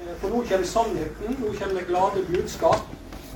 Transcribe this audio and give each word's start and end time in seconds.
Eh, 0.00 0.14
For 0.20 0.28
nå 0.28 0.44
kommer 0.48 0.66
sannheten, 0.66 1.36
nå 1.40 1.52
kommer 1.58 1.82
glade 1.88 2.24
budskap. 2.32 2.80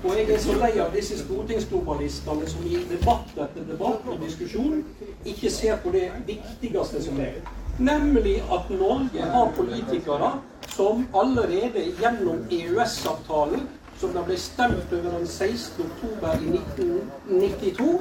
Og 0.05 0.17
jeg 0.17 0.31
er 0.31 0.39
så 0.41 0.53
lei 0.53 0.73
av 0.81 0.93
disse 0.93 1.17
stortingsglobalistene 1.19 2.49
som 2.49 2.65
i 2.69 2.81
debatt 2.91 3.31
etter 3.41 3.65
debatt 3.69 4.05
og 4.09 4.21
diskusjon 4.21 4.83
ikke 5.25 5.51
ser 5.51 5.79
på 5.81 5.93
det 5.95 6.11
viktigste 6.27 7.01
som 7.05 7.21
er. 7.25 7.39
Nemlig 7.79 8.37
at 8.53 8.69
Norge 8.71 9.31
har 9.33 9.53
politikere 9.57 10.31
som 10.69 11.07
allerede 11.15 11.87
gjennom 12.01 12.45
EØS-avtalen, 12.53 13.65
som 14.01 14.13
det 14.13 14.25
ble 14.29 14.37
stemt 14.39 14.93
over 14.93 15.19
den 15.19 15.27
16. 15.27 15.85
oktober 15.89 16.37
i 16.37 16.53
1992, 16.59 18.01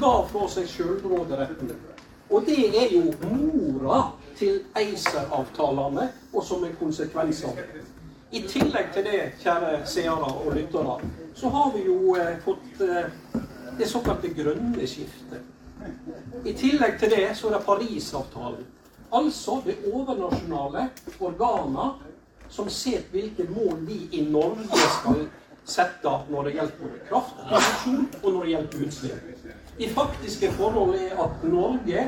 ga 0.00 0.14
fra 0.30 0.48
seg 0.54 0.70
sjølråderetten. 0.70 1.74
Og 2.30 2.46
det 2.46 2.62
er 2.78 2.94
jo 2.94 3.10
mora 3.26 4.02
til 4.38 4.60
ACER-avtalene, 4.78 6.12
og 6.32 6.44
som 6.46 6.64
en 6.64 6.76
konsekvens 6.78 7.42
av 7.44 7.58
det. 7.58 7.82
I 8.30 8.42
tillegg 8.46 8.92
til 8.94 9.04
det, 9.04 9.20
kjære 9.42 9.80
seere 9.90 10.28
og 10.30 10.52
lyttere, 10.54 10.98
så 11.34 11.48
har 11.50 11.72
vi 11.74 11.80
jo 11.86 12.14
eh, 12.14 12.36
fått 12.44 12.82
eh, 12.86 13.08
det 13.78 13.88
såkalte 13.90 14.30
grønne 14.36 14.86
skiftet. 14.86 15.42
I 16.44 16.52
tillegg 16.52 16.98
til 17.00 17.10
det 17.10 17.24
så 17.34 17.48
er 17.48 17.56
det 17.56 17.64
Parisavtalen. 17.66 18.68
Altså 19.10 19.56
det 19.64 19.80
overnasjonale 19.90 20.86
organer 21.18 21.98
som 22.50 22.68
ser 22.70 23.02
hvilke 23.10 23.48
mål 23.50 23.82
vi 23.88 23.98
i 24.12 24.22
Norge 24.30 24.78
skal 25.00 25.24
sette 25.66 26.12
når 26.30 26.46
det 26.46 26.54
gjelder 26.58 26.96
kraftproduksjon 27.08 28.04
og 28.22 28.32
når 28.32 28.44
det 28.44 28.52
gjelder 28.52 28.86
utslipp. 28.86 29.46
De 29.78 29.88
faktiske 29.96 30.52
forhold 30.58 30.94
er 30.98 31.18
at 31.24 31.44
Norge 31.50 32.06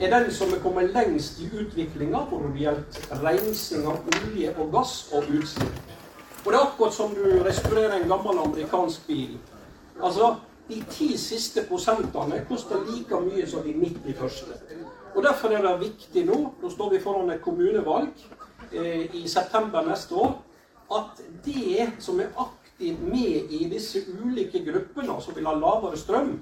er 0.00 0.10
den 0.10 0.30
som 0.34 0.52
er 0.54 0.62
kommet 0.62 0.90
lengst 0.94 1.38
i 1.40 1.48
utviklinga 1.52 2.24
når 2.30 2.48
det 2.48 2.62
gjelder 2.64 3.20
rensing 3.22 3.86
av 3.86 4.08
olje 4.14 4.54
og 4.58 4.72
gass 4.72 4.94
og 5.12 5.28
utslipp. 5.30 5.92
Og 6.44 6.52
det 6.52 6.58
er 6.58 6.66
akkurat 6.66 6.94
som 6.94 7.14
du 7.14 7.24
restaurerer 7.44 7.94
en 8.00 8.08
gammel 8.08 8.40
amerikansk 8.42 9.06
bil. 9.06 9.38
Altså, 10.02 10.34
de 10.68 10.80
ti 10.90 11.16
siste 11.20 11.64
prosentene 11.68 12.42
koster 12.48 12.82
like 12.88 13.20
mye 13.20 13.46
som 13.48 13.62
de 13.62 13.72
90 13.72 14.18
første. 14.18 14.58
Og 15.14 15.22
Derfor 15.22 15.48
er 15.48 15.62
det 15.62 15.80
viktig 15.80 16.24
nå, 16.26 16.40
nå 16.62 16.70
står 16.70 16.90
vi 16.90 17.00
foran 17.00 17.30
et 17.30 17.42
kommunevalg 17.42 18.10
eh, 18.72 19.14
i 19.14 19.28
september 19.28 19.86
neste 19.86 20.14
år, 20.14 20.34
at 20.94 21.22
det 21.44 21.92
som 22.02 22.20
er 22.20 22.32
aktivt 22.38 23.00
med 23.06 23.52
i 23.54 23.68
disse 23.70 24.02
ulike 24.10 24.64
gruppene 24.66 25.20
som 25.22 25.36
vil 25.36 25.46
ha 25.46 25.54
lavere 25.54 25.96
strøm, 25.96 26.34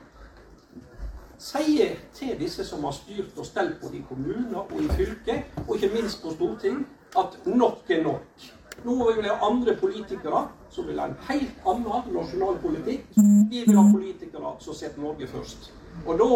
sier 1.43 1.97
til 2.15 2.35
disse 2.39 2.65
som 2.67 2.85
har 2.87 2.95
styrt 2.97 3.39
og 3.39 3.47
stelt 3.47 3.81
både 3.83 3.99
i 3.99 4.05
kommuner 4.09 4.63
og 4.63 4.81
i 4.81 4.89
fylket, 4.95 5.55
og 5.67 5.77
ikke 5.77 5.95
minst 5.97 6.23
på 6.23 6.35
Storting, 6.37 6.83
at 7.19 7.39
nok 7.47 7.91
er 7.91 8.03
nok. 8.07 8.51
Nå 8.85 8.97
vil 8.99 9.23
vi 9.23 9.29
ha 9.29 9.37
andre 9.47 9.77
politikere 9.77 10.47
som 10.73 10.87
vil 10.89 11.01
ha 11.01 11.11
en 11.11 11.19
helt 11.29 11.67
annen 11.69 12.15
nasjonal 12.15 12.59
politikk. 12.63 13.05
Vi 13.51 13.65
vil 13.67 13.79
ha 13.79 13.85
politikere 13.93 14.55
som 14.65 14.75
setter 14.75 15.03
Norge 15.03 15.29
først. 15.29 15.73
Og 16.07 16.19
da 16.19 16.31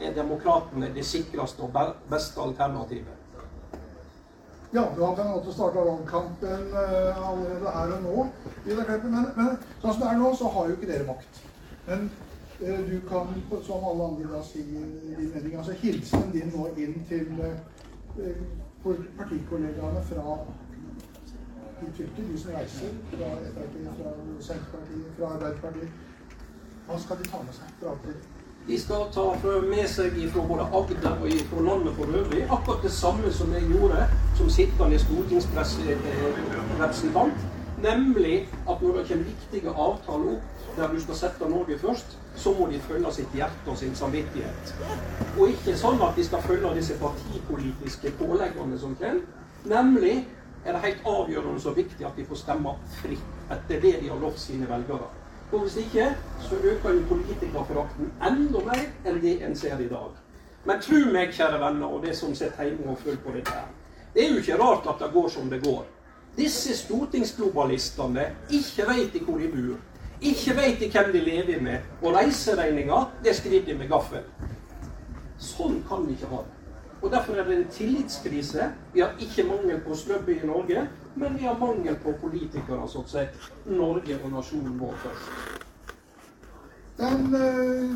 er 0.00 0.14
demokratene 0.16 0.88
det 0.94 1.04
sikreste 1.04 1.66
og 1.66 1.76
beste 2.10 2.40
alternativet. 2.40 3.16
Ja, 4.72 4.84
du 4.96 5.02
har 5.02 5.14
på 5.14 5.22
en 5.22 5.32
måte 5.34 5.52
starta 5.52 5.82
valgkampen 5.82 6.74
eh, 6.78 7.28
allerede 7.28 7.70
her 7.74 7.94
og 7.96 8.02
nå. 8.04 8.26
Men, 8.64 9.24
men 9.36 9.48
sånn 9.82 9.96
som 9.96 10.02
det 10.04 10.10
er 10.12 10.20
nå, 10.20 10.30
så 10.38 10.50
har 10.54 10.68
jo 10.68 10.76
ikke 10.76 10.90
dere 10.92 11.06
makt. 11.08 11.40
Men 11.88 12.04
du 12.60 13.00
kan, 13.08 13.26
som 13.62 13.84
alle 13.84 14.04
andre, 14.04 14.36
da 14.36 14.42
si 14.42 14.62
din 14.62 15.30
mening. 15.34 15.56
Altså 15.56 15.72
hilsen 15.72 16.32
din 16.32 16.52
nå 16.54 16.68
inn 16.76 17.04
til 17.08 17.26
eh, 17.44 17.56
partikollegaene 19.18 20.02
fra 20.10 20.38
de 21.80 21.86
fylker, 21.96 22.22
de 22.32 22.38
som 22.38 22.50
reiser 22.50 22.88
fra 23.12 23.26
Frp, 23.54 23.74
fra 23.98 24.10
Senterpartiet, 24.40 25.06
fra 25.16 25.26
Arbeiderpartiet. 25.34 25.90
Hva 26.86 26.96
skal 27.00 27.16
de 27.18 27.24
ta 27.30 27.38
med 27.46 27.54
seg 27.56 27.68
fra 27.80 27.88
alt? 27.94 28.06
De 28.68 28.76
skal 28.80 29.02
ta 29.14 29.24
med 29.64 29.86
seg 29.88 30.10
fra 30.34 30.42
både 30.48 30.64
Agder 30.80 31.12
og 31.16 31.28
fra 31.52 31.60
landet 31.64 31.92
for 31.96 32.06
øvrig 32.20 32.42
akkurat 32.44 32.82
det 32.84 32.92
samme 32.92 33.28
som 33.32 33.48
jeg 33.56 33.64
gjorde 33.72 34.00
som 34.36 34.48
sittende 34.50 34.98
stortingsrepresentant. 34.98 37.38
Nemlig 37.82 38.48
at 38.68 38.82
når 38.82 38.96
det 38.96 39.06
kommer 39.08 39.24
viktige 39.24 39.70
avtaler 39.70 40.32
opp 40.36 40.42
der 40.76 40.88
du 40.92 41.00
skal 41.00 41.16
sette 41.22 41.48
Norge 41.48 41.78
først, 41.78 42.19
så 42.36 42.52
må 42.54 42.66
de 42.70 42.80
følge 42.80 43.12
sitt 43.12 43.34
hjerte 43.34 43.70
og 43.70 43.78
sin 43.78 43.94
samvittighet. 43.94 44.74
Og 45.36 45.48
ikke 45.48 45.76
sånn 45.76 46.02
at 46.02 46.16
de 46.16 46.24
skal 46.24 46.44
følge 46.46 46.74
disse 46.78 46.96
partipolitiske 47.00 48.12
påleggene 48.18 48.78
som 48.78 48.94
til. 49.00 49.22
Nemlig 49.68 50.14
er 50.64 50.76
det 50.76 50.84
helt 50.84 51.06
avgjørende 51.08 51.60
så 51.60 51.74
viktig 51.76 52.06
at 52.06 52.16
de 52.16 52.24
får 52.28 52.42
stemme 52.44 52.76
fritt 53.00 53.52
etter 53.52 53.82
det 53.82 53.96
de 54.00 54.08
har 54.08 54.20
lovt 54.20 54.40
sine 54.40 54.68
velgere. 54.68 55.10
Og 55.52 55.64
hvis 55.64 55.76
ikke, 55.82 56.14
så 56.40 56.54
øker 56.54 56.94
jo 56.94 57.06
politikerforakten 57.08 58.12
enda 58.22 58.60
mer 58.64 58.84
enn 59.04 59.22
det 59.22 59.40
en 59.44 59.56
ser 59.56 59.80
i 59.82 59.88
dag. 59.90 60.12
Men 60.64 60.82
tro 60.84 60.98
meg, 61.10 61.32
kjære 61.34 61.58
venner, 61.58 61.88
og 61.88 62.04
det 62.04 62.14
som 62.16 62.34
sitter 62.36 62.68
hjemme 62.68 62.92
og 62.92 62.98
følger 63.00 63.22
på 63.24 63.32
dette 63.34 63.56
her. 63.56 63.70
Det 64.14 64.24
er 64.24 64.30
jo 64.30 64.42
ikke 64.42 64.58
rart 64.60 64.86
at 64.86 65.02
det 65.02 65.12
går 65.12 65.28
som 65.28 65.50
det 65.50 65.62
går. 65.64 65.84
Disse 66.36 66.76
stortingsglobalistene 66.76 68.26
ikke 68.50 68.86
de 69.12 69.24
hvor 69.24 69.38
de 69.38 69.48
bor. 69.48 69.78
Ikke 70.22 70.56
vet 70.56 70.80
de 70.80 70.90
hvem 70.90 71.12
de 71.12 71.20
lever 71.24 71.60
med. 71.62 71.78
Og 72.02 72.14
reiseregninga, 72.14 73.04
det 73.24 73.36
skriver 73.36 73.64
de 73.66 73.74
med 73.74 73.88
gaffel. 73.88 74.24
Sånn 75.40 75.78
kan 75.88 76.04
vi 76.06 76.12
ikke 76.12 76.28
ha 76.28 76.42
det. 76.44 76.56
Og 77.00 77.10
Derfor 77.10 77.34
er 77.40 77.44
det 77.48 77.56
en 77.56 77.68
tillitskrise. 77.72 78.66
Vi 78.94 79.00
har 79.00 79.14
ikke 79.20 79.48
mangel 79.48 79.80
på 79.80 79.96
snøbbe 79.96 80.34
i 80.34 80.46
Norge, 80.46 80.88
men 81.16 81.38
vi 81.38 81.44
har 81.44 81.58
mangel 81.58 81.96
på 81.96 82.12
politikere 82.20 82.88
som 82.88 83.06
setter 83.08 83.48
Norge 83.66 84.18
og 84.24 84.30
nasjonen 84.30 84.80
vår 84.80 84.94
først. 85.04 85.60
Den 87.00 87.34
øh, 87.34 87.90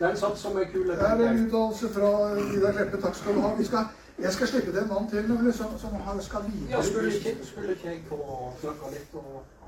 Den 0.00 0.16
satt 0.16 0.38
som 0.38 0.58
ei 0.58 0.64
kule. 0.72 0.92
Det 0.92 1.06
er 1.06 1.30
en 1.30 1.46
uttalelse 1.46 1.88
fra 1.94 2.34
Vidar 2.34 2.72
Kleppe. 2.72 3.00
Takk 3.00 3.14
skal 3.14 3.34
du 3.34 3.40
ha. 3.40 3.50
Skal, 3.62 3.78
jeg 4.18 4.32
skal 4.32 4.46
slippe 4.48 4.72
til 4.72 4.82
en 4.82 4.88
mann 4.88 5.10
til 5.10 5.28
nemlig, 5.28 5.54
som, 5.54 5.78
som 5.78 6.20
skal 6.20 6.40
videre. 6.46 6.70
Ja, 6.70 6.82
skulle 6.82 7.14
ikke, 7.14 7.36
skulle 7.42 7.70
ikke 7.70 7.88
jeg 7.88 8.00
få 8.08 8.20
snakke 8.60 8.92
litt 8.94 9.14
og 9.14 9.59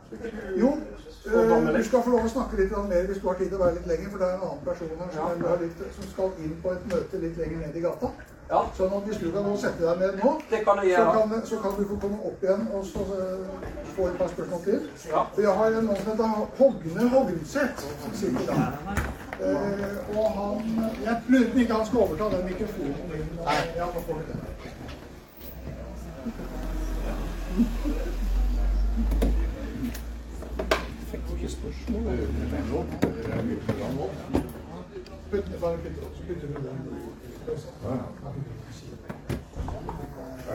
Jo, 0.57 0.69
eh, 1.27 1.77
du 1.77 1.85
skal 1.85 2.03
få 2.03 2.11
lov 2.11 2.27
å 2.27 2.33
snakke 2.35 2.57
litt 2.57 2.71
mer 2.89 3.07
hvis 3.09 3.21
du 3.23 3.29
har 3.29 3.35
tid 3.41 3.49
til 3.49 3.59
å 3.59 3.65
være 3.65 3.75
litt 3.79 3.87
lenger, 3.87 4.11
for 4.11 4.19
det 4.19 4.29
er 4.29 4.35
en 4.37 4.45
annen 4.49 4.65
person 4.67 4.89
her 4.99 5.11
som, 5.17 5.43
Ja. 5.47 5.57
litt, 5.65 5.83
som 5.97 6.05
skal 6.13 6.31
inn 6.45 6.55
på 6.63 6.73
et 6.73 6.87
møte 6.93 7.21
litt 7.25 7.37
lenger 7.39 7.59
ned 7.67 7.77
i 7.77 7.81
gata. 7.81 8.11
Ja, 8.51 8.59
Sånn 8.77 8.93
at 8.93 9.07
hvis 9.09 9.19
du 9.19 9.31
kan 9.33 9.47
sette 9.57 9.81
deg 9.81 9.99
ned 9.99 10.19
nå, 10.23 10.31
kan 10.51 10.77
så 10.83 11.05
kan, 11.13 11.47
så 11.47 11.57
kan 11.63 11.73
du 11.79 11.85
få 11.89 11.97
komme 12.03 12.19
opp 12.29 12.43
igjen 12.43 12.67
og 12.75 12.85
så, 12.85 13.01
uh, 13.01 13.47
få 13.97 14.09
et 14.09 14.19
par 14.19 14.29
spørsmål 14.29 14.65
til. 14.65 14.81
Ja. 15.09 15.23
For 15.35 15.41
jeg 15.43 15.55
har 15.61 15.67
en 15.79 15.87
mann 15.87 15.97
som 15.97 16.11
heter 16.11 16.29
Hogne 16.59 17.09
Hognseth, 17.15 17.81
som 18.03 18.13
sitter 18.13 18.45
der. 18.51 18.73
Uh, 19.43 20.19
og 20.19 20.27
han 20.37 20.93
Jeg 21.05 21.23
lurer 21.29 21.49
på 21.49 21.55
om 21.55 21.61
ikke 21.61 21.75
han 21.75 21.87
skal 21.87 21.99
overta 22.01 22.37
den 22.37 22.45
mikrofonen 22.51 23.09
min. 23.13 23.27
Nei, 23.45 23.61
Ja, 23.77 23.87
nå 23.95 24.01
får 24.07 24.15
vi 24.19 24.25
det. 24.29 24.37
Putt- 31.11 31.21
bare 31.21 31.39
putt- 31.39 31.51
så 31.51 31.57
putter 31.57 31.71
du 31.71 31.71
den. 31.71 31.82
Er 31.93 31.97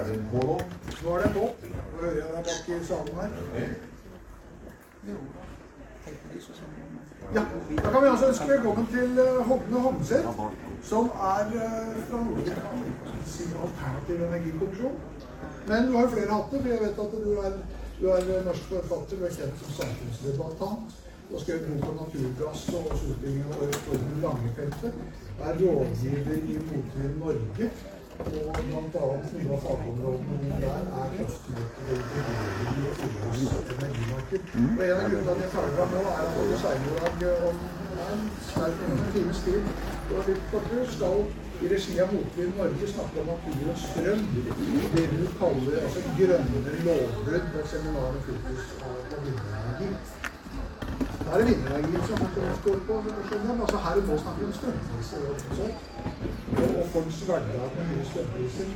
det 0.04 0.26
på 0.32 0.38
nå? 0.48 0.56
Nå 1.04 1.10
er 1.16 1.22
det 1.24 1.32
på. 1.34 1.40
Nå 1.40 1.46
hører 2.02 2.18
jeg 2.18 2.26
deg 2.34 2.44
bak 2.48 2.70
i 2.70 2.72
salen 2.90 3.14
her. 3.20 3.30
Ja, 7.36 7.42
Da 7.84 7.90
kan 7.92 8.02
vi 8.04 8.08
altså 8.08 8.28
ønske 8.28 8.48
velkommen 8.48 8.88
til 8.92 9.20
eh, 9.20 9.48
Hogne 9.48 9.80
Homseth, 9.80 10.28
som 10.84 11.06
er 11.06 11.46
fra 11.54 11.70
fra 12.10 12.18
Norge. 12.24 12.56
Sin 13.26 13.52
alternativ 13.64 14.16
energikommisjon. 14.28 14.96
Men 15.68 15.88
du 15.88 15.92
har 15.98 16.02
jo 16.02 16.08
flere 16.16 16.32
hatter, 16.34 16.58
for 16.62 16.70
jeg 16.70 16.80
vet 16.82 17.00
at 17.06 17.12
du 17.26 17.32
er, 17.48 17.52
du 18.02 18.06
er 18.08 18.44
norsk 18.46 18.64
forfatter. 18.72 19.16
Du 19.20 19.24
er 19.26 19.30
kjent 19.42 19.58
som 19.64 19.72
samfunnsdebattant. 19.82 20.88
Har 21.32 21.40
skrevet 21.40 21.68
bok 21.68 21.90
om 21.90 21.96
naturgass 22.02 22.62
og 22.78 22.86
solbygging 23.00 23.48
og 23.52 23.74
Torben 23.86 24.22
Langefeltet. 24.24 24.94
Er 25.46 25.54
rådgiver 25.62 26.38
i 26.52 26.56
Motvind 26.68 27.18
Norge. 27.24 27.66
Og 28.20 28.30
blant 28.68 28.96
annet 29.00 29.34
noen 29.34 29.50
av 29.56 29.60
fagområdene 29.66 30.60
der 30.62 30.86
er 31.02 31.12
kraftmarkedet 31.18 31.98
og 31.98 33.74
energimarked. 33.74 34.48
Og 34.62 34.86
en 34.86 34.94
av 34.94 35.10
grunnene 35.12 35.26
til 35.26 35.34
at 35.34 35.44
jeg 35.44 35.52
tar 35.56 35.68
fram 35.76 35.94
nå, 35.98 36.06
er 36.14 36.24
at 36.24 36.40
Åge 36.44 36.62
Seierdag 36.64 37.46
om 37.50 37.60
en 38.08 38.24
sterk 38.48 38.82
times 39.18 39.44
tid 39.46 39.70
og 40.16 40.30
litt 40.32 40.56
du 40.72 40.80
skal 40.96 41.24
i 41.62 41.70
regi 41.74 41.98
av 42.00 42.14
Motvind 42.16 42.56
Norge 42.62 42.88
snakke 42.94 43.22
om 43.24 43.32
natur 43.34 43.72
og 43.74 43.82
strøm. 43.84 44.24
Det 44.96 45.06
du 45.12 45.26
kaller 45.42 45.80
altså 45.84 46.04
grønnere 46.22 46.78
lovbrudd, 46.88 47.48
og 47.60 47.68
seminaret 47.74 48.28
fokus 48.30 48.72
på 48.80 49.22
vindenergi. 49.26 49.92
Da 51.28 51.34
er 51.34 51.42
det 51.42 51.48
vindenergien 51.48 52.04
som 52.08 52.18
står 52.62 52.78
på. 52.88 52.94
skjønner. 53.30 53.62
Altså 53.64 53.78
her 53.86 53.96
og 54.02 54.06
nå 54.08 54.18
snakker 54.22 54.40
vi 54.40 54.46
om 54.46 54.54
strømpriser 54.60 55.20
og. 55.30 55.36
Og, 56.80 56.86
folks 56.94 57.20
hverdag 57.28 57.74
med 57.78 57.90
mye 57.90 58.06
strømpriser. 58.12 58.70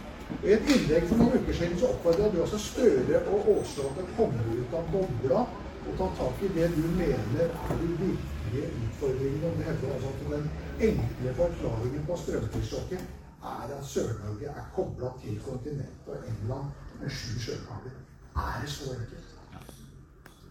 I 0.44 0.52
et 0.56 0.68
innlegg 0.74 1.08
for 1.08 1.22
noen 1.22 1.38
uker 1.40 1.58
siden 1.60 1.80
så 1.80 1.94
oppfordra 1.94 2.28
du 2.34 2.38
også 2.44 2.60
Støre 2.66 3.24
og 3.32 3.48
Aasland 3.54 3.96
til 3.96 4.04
å 4.04 4.18
komme 4.20 4.58
ut 4.58 4.76
av 4.82 4.92
bobla 4.96 5.46
og 5.88 5.98
ta 6.02 6.12
tak 6.20 6.44
i 6.44 6.52
det 6.60 6.68
du 6.76 6.84
mener 7.00 7.48
er 7.48 7.82
de 7.82 7.90
virkelige 8.04 8.68
utfordringene. 8.84 9.48
Om 9.54 9.58
du 9.58 9.66
hevder 9.70 9.96
altså 9.96 10.14
at 10.14 10.24
den 10.36 10.48
enkle 10.92 11.36
forklaringen 11.42 12.08
på 12.12 12.22
strømprissjokket 12.26 13.10
er 13.56 13.76
at 13.80 13.92
Sør-Norge 13.96 14.56
er 14.60 14.72
kobla 14.76 15.16
til 15.24 15.44
kontinentet 15.48 16.16
og 16.16 16.32
England 16.36 16.72
med 17.02 17.20
sju 17.20 17.40
sjøkabler. 17.48 18.00
Er 18.36 18.58
det 18.62 18.74
så 18.80 18.96
enkelt? 18.98 19.38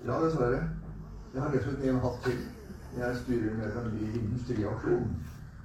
Ja, 0.06 0.25
dessverre. 0.25 0.64
Jeg 1.35 1.43
har 1.43 1.53
dessuten 1.55 1.88
en 1.88 2.00
hatt 2.03 2.25
til. 2.25 2.38
Jeg 2.99 3.17
styrer 3.17 3.53
med 3.55 4.00
i 4.03 4.06
industriaksjon 4.19 5.11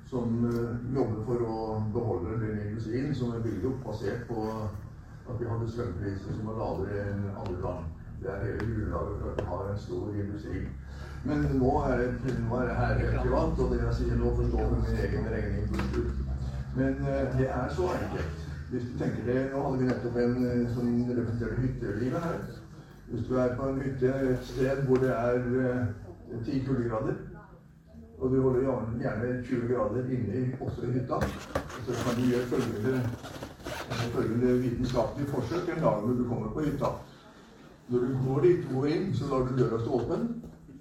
som 0.09 0.33
uh, 0.45 0.75
jobber 0.95 1.23
for 1.25 1.45
å 1.49 1.55
beholde 1.93 2.35
den 2.43 2.59
industrien 2.67 3.15
som 3.17 3.31
er 3.33 3.41
bygd 3.41 3.65
opp 3.71 3.79
basert 3.87 4.27
på 4.27 4.43
at 4.45 5.39
vi 5.39 5.47
hadde 5.49 5.69
strømpriser 5.71 6.35
som 6.35 6.51
var 6.51 6.59
lavere 6.59 7.05
enn 7.07 7.23
andre 7.31 7.55
land. 7.63 7.87
Det 8.21 8.29
er 8.29 8.43
hele 8.43 8.67
grunnlaget 8.67 9.23
for 9.23 9.31
at 9.31 9.39
vi 9.39 9.47
har 9.53 9.71
en 9.71 9.81
stor 9.87 10.19
industri. 10.25 10.61
Men 11.25 11.41
nå 11.57 11.71
er 11.87 12.03
det, 12.03 12.35
nå 12.43 12.59
er 12.59 12.69
det 12.69 12.77
her 12.83 13.01
privat, 13.23 13.63
og 13.65 13.73
det 13.73 13.81
jeg 13.81 13.97
sier 14.01 14.21
nå, 14.21 14.35
får 14.37 14.51
stå 14.51 14.67
min 14.75 15.01
egen 15.07 15.31
regning. 15.33 15.65
Men 16.77 17.01
uh, 17.07 17.23
det 17.39 17.49
er 17.49 17.73
så 17.79 17.89
enkelt. 17.95 18.45
Hvis 18.69 18.85
du 18.91 18.93
tenker 19.01 19.25
det, 19.25 19.41
Nå 19.49 19.65
hadde 19.65 19.81
vi 19.81 19.89
nettopp 19.89 20.21
en 20.21 20.37
uh, 20.45 20.77
som 20.77 20.93
representerte 21.09 21.65
hyttelivet 21.65 22.29
her. 22.29 22.45
Hvis 23.07 23.27
du 23.27 23.35
er 23.37 23.55
på 23.55 23.69
en 23.69 23.81
hytte 23.81 24.13
et 24.31 24.43
sted 24.43 24.83
hvor 24.87 24.95
det 25.01 25.11
er 25.13 25.87
ti 26.45 26.63
kuldegrader 26.65 27.15
og 28.19 28.31
du 28.31 28.41
holder 28.41 28.61
gjerne 28.99 29.43
20 29.43 29.73
grader 29.73 30.09
inne 30.09 30.57
også 30.61 30.81
i 30.81 30.91
hytta. 30.91 31.17
Så 31.85 31.91
kan 32.03 32.15
du 32.17 32.29
gjøre 32.29 32.45
følgende, 32.51 33.09
følgende 34.15 34.61
vitenskapelige 34.61 35.29
forsøk 35.29 35.69
en 35.69 35.83
dag 35.83 36.07
når 36.07 36.13
du 36.13 36.23
kommer 36.29 36.49
på 36.49 36.59
hytta. 36.59 36.85
Når 37.89 37.99
du 37.99 38.07
går 38.27 38.39
dit 38.41 38.63
og 38.75 38.89
inn, 38.89 39.15
så 39.15 39.27
lar 39.29 39.45
du 39.47 39.57
døra 39.57 39.81
stå 39.81 39.99
åpen. 39.99 40.23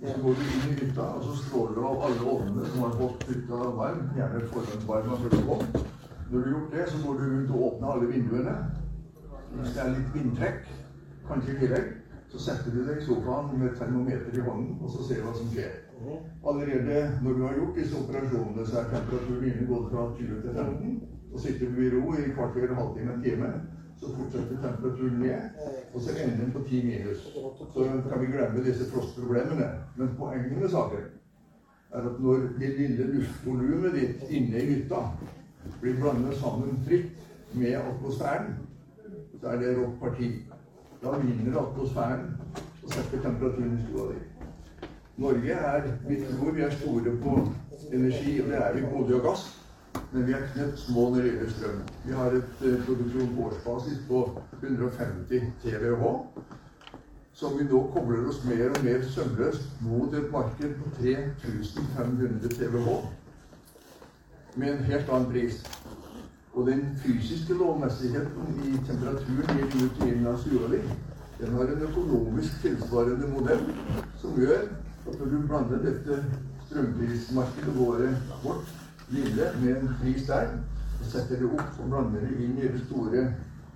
Så 0.04 0.14
går 0.22 0.38
du 0.38 0.44
inn 0.54 0.70
i 0.70 0.78
hytta, 0.78 1.02
og 1.02 1.24
så 1.24 1.34
slår 1.42 1.74
du 1.74 1.82
av 1.88 2.06
alle 2.06 2.30
ovnene 2.36 2.70
som 2.70 2.86
har 2.86 2.96
fått 3.00 3.26
hytta 3.28 3.60
varm. 3.80 4.06
Gjerne 4.16 4.46
forhåndsvarm 4.52 5.12
og 5.12 5.26
full 5.26 5.44
på. 5.48 5.58
Når 6.30 6.38
du 6.38 6.44
har 6.44 6.50
gjort 6.54 6.72
det, 6.78 6.88
så 6.92 7.02
går 7.06 7.18
du 7.20 7.24
rundt 7.24 7.50
og 7.50 7.66
åpner 7.68 7.92
alle 7.92 8.10
vinduene. 8.12 8.56
Hvis 9.54 9.74
det 9.74 9.82
er 9.82 9.92
litt 9.96 10.14
vindtrekk, 10.14 10.72
kanskje 11.28 11.52
i 11.52 11.60
tillegg, 11.60 11.94
så 12.34 12.40
setter 12.42 12.72
du 12.75 12.81
deg 12.82 12.96
i 12.98 13.04
sofaen 13.06 13.52
med 13.60 13.76
termometer 13.78 14.34
i 14.34 14.42
hånden, 14.42 14.78
og 14.82 14.90
så 14.90 15.04
ser 15.06 15.20
du 15.20 15.26
hva 15.28 15.34
som 15.38 15.50
skjer. 15.52 15.75
Allerede 16.50 17.02
når 17.22 17.36
du 17.36 17.42
har 17.46 17.58
gjort 17.58 17.76
disse 17.78 17.98
operasjonene, 18.00 18.64
så 18.66 18.81
er 18.81 18.88
temperaturen 18.90 19.44
inne 19.50 19.66
gått 19.69 19.92
fra 19.92 20.06
20 20.19 20.40
til 20.42 20.56
15. 20.56 20.96
Så 21.31 21.42
sitter 21.44 21.70
du 21.70 21.78
i 21.82 21.90
ro 21.92 22.02
i 22.19 22.32
kvarter, 22.34 22.66
en 22.66 22.81
halvtime, 22.81 23.14
en 23.14 23.22
time. 23.22 23.50
Så 24.00 24.10
fortsetter 24.16 24.58
temperaturen 24.64 25.20
ned, 25.22 25.60
og 25.94 26.02
så 26.02 26.16
ender 26.25 26.40
den 26.40 26.50
på 26.56 26.64
10 26.69 26.81
minus. 26.88 27.28
Så 27.75 27.86
kan 28.08 28.20
vi 28.20 28.32
glemme 28.32 28.64
disse 28.66 28.88
frostproblemene. 28.90 29.70
Men 29.96 30.16
poenget 30.19 30.58
med 30.58 30.75
saken 30.75 31.06
er 31.94 32.10
at 32.10 32.20
når 32.20 32.48
det 32.58 32.72
lille 32.81 33.06
luftvolumet 33.12 33.94
ditt 33.94 34.26
inne 34.28 34.58
i 34.58 34.72
hytta 34.72 35.04
blir 35.78 36.00
blandet 36.02 36.34
sammen 36.42 36.82
fritt 36.88 37.54
med 37.54 37.78
atmosfæren, 37.78 38.56
så 39.40 39.54
er 39.54 39.62
det 39.62 39.76
rått 39.78 40.00
parti. 40.02 40.32
Da 41.04 41.18
vinner 41.20 41.58
atmosfæren 41.60 42.20
og 42.82 42.92
setter 42.92 43.20
temperaturen 43.22 43.74
i 43.78 43.82
stua 43.88 44.12
di. 44.12 44.20
Norge 45.16 45.52
er 45.52 45.82
Vi 46.08 46.16
tror 46.30 46.52
vi 46.52 46.62
er 46.62 46.70
store 46.70 47.16
på 47.22 47.48
energi, 47.92 48.40
og 48.40 48.48
det 48.48 48.56
er 48.56 48.74
vi 48.74 48.80
på 48.80 49.02
olje 49.02 49.14
og 49.14 49.22
gass. 49.22 49.42
Men 50.12 50.26
vi 50.26 50.32
er 50.32 50.46
knapt 50.54 50.78
små 50.78 51.08
når 51.10 51.16
det 51.16 51.24
gjelder 51.32 51.50
strøm. 51.50 51.82
Vi 52.06 52.12
har 52.12 52.26
et 52.38 52.56
uh, 52.60 52.84
produksjon 52.86 53.36
på 53.36 53.42
årsbasis 53.48 53.98
på 54.08 54.40
150 54.62 55.52
TWh. 55.62 56.04
Som 57.32 57.58
vi 57.58 57.64
nå 57.64 57.82
kobler 57.92 58.28
oss 58.28 58.40
mer 58.44 58.68
og 58.70 58.84
mer 58.84 59.02
sømløst 59.02 59.68
mot 59.80 60.14
et 60.14 60.32
marked 60.32 60.74
på 60.80 60.90
3500 61.00 62.48
TWh. 62.48 63.04
Med 64.54 64.72
en 64.72 64.84
helt 64.84 65.10
annen 65.10 65.30
pris. 65.32 65.60
Og 66.54 66.66
den 66.66 66.82
fysiske 67.02 67.54
lovmessigheten 67.54 68.58
i 68.64 68.76
temperaturen 68.86 69.58
i 70.06 70.26
av 70.26 70.36
stua 70.38 70.68
den 71.40 71.50
har 71.50 71.64
en 71.64 71.82
økonomisk 71.82 72.60
tilsvarende 72.62 73.26
modell 73.32 73.64
som 74.20 74.36
gjør 74.38 74.60
at 75.08 75.16
når 75.18 75.32
du 75.32 75.40
blander 75.48 75.82
dette 75.82 76.18
strømprismarkedet 76.68 77.74
vårt 78.44 78.70
lille 79.10 79.50
med 79.62 79.76
en 79.76 79.90
pris 80.02 80.26
der, 80.28 80.54
og 81.00 81.10
setter 81.10 81.42
det 81.42 81.50
opp 81.50 81.82
og 81.82 81.90
blander 81.90 82.22
det 82.22 82.38
inn 82.44 82.54
i 82.58 82.70
det 82.70 82.84
store 82.86 83.26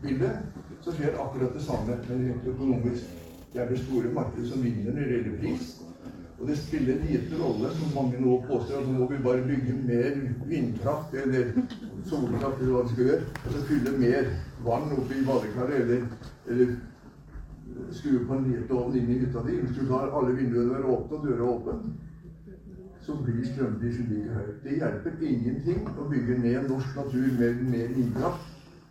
bildet, 0.02 0.38
så 0.84 0.94
skjer 0.94 1.18
akkurat 1.18 1.58
det 1.58 1.64
samme, 1.66 1.98
men 2.08 2.24
rent 2.28 2.48
økonomisk. 2.54 3.10
Det 3.52 3.60
er 3.62 3.68
det 3.68 3.82
store 3.82 4.14
markedet 4.14 4.48
som 4.52 4.62
vinner 4.62 4.92
når 4.92 5.02
det 5.02 5.12
gjelder 5.16 5.38
pris. 5.42 5.74
Og 6.38 6.46
det 6.46 6.58
spiller 6.58 6.94
en 6.94 7.06
liten 7.10 7.42
rolle, 7.42 7.70
som 7.74 7.94
mange 7.96 8.20
nå 8.22 8.36
påstår, 8.46 8.78
at 8.78 8.88
nå 8.88 8.98
må 9.00 9.08
vi 9.10 9.22
bare 9.24 9.46
bygge 9.48 9.74
mer 9.88 10.20
vindkraft 10.46 11.14
eller 11.18 11.50
solkraft 12.08 12.60
eller 12.62 12.74
hva 12.74 12.82
det 12.84 12.92
skal 12.94 13.10
gjøre, 13.10 13.30
og 13.44 13.54
så 13.54 13.64
fylle 13.68 13.94
mer 14.00 14.30
vann 14.66 14.92
oppi 14.96 15.24
badekaret 15.26 15.80
eller, 15.80 16.04
eller 16.48 16.76
skru 17.92 18.18
på 18.26 18.34
en 18.34 18.46
liten 18.50 18.76
ovn 18.76 18.96
inn 18.98 19.10
i 19.10 19.18
hytta 19.22 19.42
di. 19.46 19.56
Hvis 19.62 19.76
du 19.76 19.86
tar 19.88 20.12
alle 20.12 20.36
vinduene 20.36 20.74
være 20.74 20.92
åpne 20.96 21.18
og 21.18 21.26
døra 21.26 21.50
åpne, 21.54 21.96
så 23.08 23.16
blir 23.24 23.44
strømprisen 23.44 24.08
like 24.12 24.36
høy. 24.36 24.48
Det 24.64 24.78
hjelper 24.80 25.22
ingenting 25.24 25.86
å 25.96 26.06
bygge 26.10 26.38
ned 26.42 26.68
norsk 26.68 26.96
natur 26.98 27.28
med 27.38 27.62
mer 27.72 27.92
vindkraft 27.94 28.48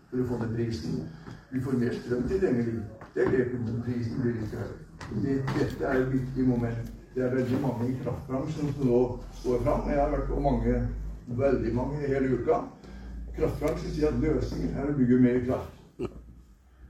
for 0.09 0.21
å 0.23 0.27
få 0.29 0.39
ned 0.41 0.55
prisen. 0.57 1.03
Vi 1.51 1.61
får 1.63 1.77
mer 1.81 1.97
strøm 1.99 2.23
tilgjengelig. 2.31 2.79
Det 3.13 3.25
er 3.25 3.51
mot 3.61 3.83
prisen 3.85 4.21
blir 4.23 4.39
like 4.39 4.63
høy. 4.63 4.71
Det, 5.23 5.35
dette 5.53 5.85
er 5.85 6.01
et 6.01 6.09
viktig 6.13 6.47
moment. 6.47 6.89
Det 7.13 7.23
er 7.25 7.35
veldig 7.35 7.59
mange 7.61 7.91
i 7.91 7.99
kraftbransjen 8.01 8.73
som 8.73 8.89
nå 8.89 9.03
står 9.39 9.61
fram. 9.65 9.85
Jeg 9.89 10.01
har 10.01 10.11
vært 10.13 10.27
på 10.31 10.41
mange, 10.41 10.73
veldig 11.37 11.75
mange 11.77 12.01
hele 12.01 12.41
uka. 12.41 12.59
Kraftbransjen 13.37 13.91
sier 13.93 14.07
at 14.09 14.21
løsningen 14.21 14.77
er 14.77 14.89
å 14.89 14.97
bygge 14.97 15.19
mer 15.21 15.39
kraft. 15.45 15.73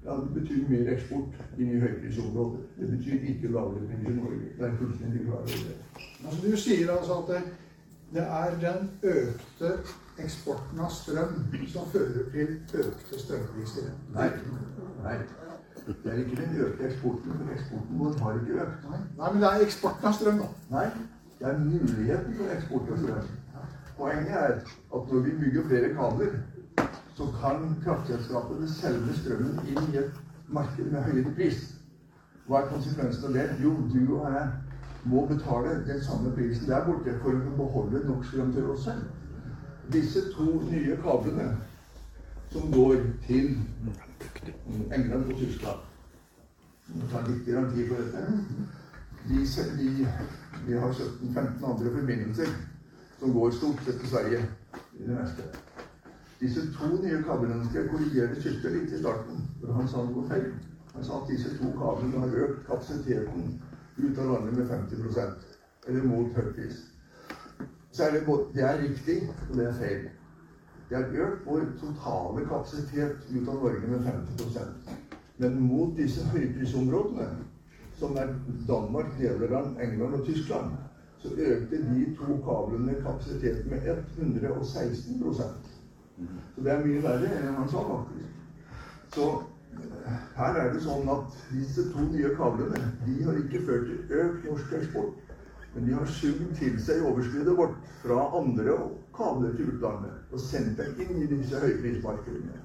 Ja, 0.07 0.15
Det 0.15 0.33
betyr 0.33 0.67
mer 0.69 0.89
eksport 0.93 1.39
inn 1.59 1.71
i 1.75 1.79
høyprisområder. 1.81 2.59
Det 2.79 2.89
betyr 2.93 3.25
ikke 3.31 3.49
lavere 3.51 3.87
pris 3.89 4.07
i 4.07 4.13
Norge. 4.15 4.51
Det 4.59 4.67
er 4.67 4.75
fullstendig 4.79 5.23
klar 5.25 5.41
over 5.41 5.63
det. 5.67 6.03
Altså, 6.25 6.37
du 6.43 6.57
sier 6.57 6.91
altså 6.93 7.17
at 7.17 7.31
det, 7.33 7.41
det 8.13 8.23
er 8.41 8.55
den 8.61 8.87
økte 9.03 9.71
eksporten 10.23 10.79
av 10.79 10.93
strøm 10.95 11.33
som 11.73 11.89
fører 11.91 12.29
til 12.31 12.85
økte 12.85 13.19
strømpriser? 13.25 13.89
Nei. 14.15 14.29
Nei. 15.03 15.17
Det 15.87 16.11
er 16.13 16.21
ikke 16.23 16.39
den 16.39 16.55
økte 16.67 16.87
eksporten, 16.87 17.35
for 17.41 17.51
eksporten 17.57 17.99
vår 17.99 18.15
har 18.23 18.39
ikke 18.39 18.61
økt. 18.63 18.87
Nei. 18.93 19.01
Nei, 19.19 19.33
men 19.33 19.43
det 19.43 19.51
er 19.51 19.65
eksporten 19.67 20.07
av 20.09 20.15
strøm, 20.21 20.39
da. 20.45 20.47
Nei. 20.77 20.87
Det 21.39 21.51
er 21.51 21.59
muligheten 21.65 22.39
for 22.39 22.55
eksport 22.55 22.95
av 22.95 23.03
strøm. 23.03 23.27
Poenget 23.97 24.31
er 24.31 24.53
at 24.95 25.11
når 25.11 25.19
vi 25.25 25.31
bygger 25.39 25.67
flere 25.67 25.93
kabler 25.95 26.37
så 27.17 27.25
kan 27.41 27.75
kraftselskapene 27.83 28.67
selge 28.69 29.13
strømmen 29.17 29.55
inn 29.71 29.93
i 29.93 29.97
et 30.03 30.19
marked 30.53 30.91
med 30.91 31.01
høyere 31.07 31.31
pris. 31.39 31.63
Hva 32.45 32.59
er 32.59 32.69
konsekvensen 32.73 33.25
av 33.29 33.33
det? 33.33 33.45
Jo, 33.63 33.71
du 33.93 34.19
og 34.19 34.27
jeg 34.35 34.51
må 35.09 35.23
betale 35.31 35.73
den 35.87 36.03
samme 36.05 36.33
prisen 36.35 36.69
der 36.69 36.85
borte 36.85 37.15
for 37.23 37.33
å 37.33 37.55
beholde 37.57 38.03
nok 38.05 38.27
strøm 38.29 38.53
til 38.53 38.69
oss 38.69 38.85
selv. 38.85 39.09
Disse 39.95 40.27
to 40.35 40.45
nye 40.69 40.99
kablene 41.01 41.49
som 42.53 42.69
går 42.71 43.01
til 43.25 43.57
England 44.93 45.31
og 45.31 45.37
Tyskland 45.41 45.85
Det 46.87 47.09
tar 47.11 47.25
litt 47.27 47.43
garanti 47.49 47.83
på 47.89 47.97
dette. 47.99 48.21
De, 49.27 49.41
de, 49.79 49.87
de 50.67 50.77
har 50.79 50.93
17-15 50.93 51.65
andre 51.71 51.91
forbindelser 51.97 52.53
som 53.19 53.33
går 53.33 53.51
stort 53.51 53.83
sett 53.85 53.99
til 53.99 54.09
Sverige 54.09 54.41
i 54.99 55.03
det 55.07 55.15
meste. 55.15 55.43
Disse 56.39 56.61
to 56.73 56.89
nye 57.01 57.23
kablene 57.25 57.65
skal 57.65 57.81
jeg 57.81 57.89
korrigere 57.91 58.41
Kyrkja 58.41 58.73
litt 58.73 58.91
i 58.93 58.99
starten, 58.99 59.39
for 59.61 59.73
han 59.73 59.87
sa 59.89 60.03
noe 60.05 60.25
feil. 60.29 60.51
Han 60.93 61.05
sa 61.05 61.21
at 61.21 61.31
disse 61.31 61.55
to 61.57 61.71
kablene 61.79 62.21
har 62.21 62.37
økt 62.43 62.67
kapasiteten 62.67 63.47
ut 63.97 64.19
av 64.21 64.29
landet 64.31 64.59
med 64.59 64.69
50% 64.69 65.89
eller 65.89 66.05
mot 66.05 66.37
høypris. 66.37 66.83
Så 67.91 68.03
er 68.03 68.11
det, 68.13 68.37
det 68.53 68.63
er 68.63 68.81
riktig, 68.83 69.17
og 69.49 69.57
det 69.57 69.65
er 69.65 69.77
feil. 69.81 70.07
Det 70.89 70.97
har 70.97 71.27
økt 71.27 71.47
vår 71.47 71.65
totale 71.81 72.45
kapasitet 72.45 73.25
ut 73.31 73.49
av 73.49 73.55
Norge 73.63 73.87
med 73.87 74.05
50% 74.05 74.93
Men 75.37 75.57
mot 75.61 75.97
disse 75.97 76.23
høyprisområdene, 76.33 77.27
som 77.97 78.17
er 78.17 78.33
Danmark, 78.67 79.09
Nederland, 79.19 79.81
England 79.81 80.13
og 80.13 80.25
Tyskland, 80.25 80.71
så 81.21 81.33
økte 81.33 81.81
de 81.89 82.03
to 82.19 82.37
kablene 82.45 82.99
kapasiteten 83.01 83.71
med 83.71 83.89
116% 84.17 85.73
så 86.55 86.63
det 86.65 86.71
er 86.73 86.81
mye 86.81 87.03
verre 87.03 87.29
enn 87.29 87.57
han 87.59 87.69
sa, 87.69 87.83
faktisk. 87.85 88.37
Så 89.13 89.25
eh, 89.77 90.23
her 90.39 90.59
er 90.61 90.71
det 90.73 90.81
sånn 90.85 91.09
at 91.13 91.35
disse 91.51 91.85
to 91.91 92.05
nye 92.09 92.31
kablene 92.39 92.81
de 93.05 93.17
har 93.27 93.37
ikke 93.43 93.61
ført 93.67 93.91
til 93.91 94.23
økt 94.23 94.47
norsk 94.49 94.75
eksport, 94.81 95.23
Men 95.75 95.85
de 95.85 95.93
har 95.93 96.09
sugd 96.09 96.55
til 96.57 96.77
seg 96.81 97.03
overskuddet 97.05 97.53
vårt 97.57 97.75
fra 98.01 98.23
andre 98.39 98.77
kabler 99.13 99.51
til 99.53 99.67
utlandet 99.75 100.31
og 100.33 100.41
sendt 100.41 100.79
det 100.79 100.87
inn 101.03 101.19
i 101.21 101.27
disse 101.29 101.59
høyprismarkedene. 101.61 102.55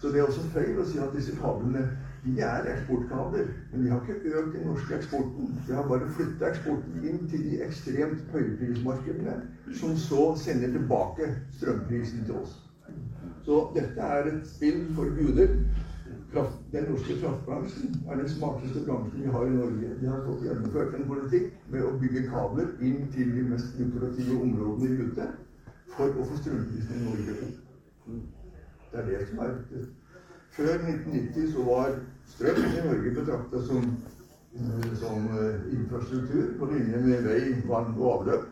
Så 0.00 0.12
det 0.14 0.22
er 0.22 0.30
også 0.30 0.46
feil 0.54 0.78
å 0.80 0.86
si 0.88 1.00
at 1.02 1.12
disse 1.12 1.34
kablene 1.36 1.82
de 2.24 2.40
er 2.42 2.70
eksportkabler. 2.74 3.50
Men 3.72 3.84
de 3.84 3.90
har 3.90 4.00
ikke 4.02 4.36
økt 4.38 4.54
den 4.56 4.66
norske 4.68 4.94
eksporten. 4.98 5.52
De 5.68 5.74
har 5.74 5.88
bare 5.90 6.08
flytta 6.16 6.50
eksporten 6.50 7.04
inn 7.10 7.26
til 7.30 7.44
de 7.46 7.58
ekstremt 7.66 8.24
høyprismarkedene, 8.32 9.36
som 9.80 9.96
så 9.96 10.24
sender 10.44 10.72
tilbake 10.76 11.30
strømprisen 11.58 12.24
til 12.26 12.40
oss. 12.42 12.56
Så 13.46 13.60
dette 13.76 14.00
er 14.00 14.32
et 14.32 14.46
spill 14.48 14.82
for 14.96 15.12
guder. 15.16 15.52
Den 16.72 16.84
norske 16.90 17.14
kraftbransjen 17.20 17.94
er 18.08 18.18
den 18.20 18.28
smarteste 18.28 18.82
bransjen 18.84 19.22
vi 19.24 19.32
har 19.32 19.46
i 19.48 19.54
Norge. 19.54 19.92
De 20.00 20.08
har 20.08 20.20
fått 20.24 20.42
gjennomført 20.44 20.96
en 20.96 21.06
politikk 21.08 21.52
med 21.72 21.84
å 21.84 21.92
bygge 22.00 22.26
kabler 22.28 22.72
inn 22.84 23.06
til 23.14 23.32
de 23.36 23.44
mest 23.48 23.76
lukrative 23.80 24.36
områdene 24.36 24.90
i 24.90 25.06
ute 25.08 25.28
for 25.94 26.12
å 26.12 26.26
få 26.28 26.36
strømprisene 26.42 27.00
i 27.00 27.06
Norge 27.06 27.36
opp. 27.46 27.62
Det 28.92 29.00
er 29.02 29.08
det 29.08 29.22
som 29.30 29.40
er. 29.44 29.56
Før 30.58 30.74
1990 30.74 31.52
så 31.52 31.64
var 31.64 31.92
strøm 32.26 32.56
i 32.66 32.80
Norge 32.86 33.10
betrakta 33.14 33.60
som, 33.66 33.84
som 34.98 35.26
infrastruktur 35.70 36.48
på 36.58 36.70
linje 36.72 37.02
med 37.04 37.28
vei, 37.28 37.42
vann 37.68 37.92
og 37.94 38.08
avløp. 38.12 38.48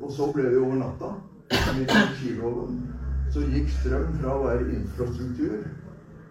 Og 0.00 0.12
så 0.14 0.28
ble 0.36 0.44
det 0.52 0.60
over 0.60 0.78
natta, 0.84 1.08
med 1.50 1.82
energiloven, 1.82 2.76
så 3.34 3.42
gikk 3.50 3.72
strøm 3.80 4.12
fra 4.20 4.36
å 4.36 4.44
være 4.44 4.68
infrastruktur 4.76 5.64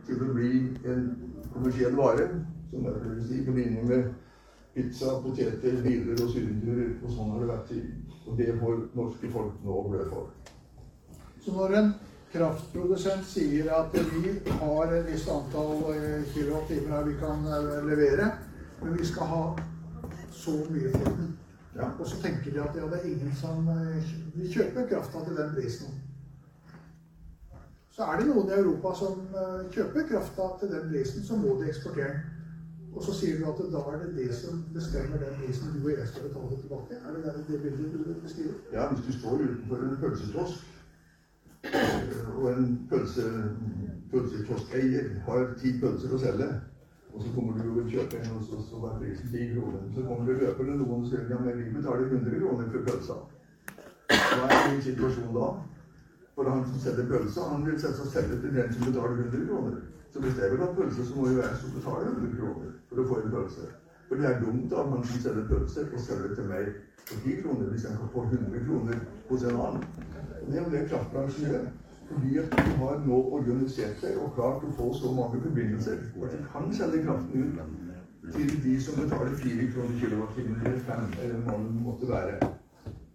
til 0.08 0.24
å 0.24 0.30
bli 0.38 0.52
en 0.94 1.04
kommersiell 1.52 1.98
vare, 2.00 2.30
som 2.72 2.88
er 2.88 3.20
si, 3.26 3.42
på 3.46 3.58
linje 3.58 3.84
med 3.90 4.14
pizza, 4.78 5.18
poteter, 5.26 5.76
biler 5.84 6.24
og 6.24 6.32
sylindere. 6.32 6.88
Og 7.04 7.12
sånn 7.18 7.36
har 7.36 7.44
det 7.44 7.52
vært 7.52 7.74
siden. 7.74 8.00
Og 8.24 8.40
det 8.40 8.56
får 8.64 8.80
norske 8.96 9.34
folk 9.36 9.60
nå 9.68 9.84
blø 9.90 10.08
for. 10.14 10.32
Så 11.44 11.58
når 11.58 11.78
en 11.82 11.94
kraftprodusent 12.34 13.26
sier 13.28 13.68
at 13.76 13.94
vi 13.94 14.36
har 14.62 14.94
et 14.96 15.10
visst 15.12 15.30
antall 15.30 15.84
kilowattimer 16.34 17.04
vi 17.10 17.18
kan 17.20 17.44
levere, 17.88 18.32
men 18.84 18.98
vi 19.00 19.06
skal 19.06 19.28
ha 19.34 19.42
så 20.32 20.56
mye 20.70 20.92
for 20.96 21.12
den, 21.12 21.38
Ja. 21.76 21.88
og 22.00 22.08
så 22.08 22.18
tenker 22.22 22.52
de 22.52 22.60
at 22.62 22.76
ja, 22.76 22.88
det 22.92 22.98
er 23.00 23.10
ingen 23.14 23.36
som 23.36 23.68
vil 24.36 24.50
kjøpe 24.54 24.88
krafta 24.90 25.22
til 25.26 25.38
den 25.38 25.54
prisen. 25.56 25.88
Så 27.92 28.04
er 28.04 28.20
det 28.20 28.28
noen 28.28 28.50
i 28.50 28.58
Europa 28.58 28.92
som 28.96 29.22
eh, 29.36 29.62
kjøper 29.72 30.08
krafta 30.10 30.48
til 30.60 30.72
den 30.74 30.90
prisen, 30.92 31.24
så 31.24 31.36
må 31.40 31.56
de 31.62 31.70
eksportere 31.70 32.12
den. 32.16 32.30
Og 32.96 33.04
så 33.06 33.14
sier 33.16 33.38
du 33.40 33.46
at 33.48 33.60
da 33.72 33.82
er 33.92 34.02
det 34.02 34.10
det 34.18 34.30
som 34.36 34.66
bestemmer 34.76 35.22
den 35.24 35.38
prisen 35.40 35.72
du 35.76 35.86
og 35.86 35.92
jeg 35.94 36.08
skal 36.08 36.28
betale 36.28 36.58
tilbake. 36.62 36.98
Er 37.00 37.14
det 37.16 37.22
det, 37.24 37.46
det 37.48 37.62
bildet 37.78 37.94
du 38.08 38.16
beskriver? 38.24 38.58
Ja, 38.74 38.88
hvis 38.92 39.06
du 39.08 39.12
står 39.20 39.44
utenfor 39.46 39.84
en 39.86 39.98
pølsekiosk, 40.02 40.66
og 41.64 42.52
en 42.52 42.88
pølse, 42.90 43.24
pølsekioskeier 44.12 45.10
har 45.28 45.50
ti 45.62 45.74
pølser 45.82 46.14
å 46.16 46.20
selge, 46.22 46.48
og 47.12 47.22
så 47.24 47.34
kommer 47.36 47.60
du 47.60 47.68
og 47.70 47.92
kjøper 47.92 47.92
kjøpe 47.92 48.22
en, 48.24 48.38
og 48.38 48.44
så, 48.48 48.62
så 48.70 48.82
er 48.88 48.98
prisen 49.02 49.32
ti 49.34 49.50
kroner. 49.52 49.84
Så 49.96 50.06
kommer 50.08 50.30
det 50.30 50.40
løpende 50.42 50.78
noen 50.80 51.04
og 51.04 51.10
sier 51.12 51.28
ja, 51.30 51.40
men 51.44 51.60
vi 51.60 51.68
betaler 51.76 52.08
100 52.08 52.40
kroner 52.40 52.72
for 52.74 52.88
pølsa. 52.88 53.18
Hva 54.12 54.48
er 54.48 54.70
din 54.70 54.84
situasjon 54.88 55.36
da? 55.36 55.50
For 56.36 56.50
han 56.50 56.64
som 56.68 56.80
selger 56.86 57.10
pølsa, 57.12 57.48
han 57.52 57.66
vil 57.68 57.80
selvsagt 57.84 58.16
selge 58.16 58.40
til 58.42 58.56
den 58.58 58.74
som 58.74 58.88
betaler 58.88 59.26
100 59.28 59.48
kroner. 59.50 59.82
Så 60.12 60.24
hvis 60.24 60.40
jeg 60.40 60.52
vil 60.52 60.64
ha 60.64 60.70
pølse, 60.76 61.06
så 61.08 61.18
må 61.18 61.28
jo 61.30 61.42
jeg 61.44 61.60
som 61.62 61.76
betaler 61.76 62.14
100 62.16 62.38
kroner 62.40 62.72
for 62.90 63.04
å 63.04 63.08
få 63.12 63.20
en 63.22 63.36
pølse. 63.36 63.68
For 64.08 64.20
det 64.20 64.28
er 64.28 64.42
dumt 64.42 64.74
av 64.76 64.90
han 64.96 65.06
som 65.08 65.26
selger 65.28 65.46
pølser, 65.52 65.92
å 65.92 66.06
selge 66.08 66.34
til 66.40 66.50
meg 66.50 66.72
for 67.10 67.20
10 67.26 67.42
kroner 67.42 67.70
hvis 67.72 67.86
jeg 67.88 67.98
kan 68.00 68.14
få 68.14 68.24
100 68.24 68.66
kroner 68.66 69.06
hos 69.30 69.44
en 69.44 69.62
annen. 69.66 69.84
Det 70.48 70.58
er 70.58 70.64
jo 70.64 70.74
det 70.74 70.90
kraftbransjen 70.90 71.48
gjør. 71.48 71.66
Fordi 72.12 72.38
at 72.38 72.56
de 72.58 72.72
har 72.82 73.04
nå 73.08 73.18
organisert 73.38 74.02
seg 74.04 74.18
og 74.20 74.34
klart 74.36 74.64
å 74.68 74.72
få 74.80 74.90
så 75.00 75.12
mange 75.16 75.40
forbindelser 75.46 76.02
at 76.24 76.34
de 76.34 76.40
kan 76.54 76.74
selge 76.76 77.04
kraften 77.06 77.46
ut 77.46 78.34
til 78.36 78.58
de 78.64 78.74
som 78.84 78.98
betaler 79.00 79.38
4 79.44 79.68
kroner 79.74 80.00
kilowattimen 80.00 80.66
eller 80.66 80.82
5 80.90 81.06
eller 81.24 81.46
hva 81.46 81.60
det 81.62 81.86
måtte 81.86 82.10
være. 82.10 82.50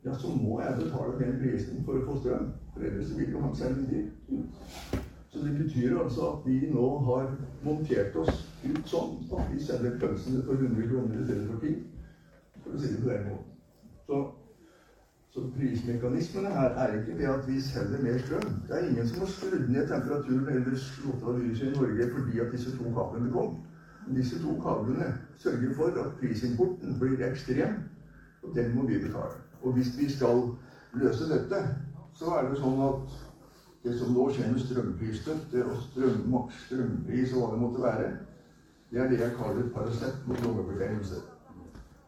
Ja, 0.07 0.14
så 0.14 0.28
må 0.28 0.61
jeg 0.61 0.78
betale 0.78 1.19
den 1.19 1.38
prisen 1.43 1.85
for 1.85 1.99
å 1.99 2.07
få 2.07 2.16
strøm. 2.21 2.49
For 2.75 2.87
ellers 2.88 3.12
vil 3.19 3.33
jo 3.35 3.43
han 3.43 3.57
selge 3.59 3.87
dyrt. 3.90 5.02
Så 5.33 5.43
det 5.45 5.57
betyr 5.59 5.99
altså 6.02 6.31
at 6.31 6.47
vi 6.47 6.71
nå 6.71 6.87
har 7.09 7.26
montert 7.64 8.16
oss 8.23 8.47
ut 8.64 8.81
sånn 8.88 9.19
at 9.35 9.50
vi 9.52 9.61
selger 9.61 9.99
pølsene 10.00 10.45
for 10.47 10.62
100 10.62 10.88
kroner 10.93 11.21
i 11.21 11.26
stedet 11.26 11.50
for 11.50 11.66
10. 11.66 11.76
For 12.62 12.76
å 12.76 12.81
si 12.81 12.93
det 12.95 13.02
på 13.02 13.11
den 13.11 13.28
måten. 13.33 13.55
Så 14.06 14.25
så 15.36 15.42
prismekanismene 15.56 16.48
her 16.48 16.78
er 16.82 16.92
ikke 16.98 17.16
det 17.18 17.26
at 17.28 17.48
vi 17.48 17.60
selger 17.60 18.02
mer 18.02 18.18
strøm. 18.18 18.52
Det 18.68 18.76
er 18.76 18.86
ingen 18.88 19.08
som 19.08 19.18
har 19.18 19.26
skrudd 19.26 19.66
ned 19.68 19.88
temperaturen 19.90 20.48
eller 20.48 20.78
slått 20.80 21.26
av 21.28 21.36
lyset 21.40 21.66
i 21.66 21.72
Norge 21.75 22.06
fordi 22.14 22.40
at 22.40 22.54
disse 22.54 22.72
to 22.78 22.92
kablene 22.94 23.32
kom. 23.34 23.58
Disse 24.16 24.38
to 24.40 24.54
kablene 24.62 25.10
sørger 25.42 25.75
for 25.76 26.00
at 26.04 26.16
prisimporten 26.22 26.96
blir 27.02 27.26
ekstrem, 27.28 27.76
og 28.42 28.56
den 28.56 28.72
må 28.78 28.86
vi 28.88 29.02
betale. 29.04 29.36
Og 29.60 29.76
hvis 29.76 29.92
vi 29.98 30.08
skal 30.16 30.42
løse 31.04 31.28
dette, 31.34 31.62
så 32.16 32.32
er 32.38 32.48
det 32.48 32.60
sånn 32.64 32.80
at 32.88 33.16
det 33.84 33.98
som 34.00 34.16
nå 34.16 34.30
skjer 34.32 34.54
med 34.54 34.64
strømprisstøtte 34.64 35.68
og 35.68 35.82
strøm, 35.90 36.22
maks 36.32 36.64
strømpris 36.70 37.36
og 37.36 37.44
hva 37.44 37.52
det 37.52 37.64
måtte 37.66 37.84
være, 37.84 38.10
det 38.90 39.04
er 39.04 39.12
det 39.12 39.20
jeg 39.20 39.36
kaller 39.36 39.68
Paracet 39.76 40.25
mot 40.25 40.40
lungebetennelse. 40.40 41.20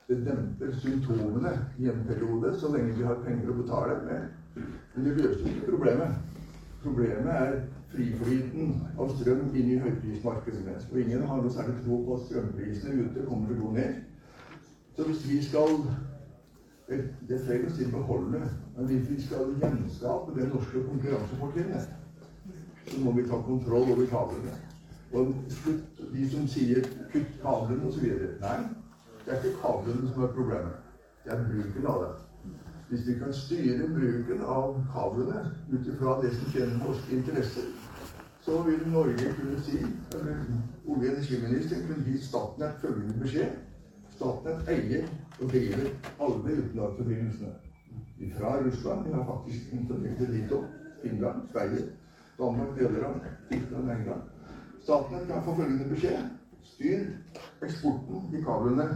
Det 0.08 0.16
demper 0.24 0.72
symptomene 0.80 1.50
i 1.78 1.88
en 1.88 2.04
periode 2.08 2.54
så 2.60 2.70
lenge 2.72 2.94
vi 2.96 3.04
har 3.04 3.18
penger 3.24 3.50
å 3.52 3.56
betale 3.58 3.96
med. 4.06 4.62
Men 4.94 5.04
det 5.04 5.16
løser 5.18 5.50
ikke 5.50 5.66
problemet. 5.66 6.14
Problemet 6.82 7.34
er 7.34 7.58
friflyten 7.92 8.70
av 8.96 9.12
strøm 9.18 9.50
inn 9.52 9.74
i 9.74 9.76
høyprismarkedene. 9.82 10.78
Og 10.88 11.00
ingen 11.02 11.26
har 11.28 11.42
noe 11.42 11.52
særlig 11.52 11.76
tro 11.82 11.98
på 12.06 12.16
at 12.16 12.24
strømprisene 12.24 13.04
ute 13.04 13.26
kommer 13.28 13.52
til 13.52 13.60
å 13.60 13.66
gå 13.66 13.74
ned. 13.76 14.00
Så 14.96 15.10
hvis 15.10 15.26
vi 15.28 15.42
skal 15.50 15.76
Det 16.88 17.34
er 17.36 17.42
feil 17.44 17.66
å 17.68 17.70
si 17.76 17.84
beholde, 17.92 18.38
men 18.76 18.86
hvis 18.88 19.10
vi 19.10 19.18
skal 19.20 19.50
gjenskape 19.60 20.32
det 20.38 20.46
norske 20.48 20.80
konkurransefortrinnet, 20.86 21.90
så 22.88 23.00
må 23.04 23.12
vi 23.12 23.26
ta 23.28 23.36
kontroll 23.44 23.92
over 23.92 24.08
kablene. 24.08 24.54
Og 25.12 25.34
slutt 25.52 26.00
de 26.14 26.28
som 26.30 26.46
sier 26.48 26.80
'kutt 27.12 27.34
kablene' 27.42 27.90
osv. 27.90 28.06
Nei, 28.40 28.56
det 29.28 29.37
er 29.37 29.44
ikke 29.44 29.61
kablene 29.61 30.08
som 30.08 30.23
er 30.23 30.30
problemet. 30.32 30.76
Det 31.25 31.32
er 31.32 31.44
bruken 31.44 31.87
av 31.87 31.99
dem. 32.04 32.54
Hvis 32.88 33.02
vi 33.06 33.14
kan 33.20 33.32
styre 33.37 33.88
bruken 33.92 34.40
av 34.40 34.78
kablene 34.94 35.42
ut 35.73 35.90
ifra 35.92 36.14
det 36.23 36.30
som 36.37 36.52
tjener 36.52 36.78
norske 36.80 37.16
interesser, 37.16 37.66
så 38.40 38.62
vil 38.62 38.87
Norge 38.88 39.35
kunne 39.37 39.61
si, 39.66 39.82
eller 40.14 40.38
olje- 40.87 41.11
og 41.11 41.12
energiministeren 41.12 41.85
kunne 41.87 42.04
gi 42.06 42.23
Statnett 42.25 42.80
følgende 42.80 43.18
beskjed. 43.20 43.58
Statnett 44.14 44.73
eier 44.73 45.04
og 45.40 45.52
driver 45.52 45.90
alle 46.20 46.56
utenlandsforbindelsene. 46.62 47.52
Fra 48.38 48.54
Russland. 48.64 49.06
Vi 49.06 49.12
har 49.12 49.26
faktisk 49.26 49.70
dit 50.32 50.52
opp. 50.52 50.64
Finland, 51.02 51.42
Sverige, 51.52 51.85
Danmark, 52.38 52.80
Nederland, 52.80 53.20
Tyskland, 53.50 53.90
England. 53.90 54.23
Statnett 54.82 55.28
kan 55.28 55.44
få 55.44 55.54
følgende 55.54 55.92
beskjed. 55.92 56.25
Styr 56.62 57.04
eksporten 57.62 58.35
i 58.35 58.42
kablene 58.42 58.88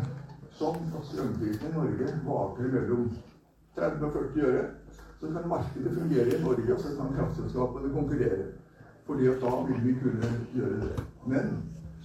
sånn 0.62 0.94
at 0.96 1.08
strømprisene 1.10 1.70
i 1.70 1.76
Norge 1.76 2.16
vaker 2.26 2.72
mellom 2.76 3.06
30 3.76 4.06
og 4.06 4.16
40 4.18 4.48
øre. 4.48 4.64
Så 5.20 5.30
kan 5.30 5.48
markedet 5.48 5.94
fungere 5.94 6.34
i 6.34 6.42
Norge, 6.42 6.74
og 6.74 6.80
så 6.82 6.96
kan 6.98 7.14
kraftselskapene 7.16 7.92
konkurrere. 7.94 8.48
Fordi 9.06 9.28
at 9.30 9.42
da 9.42 9.52
vil 9.68 9.80
vi 9.86 9.94
kunne 10.02 10.30
gjøre 10.54 10.80
det. 10.82 11.04
Men 11.26 11.52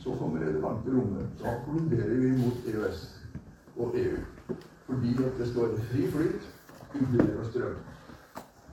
så 0.01 0.15
kommer 0.19 0.45
relevante 0.45 0.93
rommet. 0.93 1.29
Da 1.41 1.55
kolliderer 1.65 2.15
vi 2.21 2.31
mot 2.37 2.69
EØS 2.71 3.03
og 3.77 3.97
EU. 4.03 4.17
Fordi 4.87 5.13
at 5.25 5.39
det 5.39 5.47
står 5.51 5.77
fri 5.91 6.07
flyt, 6.11 6.49
og 7.39 7.45
strøm. 7.49 7.77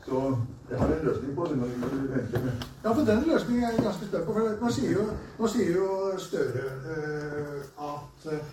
Så 0.05 0.37
jeg 0.71 0.79
har 0.79 0.87
en 0.87 1.05
løsning 1.05 1.37
på 1.37 1.47
det. 1.51 1.57
men 1.59 1.71
vi 1.71 2.15
venter 2.15 2.45
med. 2.45 2.53
Ja, 2.85 2.89
for 2.93 3.05
den 3.11 3.25
løsningen 3.27 3.65
er 3.65 3.71
jeg 3.71 3.85
ganske 3.85 4.07
spent 4.07 4.25
på. 4.27 4.33
For 4.33 4.41
nå 4.61 4.71
sier 4.71 4.93
jo, 4.93 5.79
jo 5.79 6.19
Støre 6.19 6.65
eh, 6.95 7.61
at 7.93 8.33
eh, 8.33 8.53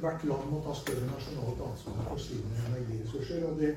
hvert 0.00 0.24
land 0.24 0.50
må 0.50 0.60
ta 0.64 0.74
større 0.74 1.08
nasjonalt 1.08 1.60
ansvar 1.68 1.98
for 2.08 2.22
sine 2.26 2.62
energiressurser. 2.68 3.44
Og 3.48 3.60
det 3.60 3.74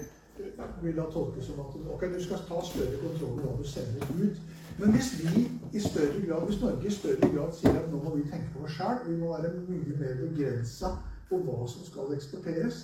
vil 0.81 0.97
da 0.97 1.05
tolkes 1.13 1.45
som 1.45 1.59
at 1.63 1.75
ok, 1.93 2.01
du 2.15 2.23
skal 2.23 2.43
ta 2.47 2.61
større 2.69 2.97
kontroll 3.03 3.39
over 3.39 3.45
hva 3.45 3.57
du 3.59 3.67
sender 3.69 4.07
ut. 4.23 4.41
Men 4.79 4.91
hvis 4.91 5.11
vi 5.19 5.43
i 5.77 5.79
større 5.79 6.21
grad, 6.27 6.45
hvis 6.47 6.61
Norge 6.61 6.87
i 6.87 6.91
større 6.91 7.29
grad 7.35 7.53
sier 7.55 7.77
at 7.79 7.91
nå 7.91 8.01
må 8.03 8.15
vi 8.15 8.25
tenke 8.31 8.51
på 8.55 8.65
oss 8.67 8.75
sjøl, 8.75 8.99
vi 9.07 9.19
må 9.21 9.31
være 9.31 9.53
mye 9.69 9.99
mer 10.01 10.17
begrensa 10.23 10.91
på 11.29 11.39
hva 11.45 11.61
som 11.71 11.85
skal 11.87 12.11
eksporteres, 12.17 12.81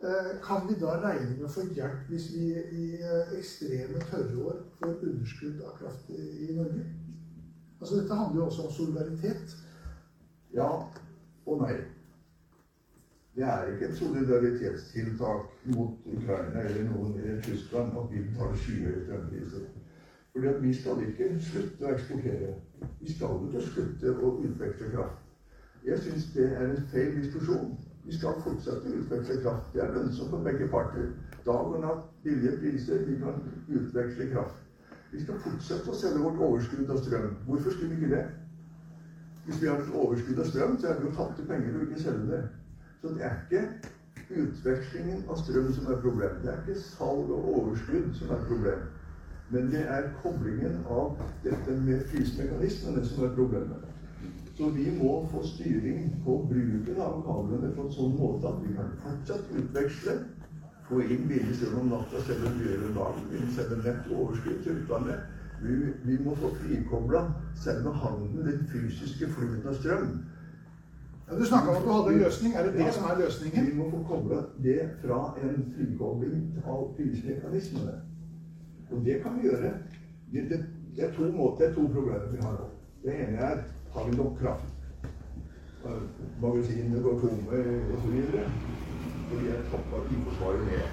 eh, 0.00 0.30
kan 0.44 0.64
vi 0.68 0.78
da 0.80 0.96
regne 1.02 1.34
med 1.34 1.44
å 1.48 1.52
få 1.52 1.66
hjelp 1.76 2.08
hvis 2.08 2.30
vi 2.32 2.46
i 2.54 2.86
eh, 3.02 3.36
ekstreme 3.36 4.00
tørrår 4.08 4.64
får 4.78 4.96
underskudd 5.10 5.60
av 5.66 5.76
kraft 5.82 6.08
i 6.16 6.48
Norge? 6.56 6.86
Altså 7.80 8.00
Dette 8.00 8.14
handler 8.14 8.40
jo 8.40 8.46
også 8.46 8.66
om 8.66 8.72
solidaritet. 8.72 9.56
Ja 10.56 10.70
og 11.48 11.62
nei. 11.62 11.76
Det 13.38 13.46
er 13.46 13.66
ikke 13.70 13.86
et 13.86 13.96
solidaritetstiltak 13.96 15.42
mot 15.74 15.90
Ukraina 16.16 16.62
eller 16.62 16.88
noen 16.90 17.20
i 17.22 17.36
Tyskland 17.46 17.92
at 18.00 18.08
vi 18.10 18.22
tar 18.38 18.56
skyhøye 18.62 19.04
strømpriser. 19.04 19.68
Fordi 20.32 20.48
at 20.48 20.62
vi 20.62 20.72
skal 20.78 21.04
ikke 21.04 21.28
slutte 21.50 21.86
å 21.86 21.92
eksportere. 21.92 22.48
Vi 22.98 23.12
skal 23.12 23.36
ikke 23.46 23.62
slutte 23.68 24.16
å 24.16 24.32
utveksle 24.48 24.90
kraft. 24.96 25.22
Jeg 25.86 26.02
syns 26.02 26.26
det 26.34 26.48
er 26.48 26.66
en 26.72 26.82
feil 26.90 27.14
diskusjon. 27.20 27.70
Vi 28.08 28.18
skal 28.18 28.42
fortsette 28.42 28.90
å 28.90 28.98
utveksle 29.04 29.38
kraft. 29.46 29.70
Det 29.76 29.86
er 29.86 29.94
lønnsomt 29.94 30.34
for 30.34 30.50
begge 30.50 30.66
parter. 30.74 31.06
Dag 31.46 31.70
og 31.78 31.80
natt, 31.86 32.04
billige 32.26 32.58
priser. 32.58 33.06
Vi 33.06 33.20
kan 33.22 33.38
utveksle 33.70 34.26
kraft. 34.34 34.66
Vi 35.14 35.22
skal 35.22 35.38
fortsette 35.46 35.94
å 35.94 36.00
selge 36.02 36.26
vårt 36.26 36.42
overskudd 36.42 36.90
av 36.90 36.98
strøm. 37.06 37.36
Hvorfor 37.46 37.70
skulle 37.70 37.94
vi 37.94 38.02
ikke 38.02 38.16
det? 38.18 38.26
Hvis 39.46 39.62
vi 39.62 39.70
har 39.70 39.78
et 39.78 39.94
overskudd 39.94 40.42
av 40.42 40.50
strøm, 40.50 40.80
så 40.82 40.90
er 40.90 40.98
det 40.98 41.06
jo 41.06 41.16
tapte 41.22 41.46
penger 41.46 41.78
å 41.78 41.86
ikke 41.86 42.02
selge 42.02 42.32
det. 42.34 42.46
Så 43.02 43.08
det 43.14 43.24
er 43.24 43.36
ikke 43.48 44.42
utvekslingen 44.42 45.26
av 45.30 45.38
strøm 45.42 45.68
som 45.76 45.90
er 45.92 46.00
problemet. 46.02 46.40
Det 46.44 46.50
er 46.52 46.62
ikke 46.64 46.80
salg 46.82 47.30
og 47.34 47.50
overskudd 47.54 48.08
som 48.18 48.32
er 48.34 48.46
problemet. 48.48 48.94
Men 49.50 49.70
det 49.72 49.84
er 49.88 50.10
koblingen 50.22 50.82
av 50.84 51.14
dette 51.44 51.76
med 51.78 52.02
prismekanismene 52.10 53.04
som 53.08 53.22
er 53.24 53.30
problemet. 53.36 53.86
Så 54.58 54.68
vi 54.74 54.88
må 54.90 55.12
få 55.30 55.44
styring 55.46 56.08
på 56.24 56.34
bruken 56.50 56.98
av 57.00 57.20
kablene 57.24 57.70
på 57.76 57.86
en 57.86 57.94
sånn 57.94 58.16
måte 58.18 58.50
at 58.50 58.58
vi 58.64 58.74
kan 58.74 58.90
fortsatt 59.04 59.52
utveksle, 59.54 60.18
få 60.88 61.02
inn 61.04 61.26
billig 61.28 61.54
strøm 61.54 61.82
om 61.84 61.90
natta, 61.92 62.20
selge 62.26 62.50
dyrere 62.58 62.90
dagen, 62.96 63.48
selge 63.54 63.78
nett 63.84 64.08
overskudd 64.10 64.64
til 64.64 64.80
utlandet. 64.82 65.22
Vi, 65.62 65.76
vi, 66.02 66.16
må 66.22 66.34
få 66.38 66.50
frikobla 66.58 67.22
selve 67.58 67.92
handelen, 68.00 68.44
den 68.46 68.60
fysiske 68.72 69.28
flyten 69.32 69.70
av 69.70 69.78
strøm, 69.78 70.10
ja, 71.30 71.36
du 71.38 71.44
snakka 71.44 71.70
om 71.70 71.76
at 71.76 71.82
du 71.84 71.92
hadde 71.92 72.12
en 72.14 72.22
løsning. 72.24 72.54
Er 72.54 72.62
det 72.66 72.72
det 72.78 72.94
som 72.94 73.04
er 73.04 73.20
løsningen? 73.22 73.66
Vi 73.66 73.74
må 73.78 73.90
få 73.90 74.02
koble 74.08 74.36
det 74.62 74.80
fra 75.04 75.20
en 75.42 75.74
frikobling 75.74 76.42
av 76.66 76.94
prismekanismene. 76.96 77.94
Og 78.90 79.04
det 79.04 79.20
kan 79.22 79.36
vi 79.36 79.48
gjøre. 79.48 79.72
Det, 80.32 80.42
det, 80.50 80.64
det, 80.96 81.04
er 81.04 81.12
to 81.16 81.22
måter, 81.32 81.64
det 81.64 81.68
er 81.70 81.74
to 81.74 81.86
problemer 81.94 82.32
vi 82.32 82.42
har. 82.42 82.64
Det 83.04 83.14
ene 83.14 83.36
er 83.50 83.62
har 83.92 84.10
vi 84.10 84.16
nok 84.16 84.38
kraft. 84.40 84.74
Magasinene 86.40 87.02
går 87.02 87.20
tomme 87.20 87.60
osv. 87.96 88.16
Fordi 89.28 89.46
jeg 89.46 89.68
toppa 89.70 90.02
Forsvaret 90.24 90.64
ned. 90.70 90.88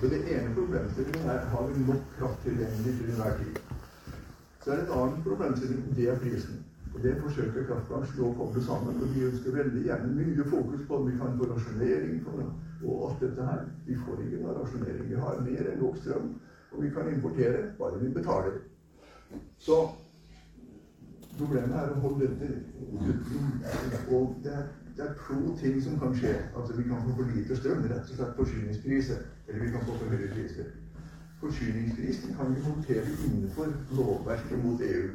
Så 0.00 0.08
det 0.08 0.20
ene 0.32 0.54
problemstillingen 0.54 1.28
er 1.28 1.38
har 1.38 1.66
vi 1.66 1.84
nok 1.86 2.04
kraft 2.18 2.42
tilgjengelig 2.44 2.92
til 2.98 3.10
enhver 3.10 3.36
tid. 3.38 3.56
Så 4.64 4.70
er 4.70 4.76
det 4.76 4.84
et 4.84 4.94
annet 4.96 5.24
problemstilling, 5.24 5.96
det 5.96 6.08
er 6.08 6.18
prisen. 6.18 6.64
Det 7.02 7.14
forsøker 7.22 7.64
kraftbransjen 7.64 8.24
å 8.26 8.32
koble 8.36 8.62
sammen. 8.64 8.98
og 9.00 9.14
De 9.14 9.22
ønsker 9.30 9.54
veldig 9.56 9.84
gjerne 9.86 10.10
mye 10.16 10.44
fokus 10.50 10.82
på 10.88 10.98
om 10.98 11.06
vi 11.08 11.16
kan 11.20 11.38
få 11.38 11.46
rasjonering 11.48 12.18
på 12.24 12.34
det, 12.36 12.48
og 12.84 13.06
alt 13.06 13.22
dette 13.24 13.46
her. 13.46 13.62
Vi 13.86 13.96
får 14.02 14.20
ikke 14.24 14.40
noe 14.42 14.56
rasjonering. 14.58 15.06
Vi 15.08 15.22
har 15.22 15.40
mer 15.46 15.70
enn 15.70 15.80
nok 15.80 15.96
strøm, 16.02 16.34
og 16.72 16.82
vi 16.84 16.90
kan 16.96 17.08
importere 17.14 17.62
bare 17.78 18.02
vi 18.02 18.12
betaler. 18.18 18.58
Så 19.58 19.78
problemet 21.38 21.78
er 21.78 21.94
å 21.94 22.02
holde 22.04 22.28
dette 22.28 22.50
uten. 22.92 23.48
Og 24.12 24.36
det 24.44 24.52
er, 24.58 24.68
det 24.98 25.06
er, 25.06 25.16
to 25.24 25.56
ting 25.62 25.80
som 25.80 25.96
kan 26.02 26.14
skje. 26.20 26.34
Altså 26.52 26.76
Vi 26.76 26.84
kan 26.90 27.00
få 27.06 27.16
for 27.16 27.32
lite 27.32 27.56
strøm, 27.56 27.88
rett 27.88 28.12
og 28.12 28.20
slett 28.20 28.36
forsyningspriser. 28.42 29.24
Eller 29.48 29.64
vi 29.64 29.72
kan 29.72 29.88
få 29.88 29.96
for 29.96 30.12
høye 30.12 30.28
priser. 30.36 30.68
Forsyningskrisen 31.40 32.36
kan 32.36 32.52
vi 32.52 32.60
håndtere 32.68 33.18
innenfor 33.24 33.72
lovverket 33.96 34.64
mot 34.64 34.80
EU. 34.84 35.08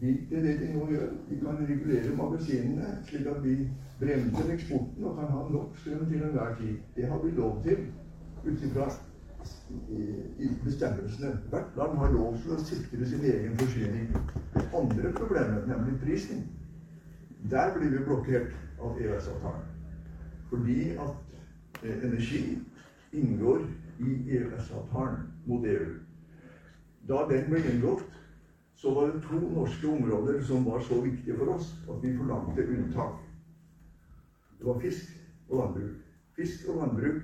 Det 0.00 0.10
er 0.32 0.42
det 0.42 0.60
de 0.60 0.72
nå 0.72 0.86
gjør. 0.90 1.08
De 1.28 1.38
kan 1.42 1.58
regulere 1.68 2.16
magasinene 2.16 2.92
slik 3.08 3.26
at 3.28 3.42
vi 3.44 3.56
bremser 4.00 4.52
eksporten 4.54 5.04
og 5.04 5.18
kan 5.18 5.32
ha 5.34 5.42
nok 5.52 5.76
strøm 5.82 6.06
til 6.08 6.22
enhver 6.22 6.54
tid. 6.60 6.76
Det 6.96 7.08
har 7.08 7.18
vi 7.24 7.30
lov 7.36 7.62
til 7.64 7.82
ut 8.46 8.62
ifra 8.68 8.86
bestemmelsene. 10.64 11.38
Hvert 11.50 11.76
land 11.76 11.98
har 11.98 12.12
lov 12.12 12.38
til 12.42 12.54
å 12.56 12.62
sikre 12.64 13.08
sin 13.10 13.26
egen 13.32 13.58
forsyning. 13.60 14.08
Det 14.54 14.64
andre 14.80 15.12
problemet, 15.18 15.68
nemlig 15.68 15.98
prisen, 16.00 16.46
der 17.50 17.74
blir 17.76 17.92
vi 17.92 18.04
blokkert 18.04 18.56
av 18.80 18.96
EØS-avtalen. 19.00 19.68
Fordi 20.48 20.78
at 20.90 21.84
eh, 21.84 22.04
energi 22.08 22.58
inngår 23.12 23.66
i 24.00 24.16
EØS-avtalen 24.36 25.28
mot 25.46 25.66
EU. 25.66 25.92
Da 27.08 27.24
den 27.30 27.48
ble 27.52 27.62
inngått, 27.72 28.19
så 28.80 28.94
var 28.94 29.06
det 29.06 29.20
to 29.20 29.38
norske 29.54 29.86
områder 29.86 30.40
som 30.42 30.64
var 30.64 30.80
så 30.80 31.00
viktige 31.00 31.36
for 31.36 31.52
oss 31.54 31.74
at 31.90 31.98
vi 32.02 32.16
forlangte 32.16 32.64
unntak. 32.64 33.18
Det 34.58 34.66
var 34.66 34.80
fisk 34.80 35.10
og 35.48 35.58
landbruk. 35.58 35.96
Fisk 36.36 36.68
og 36.68 36.76
landbruk 36.80 37.22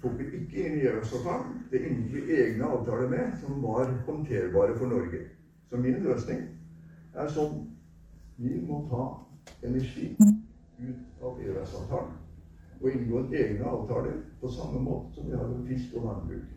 tok 0.00 0.14
vi 0.18 0.24
ikke 0.24 0.62
inn 0.62 0.78
i 0.78 0.86
EØS-avtalen. 0.88 1.58
Det 1.70 1.82
inngikk 1.84 2.14
vi 2.14 2.38
egne 2.40 2.70
avtaler 2.72 3.10
med 3.12 3.34
som 3.40 3.60
var 3.62 3.92
håndterbare 4.06 4.76
for 4.78 4.86
Norge. 4.86 5.20
Så 5.68 5.76
min 5.76 6.00
løsning 6.04 6.46
er 7.12 7.28
sånn 7.36 7.58
vi 8.36 8.56
må 8.64 8.80
ta 8.88 9.04
energi 9.64 10.14
ut 10.16 11.20
av 11.24 11.36
EØS-avtalen 11.40 12.16
og 12.80 12.88
inngå 12.92 13.18
en 13.18 13.36
egne 13.42 13.68
avtaler 13.68 14.16
på 14.40 14.48
samme 14.52 14.80
måte 14.80 15.14
som 15.14 15.28
vi 15.28 15.36
har 15.36 15.52
med 15.52 15.68
fisk 15.68 15.94
og 15.96 16.08
landbruk. 16.08 16.48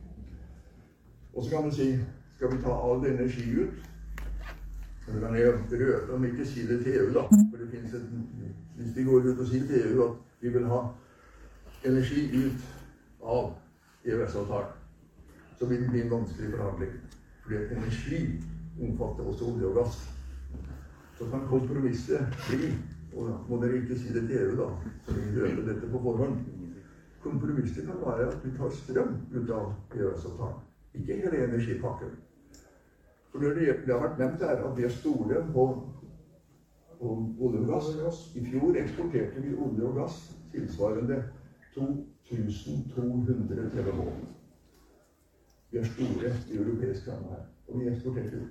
Og 1.34 1.44
så 1.44 1.52
kan 1.52 1.68
du 1.68 1.76
si 1.76 1.90
skal 2.40 2.58
vi 2.58 2.64
ta 2.64 2.72
all 2.72 3.06
energi 3.06 3.52
ut? 3.52 3.70
Men 5.08 5.22
kan 5.22 5.36
jeg 5.36 5.54
røpe 5.72 6.14
om 6.14 6.26
ikke 6.26 6.46
si 6.48 6.62
det 6.68 6.78
til 6.84 6.94
EU, 6.96 7.08
da. 7.14 7.24
For 7.52 7.58
det 7.58 7.80
et, 7.80 8.06
Hvis 8.76 8.96
vi 8.96 9.04
går 9.04 9.18
ut 9.28 9.40
og 9.40 9.48
sier 9.48 9.66
til 9.68 9.82
EU 9.88 10.04
at 10.04 10.14
vi 10.42 10.50
vil 10.50 10.66
ha 10.66 10.80
energi 11.86 12.22
ut 12.46 12.62
av 13.24 13.50
EØS-avtalen, 14.06 14.72
så 15.60 15.66
vil 15.66 15.82
det 15.82 15.90
bli 15.90 16.02
en 16.02 16.12
vanskelig 16.12 16.54
forhandling. 16.54 16.94
Fordi 17.44 17.56
energi 17.76 18.22
omfatter 18.82 19.28
også 19.28 19.46
olje 19.46 19.66
og 19.66 19.76
gass. 19.76 20.00
Så 21.18 21.28
kan 21.32 21.44
kompromisset 21.50 22.40
bli 22.48 22.72
og 23.18 23.36
må 23.50 23.60
dere 23.60 23.82
ikke 23.82 24.00
si 24.00 24.14
det 24.16 24.28
til 24.30 24.40
EU, 24.46 24.56
da, 24.62 24.70
så 25.04 25.18
vi 25.18 25.42
røper 25.42 25.74
dette 25.74 25.92
på 25.92 26.04
forhånd. 26.08 26.40
Kompromisset 27.20 27.84
kan 27.86 28.00
være 28.06 28.32
at 28.32 28.42
vi 28.46 28.56
tar 28.58 28.72
strøm 28.80 29.14
ut 29.36 29.56
av 29.60 29.76
EØS-avtalen. 29.92 30.66
Ikke 30.94 31.20
hele 31.20 31.46
energipakken. 31.50 32.18
For 33.32 33.40
det, 33.40 33.56
det 33.86 33.94
har 33.94 34.02
vært 34.02 34.20
nevnt 34.20 34.42
her 34.42 34.64
at 34.66 34.78
er 34.86 34.94
store 34.94 35.44
på, 35.54 35.66
på 37.00 37.12
olje 37.46 37.62
og 37.62 37.68
gass. 37.70 38.20
I 38.36 38.44
fjor 38.48 38.78
eksporterte 38.82 39.44
vi 39.44 39.54
olje 39.54 39.86
og 39.86 40.00
gass 40.02 40.18
tilsvarende 40.54 41.22
2200 41.76 43.70
TWh. 43.76 44.14
Vi 45.72 45.78
er 45.78 45.84
store 45.94 46.32
i 46.50 46.58
europeisk 46.58 47.08
land 47.08 47.28
her. 47.30 47.44
Og 47.68 47.80
vi 47.80 47.90
eksporterte 47.92 48.42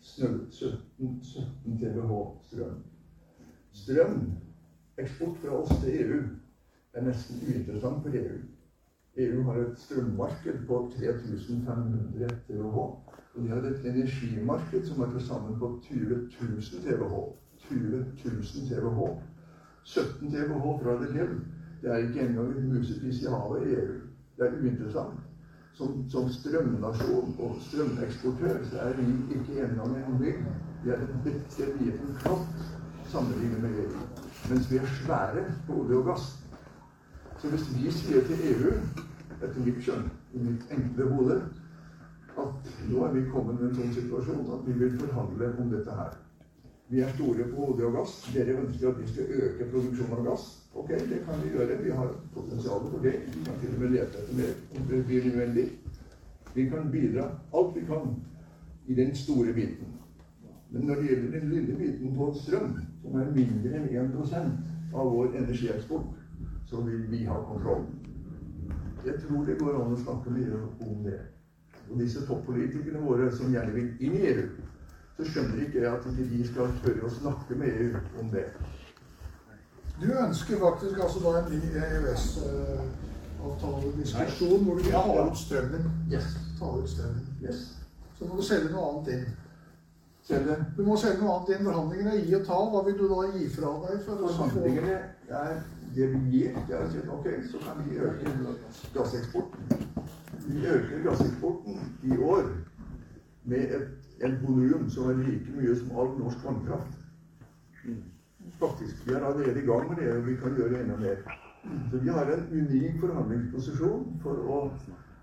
17, 0.00 1.22
17 1.22 1.78
TWh 1.80 2.20
strøm. 2.42 2.76
Strøm, 3.72 4.20
eksport 4.98 5.36
fra 5.42 5.58
oss 5.58 5.74
til 5.82 5.98
EU, 6.02 6.20
er 6.94 7.04
nesten 7.04 7.42
uinteressant 7.42 8.02
for 8.02 8.14
EU. 8.14 8.38
EU 9.18 9.42
har 9.42 9.56
et 9.60 9.78
strømmarked 9.78 10.66
på 10.66 10.92
3500 10.98 12.28
TWh. 12.48 12.78
Og 13.34 13.42
de 13.42 13.48
har 13.48 13.56
et 13.56 13.86
energimarked 13.86 14.86
som 14.86 15.00
er 15.02 15.10
til 15.10 15.26
sammen 15.26 15.58
på 15.58 15.80
20 15.82 16.14
000 16.40 16.60
TWh. 16.84 17.32
20 17.58 18.04
000 18.24 18.42
TWh. 18.68 19.18
17 19.84 20.30
TWh 20.30 20.82
fra 20.82 21.00
det 21.02 21.12
hjem. 21.12 21.40
Det 21.82 21.90
er 21.90 21.96
ikke 21.96 22.20
engang 22.20 22.58
en 22.58 22.72
musepis 22.74 23.22
i 23.22 23.26
havet 23.26 23.66
i 23.66 23.74
EU. 23.74 23.98
Det 24.36 24.46
er 24.46 24.60
uinteressant. 24.62 25.20
Som, 25.74 26.10
som 26.10 26.28
strømnasjon 26.28 27.36
og 27.38 27.56
strømeksportør 27.60 28.64
så 28.70 28.78
er 28.78 28.96
vi 28.96 29.12
ikke 29.34 29.62
engang 29.66 29.96
en 29.96 30.04
handling. 30.04 30.46
Vi 30.84 30.90
er 30.90 31.00
en 31.00 31.20
bitte 31.24 31.72
liten 31.80 32.14
flott 32.22 32.62
sammenlignet 33.04 33.62
med 33.62 33.70
EU. 33.70 33.98
Mens 34.50 34.70
vi 34.70 34.76
er 34.76 34.86
svære 35.02 35.44
på 35.66 35.80
olje 35.80 35.96
og 35.96 36.04
gass. 36.04 36.38
Så 37.38 37.48
hvis 37.48 37.68
vi 37.76 37.90
sier 37.90 38.24
til 38.26 38.40
EU, 38.52 38.72
etter 39.42 39.64
mitt 39.64 39.82
skjønn, 39.84 40.08
i 40.34 40.44
mitt 40.44 40.72
enkle 40.74 41.08
hode 41.12 41.40
at 42.38 42.72
nå 42.88 43.04
er 43.04 43.14
vi 43.16 43.26
kommet 43.32 43.60
i 43.60 43.66
en 43.68 43.76
sånn 43.76 43.94
situasjon 43.96 44.50
at 44.54 44.66
vi 44.66 44.76
vil 44.78 44.96
forhandle 45.00 45.52
om 45.58 45.70
dette 45.72 45.94
her. 45.98 46.16
Vi 46.88 47.02
er 47.04 47.10
store 47.12 47.44
på 47.50 47.66
olje 47.66 47.84
og 47.84 47.98
gass. 47.98 48.14
Dere 48.32 48.54
ønsker 48.62 48.88
at 48.88 49.00
vi 49.02 49.08
skal 49.10 49.32
øke 49.44 49.66
produksjonen 49.72 50.14
av 50.16 50.22
gass. 50.30 50.46
Ok, 50.78 50.94
det 51.10 51.18
kan 51.26 51.42
vi 51.42 51.50
gjøre. 51.52 51.76
Vi 51.82 51.90
har 51.98 52.14
potensial 52.32 52.86
for 52.86 53.04
det. 53.04 53.12
Vi 53.34 53.44
kan 53.44 53.58
til 53.60 53.74
og 53.74 53.82
med 53.82 53.92
lete 53.92 54.22
etter 54.22 54.38
mer 54.38 54.54
om 54.72 54.86
det 54.88 55.02
blir 55.10 55.26
nødvendig. 55.26 55.66
Vi 56.54 56.64
kan 56.70 56.90
bidra 56.90 57.26
alt 57.54 57.76
vi 57.76 57.84
kan 57.90 58.14
i 58.86 58.96
den 58.96 59.14
store 59.14 59.52
biten. 59.52 59.92
Men 60.70 60.88
når 60.88 60.94
det 60.94 61.10
gjelder 61.10 61.40
den 61.40 61.50
lille 61.52 61.76
biten 61.76 62.16
på 62.16 62.32
strøm, 62.40 62.72
som 63.02 63.20
er 63.20 63.34
mindre 63.36 63.76
enn 63.76 64.08
1% 64.14 64.94
av 64.94 65.12
vår 65.12 65.36
energieksport, 65.42 66.16
så 66.68 66.80
vil 66.88 67.04
vi 67.10 67.24
ha 67.28 67.36
kontroll. 67.50 67.84
Jeg 69.08 69.24
tror 69.24 69.48
det 69.48 69.58
går 69.58 69.80
an 69.80 69.96
å 69.96 70.04
snakke 70.04 70.36
mye 70.36 70.62
om 70.84 71.02
det 71.06 71.16
og 71.90 72.00
disse 72.00 72.26
toppolitikerne 72.26 73.00
våre 73.00 73.32
som 73.32 73.52
gjerne 73.52 73.72
vil 73.72 73.88
inn 74.04 74.14
i 74.18 74.26
EU, 74.32 74.48
så 75.16 75.24
skjønner 75.24 75.62
ikke 75.64 75.80
jeg 75.80 75.92
at 75.92 76.06
ikke 76.10 76.30
de 76.32 76.48
skal 76.50 76.68
tørre 76.82 77.04
å 77.08 77.14
snakke 77.14 77.52
med 77.58 77.68
EU 77.72 77.90
om 78.20 78.26
det. 78.32 78.46
Du 79.98 80.08
ønsker 80.12 80.56
faktisk 80.62 80.96
altså 81.02 81.18
da 81.24 81.30
en 81.40 81.50
ny 81.50 81.60
EØS-avtalediskusjon 81.86 84.62
hvor 84.66 84.74
du 84.78 84.82
vil 84.84 84.94
ha 84.94 85.04
ut 85.26 85.38
strømmen. 85.40 85.84
Yes. 86.12 86.28
Ta 86.60 86.66
ut 86.76 86.90
strømmen. 86.92 87.24
Yes. 87.42 87.58
Så 88.18 88.22
må 88.28 88.32
du 88.36 88.42
selge 88.46 88.68
noe 88.74 88.84
annet 88.92 89.08
inn. 89.16 89.26
Selge. 90.28 90.54
du? 90.76 90.80
Må 90.86 90.94
selge 91.00 91.20
noe 91.24 91.32
annet 91.34 91.50
inn. 91.56 91.66
Forhandlingene 91.66 92.12
er 92.14 92.22
gi 92.28 92.34
og 92.38 92.44
ta. 92.46 92.58
Hva 92.70 92.80
vil 92.86 92.98
du 93.00 93.06
da 93.10 93.20
gi 93.32 93.44
fra 93.56 93.70
deg? 93.88 93.96
For 94.06 94.14
Forhandlingene 94.22 94.96
er 95.40 95.54
det 95.94 96.06
vi 96.12 96.18
gir. 96.30 96.58
Det 96.68 96.76
er 96.76 96.84
å 96.84 96.90
si, 96.92 97.02
ok, 97.16 97.28
så 97.50 97.60
kan 97.64 97.82
vi 97.86 97.98
øke 97.98 98.34
gasseksporten. 98.94 99.86
Vi 100.46 100.66
øker 100.66 101.04
gasseksporten 101.04 101.80
i 102.02 102.16
år 102.16 102.46
med 103.48 103.74
et, 103.78 103.90
et 104.20 104.38
volum 104.42 104.88
som 104.90 105.10
er 105.10 105.20
like 105.24 105.56
mye 105.56 105.76
som 105.76 105.98
all 105.98 106.14
norsk 106.18 106.44
vannkraft. 106.44 107.04
Faktisk. 108.58 109.06
Vi 109.06 109.12
er 109.12 109.24
allerede 109.24 109.62
i 109.62 109.66
gang 109.66 109.90
med 109.90 110.00
det, 110.02 110.16
og 110.16 110.26
vi 110.26 110.36
kan 110.36 110.56
gjøre 110.56 110.80
enda 110.80 110.96
mer. 110.96 111.20
Så 111.90 111.98
vi 111.98 112.08
har 112.08 112.32
en 112.32 112.46
unik 112.52 113.00
forhandlingsposisjon 113.00 114.18
for 114.22 114.48
å 114.56 114.58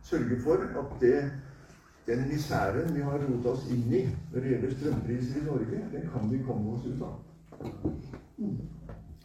sørge 0.06 0.39
for 0.43 0.62
at 0.82 0.95
det, 1.01 1.19
den 2.08 2.28
misæren 2.30 2.93
vi 2.93 3.01
har 3.01 3.23
rota 3.23 3.56
oss 3.56 3.65
inn 3.73 3.88
i 3.89 4.04
når 4.32 4.39
det 4.39 4.51
gjelder 4.51 4.75
strømpriser 4.75 5.39
i 5.41 5.45
Norge, 5.45 5.84
den 5.93 6.10
kan 6.13 6.30
vi 6.30 6.43
komme 6.45 6.75
oss 6.75 6.86
ut 6.86 7.01
av. 7.01 7.15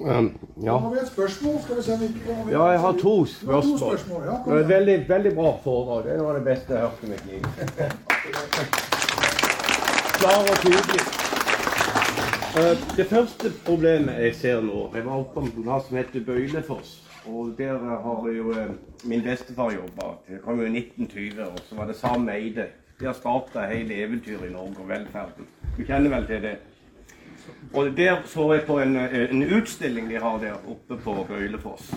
Um, 0.01 0.39
ja. 0.65 0.77
har 0.79 0.91
vi 0.95 0.99
et 1.03 1.09
spørsmål. 1.09 1.57
Skal 1.63 1.77
vi 1.77 1.83
se 1.83 1.93
om 1.93 2.01
vi 2.01 2.05
ikke 2.07 2.21
kommer 2.27 2.53
ja, 2.53 2.67
jeg 2.73 2.81
har 2.81 2.93
to 2.93 3.15
spørsmål. 3.27 3.79
to 3.79 3.79
spørsmål. 3.79 4.23
Ja, 4.25 4.31
Det 4.31 4.41
kom 4.45 4.53
er 4.53 4.57
igjen. 4.57 4.69
veldig, 4.69 5.09
veldig 5.09 5.35
bra 5.35 5.51
foredrag. 5.65 6.05
Det 6.05 6.13
er 6.13 6.19
noe 6.23 6.29
av 6.33 6.35
det 6.39 6.45
beste 6.45 6.73
jeg 6.73 6.81
har 6.81 6.89
hørt 6.89 7.03
i 7.05 7.07
mitt 7.11 7.25
liv. 7.31 7.43
Klar 10.21 10.39
og 10.53 10.57
tydelig. 10.65 11.03
Uh, 12.57 12.97
Det 12.97 13.07
første 13.07 13.53
problemet 13.67 14.15
jeg 14.25 14.35
ser 14.35 14.61
nå 14.61 14.91
Jeg 14.95 15.05
var 15.07 15.21
oppe 15.21 15.35
på 15.37 15.41
en 15.47 15.53
plass 15.63 15.87
som 15.89 15.97
heter 16.01 16.25
Bøylefoss. 16.27 16.97
Og 17.31 17.53
der 17.59 17.79
har 17.79 18.29
jo 18.37 18.51
uh, 18.51 18.65
min 19.05 19.23
bestefar 19.23 19.71
jobba. 19.77 20.15
Det 20.29 20.41
kom 20.45 20.61
jo 20.61 20.67
i 20.67 20.73
1920, 20.79 21.45
og 21.47 21.59
så 21.69 21.75
var 21.77 21.87
det 21.87 21.97
Sam 21.97 22.29
Eide. 22.29 22.67
De 23.01 23.07
har 23.07 23.13
starta 23.17 23.67
hele 23.71 23.95
eventyret 24.05 24.49
i 24.49 24.53
Norge 24.53 24.77
og 24.83 24.89
velferden. 24.89 25.47
Du 25.77 25.85
kjenner 25.85 26.11
vel 26.17 26.27
til 26.27 26.43
det? 26.43 26.57
Og 27.73 27.93
der 27.97 28.23
så 28.27 28.53
jeg 28.55 28.65
på 28.67 28.79
en, 28.83 28.97
eh, 28.97 29.31
en 29.31 29.43
utstilling 29.43 30.09
de 30.11 30.21
har 30.21 30.39
der 30.39 30.57
oppe 30.69 30.97
på 30.97 31.27
Bøylefoss. 31.29 31.93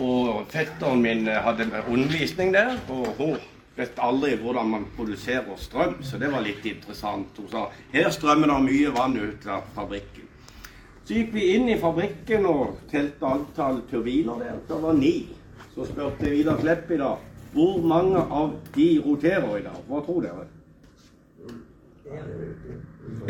Og 0.00 0.46
fetteren 0.50 1.02
min 1.02 1.28
eh, 1.28 1.42
hadde 1.42 1.68
undervisning 1.88 2.54
der, 2.54 2.76
og 2.88 3.06
hun 3.18 3.36
vet 3.76 3.98
aldri 4.02 4.36
hvordan 4.40 4.70
man 4.70 4.86
produserer 4.96 5.56
strøm, 5.56 6.02
så 6.02 6.18
det 6.18 6.32
var 6.32 6.44
litt 6.44 6.64
interessant. 6.66 7.36
Hun 7.36 7.48
sa 7.52 7.66
her 7.92 8.10
strømmer 8.10 8.50
det 8.52 8.60
mye 8.66 8.92
vann 8.96 9.16
ut 9.20 9.46
av 9.46 9.68
fabrikken. 9.76 10.26
Så 11.06 11.14
gikk 11.14 11.34
vi 11.36 11.50
inn 11.54 11.68
i 11.70 11.78
fabrikken 11.78 12.46
og 12.50 12.80
telte 12.90 13.28
antall 13.30 13.82
turbiner 13.90 14.40
der. 14.42 14.58
Det 14.68 14.82
var 14.82 14.96
ni. 14.98 15.28
Så 15.74 15.86
spurte 15.86 16.30
Vidar 16.32 16.58
Klepp 16.58 16.90
i 16.90 16.98
dag 16.98 17.32
hvor 17.56 17.80
mange 17.80 18.20
av 18.20 18.56
de 18.74 18.86
roterer 19.04 19.58
i 19.58 19.62
dag. 19.64 19.76
Hva 19.88 20.00
tror 20.04 20.24
dere? 20.24 20.46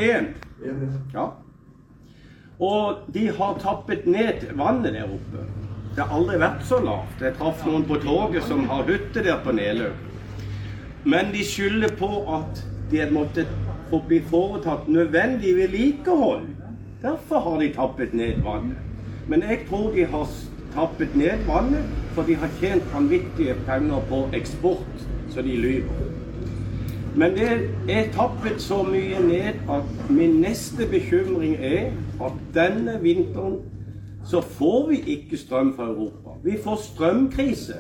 Én. 0.02 0.32
Ja. 1.14 1.26
Og 2.60 3.04
de 3.12 3.26
har 3.36 3.58
tappet 3.60 4.06
ned 4.08 4.46
vannet 4.56 4.94
der 4.96 5.04
oppe. 5.04 5.44
Det 5.96 6.04
har 6.04 6.16
aldri 6.16 6.38
vært 6.40 6.64
så 6.64 6.78
lavt. 6.80 7.20
Jeg 7.20 7.36
traff 7.36 7.64
noen 7.66 7.84
på 7.88 7.98
toget 8.00 8.44
som 8.48 8.64
har 8.70 8.88
hytte 8.88 9.24
der 9.24 9.42
på 9.44 9.52
Nelø. 9.56 9.90
Men 11.04 11.32
de 11.34 11.44
skylder 11.44 11.92
på 11.98 12.08
at 12.38 12.62
de 12.90 13.04
måtte 13.12 13.44
få 13.90 14.00
bli 14.08 14.22
foretatt 14.30 14.88
nødvendig 14.88 15.52
vedlikehold. 15.56 16.48
Derfor 17.02 17.44
har 17.44 17.60
de 17.60 17.72
tappet 17.76 18.14
ned 18.14 18.40
vannet. 18.44 18.80
Men 19.28 19.42
jeg 19.42 19.66
tror 19.68 19.92
de 19.92 20.06
har 20.08 20.28
tappet 20.74 21.16
ned 21.16 21.44
vannet, 21.46 21.84
for 22.14 22.22
de 22.22 22.36
har 22.40 22.52
tjent 22.60 22.84
vanvittige 22.94 23.56
penger 23.66 24.00
på 24.08 24.22
eksport, 24.36 25.06
så 25.30 25.42
de 25.42 25.56
lyver. 25.56 26.15
Men 27.16 27.32
det 27.32 27.70
er 27.88 28.12
tappet 28.12 28.60
så 28.60 28.82
mye 28.82 29.20
ned 29.24 29.62
at 29.72 30.10
min 30.10 30.40
neste 30.40 30.84
bekymring 30.90 31.54
er 31.56 31.92
at 32.20 32.32
denne 32.54 32.98
vinteren 33.02 33.62
så 34.26 34.40
får 34.40 34.88
vi 34.88 35.00
ikke 35.00 35.36
strøm 35.36 35.76
fra 35.76 35.86
Europa. 35.86 36.30
Vi 36.44 36.58
får 36.64 36.76
strømkrise. 36.76 37.74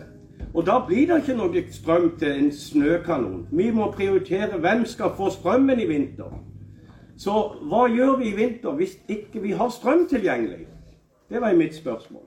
Og 0.54 0.66
da 0.66 0.78
blir 0.86 1.06
det 1.06 1.16
ikke 1.20 1.36
noe 1.36 1.62
strøm 1.70 2.14
til 2.18 2.32
en 2.32 2.52
snøkanon. 2.52 3.46
Vi 3.52 3.70
må 3.70 3.90
prioritere 3.90 4.58
hvem 4.58 4.86
skal 4.86 5.12
få 5.16 5.30
strømmen 5.30 5.80
i 5.80 5.86
vinter. 5.86 6.32
Så 7.18 7.34
hva 7.68 7.86
gjør 7.92 8.16
vi 8.16 8.30
i 8.30 8.36
vinter 8.36 8.72
hvis 8.72 8.96
ikke 9.08 9.42
vi 9.42 9.52
har 9.52 9.68
strøm 9.68 10.08
tilgjengelig? 10.08 10.66
Det 11.28 11.40
var 11.40 11.54
mitt 11.54 11.74
spørsmål. 11.74 12.24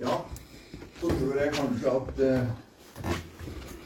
Ja, 0.00 0.20
så 1.00 1.08
tror 1.08 1.38
jeg 1.40 1.52
kanskje 1.52 1.90
at 1.90 2.24
eh, 2.28 3.22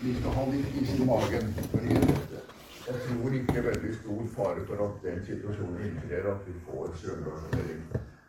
vi 0.01 0.15
skal 0.15 0.31
ha 0.37 0.45
litt 0.53 0.75
is 0.83 0.93
i 1.01 1.05
magen 1.05 1.55
fordi 1.71 2.01
det. 2.07 2.43
Jeg 2.87 3.01
tror 3.07 3.33
ikke 3.35 3.63
veldig 3.67 3.95
stor 3.95 4.27
fare 4.37 4.67
for 4.67 4.83
at 4.85 4.99
den 5.03 5.25
situasjonen 5.27 5.81
inntrer 5.89 6.29
at 6.33 6.45
vi 6.47 6.53
får 6.69 6.93
strømrasjonering. 7.01 7.81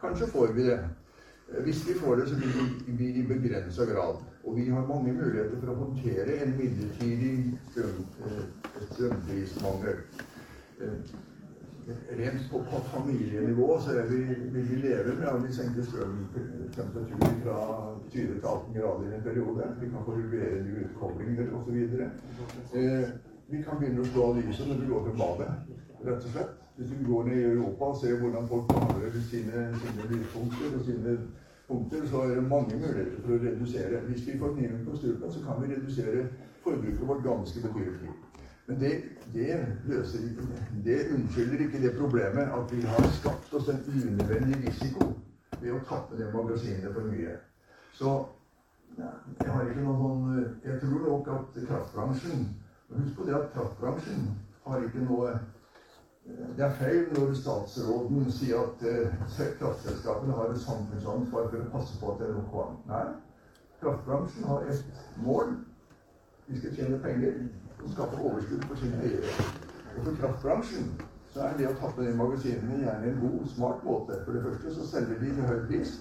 Kanskje 0.02 0.30
får 0.32 0.54
vi 0.56 0.66
det. 0.70 0.80
Eh, 1.52 1.62
Hvis 1.64 1.84
vi 1.88 1.94
får 2.00 2.16
det, 2.16 2.26
så 2.30 2.36
vil 2.36 2.98
vi 2.98 3.12
i 3.20 3.26
begrensa 3.28 3.86
grad. 3.86 4.24
Og 4.44 4.56
vi 4.56 4.70
har 4.70 4.88
mange 4.88 5.14
muligheter 5.14 5.60
for 5.62 5.74
å 5.74 5.78
håndtere 5.84 6.40
en 6.44 6.58
midlertidig 6.58 7.36
eh, 7.78 8.42
strømprismangel. 8.92 10.02
Rent 11.88 12.52
på, 12.52 12.58
på 12.58 12.78
familienivå 12.93 13.80
så 13.80 13.93
er 14.00 14.08
vi, 14.10 14.17
vil 14.52 14.65
vi 14.69 14.76
leve 14.76 15.13
med 15.19 15.28
at 15.28 15.43
vi 15.43 15.54
senker 15.56 15.86
strømtemperaturen 15.88 17.38
fra 17.45 17.60
20 18.10 18.34
til 18.34 18.41
18 18.43 18.73
grader 18.78 19.06
i 19.06 19.15
en 19.15 19.23
periode. 19.23 19.63
Vi 19.82 19.89
kan 19.93 20.04
få 20.06 20.15
regulerende 20.17 20.82
utkoblinger 20.84 21.54
osv. 21.60 21.78
Eh, 22.80 23.08
vi 23.47 23.63
kan 23.63 23.80
begynne 23.80 24.04
å 24.04 24.10
slå 24.10 24.28
av 24.30 24.41
lyset 24.41 24.67
når 24.67 24.82
vi 24.82 24.91
går 24.91 25.08
til 25.08 25.17
badet, 25.23 25.50
rett 26.10 26.28
og 26.28 26.36
slett. 26.36 26.54
Hvis 26.78 26.91
du 26.91 27.08
går 27.12 27.23
ned 27.30 27.39
i 27.39 27.50
Europa 27.54 27.91
og 27.93 28.00
ser 28.02 28.19
hvordan 28.19 28.52
folk 28.52 28.67
behandler 28.73 29.19
sine, 29.32 29.65
sine 29.84 30.12
lyspunkter 30.12 30.76
og 30.76 30.86
sine 30.89 31.17
punkter, 31.69 32.08
så 32.12 32.26
er 32.26 32.36
det 32.36 32.50
mange 32.52 32.76
muligheter 32.84 33.23
for 33.23 33.38
å 33.38 33.43
redusere. 33.47 34.04
Hvis 34.12 34.28
vi 34.28 34.39
får 34.43 34.58
kniven 34.60 34.84
på 34.86 35.00
strupen, 35.00 35.32
så 35.32 35.47
kan 35.47 35.63
vi 35.63 35.71
redusere 35.71 36.28
forbruket 36.67 37.08
vårt 37.08 37.23
ganske 37.23 37.63
betydelig. 37.63 38.12
Men 38.68 38.80
det, 38.80 38.94
det 39.34 39.66
løser 39.88 40.24
ikke 40.28 40.48
det. 40.86 40.98
Unnskylder 41.16 41.66
ikke 41.66 41.82
det 41.82 41.94
problemet 42.00 42.50
at 42.58 42.74
vi 42.76 42.82
har 42.82 43.12
skapt 43.20 43.54
oss 43.54 43.70
en 43.72 43.84
unødvendig 43.88 44.60
risiko 44.68 45.14
ved 45.62 45.72
å 45.72 45.84
tappe 45.88 46.18
det 46.20 46.28
magasinet 46.34 46.92
for 46.94 47.08
mye. 47.08 47.38
Så 47.96 48.16
jeg 48.98 49.52
har 49.54 49.70
ikke 49.70 49.84
noe 49.86 49.98
sånn 50.02 50.22
Jeg 50.66 50.80
tror 50.82 51.04
nok 51.06 51.28
at 51.30 51.58
kraftbransjen 51.68 52.48
Husk 52.90 53.18
på 53.18 53.26
det 53.28 53.36
at 53.38 53.52
kraftbransjen 53.54 54.24
har 54.66 54.84
ikke 54.88 55.04
noe 55.06 55.36
det 56.58 56.64
er 56.66 56.74
feil 56.76 57.06
når 57.16 57.30
statsråden 57.40 58.26
sier 58.36 58.60
at 58.60 58.82
eh, 58.84 59.52
kraftselskapene 59.62 60.34
har 60.36 60.52
et 60.52 60.60
samfunnsansvar 60.60 61.46
for 61.54 61.62
å 61.62 61.70
passe 61.72 62.00
på 62.02 62.10
at 62.12 62.20
det 62.20 62.28
er 62.28 62.34
nok 62.36 62.50
vann. 62.58 62.74
Nei, 62.90 63.06
kraftbransjen 63.80 64.48
har 64.50 64.66
et 64.68 65.06
mål. 65.24 65.54
De 66.50 66.60
skal 66.60 66.76
tjene 66.76 67.00
penger 67.06 67.40
og 67.84 67.94
skape 67.94 68.22
overskudd 68.30 68.66
for 68.70 68.82
sine 68.82 69.04
eiere. 69.04 69.48
Og 69.98 70.04
for 70.04 70.20
kraftbransjen 70.22 70.92
så 71.34 71.46
er 71.46 71.58
det 71.58 71.70
å 71.70 71.78
tappe 71.78 72.06
ned 72.06 72.18
magasinene 72.18 72.84
gjerne 72.84 73.12
en 73.12 73.20
god, 73.22 73.42
smart 73.54 73.84
måte. 73.86 74.22
For 74.26 74.38
det 74.38 74.46
første 74.46 74.76
så 74.76 74.88
selger 74.92 75.20
de 75.22 75.34
til 75.34 75.50
høy 75.50 75.60
pris. 75.70 75.98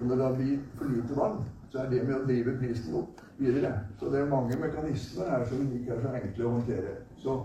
Og 0.00 0.08
når 0.10 0.22
det 0.22 0.32
blir 0.36 0.58
for 0.76 0.92
lite 0.92 1.16
vann, 1.16 1.38
så 1.72 1.78
er 1.82 1.90
det 1.90 2.02
med 2.04 2.16
å 2.18 2.24
drive 2.28 2.56
prisen 2.60 2.98
opp 3.00 3.22
videre. 3.38 3.72
Så 4.00 4.10
det 4.12 4.20
er 4.20 4.28
mange 4.30 4.58
mekanismer 4.60 5.30
her 5.32 5.46
som 5.48 5.70
ikke 5.78 5.96
er 5.96 6.02
så 6.04 6.12
enkle 6.20 6.46
å 6.46 6.52
håndtere. 6.58 6.94
Så 7.22 7.38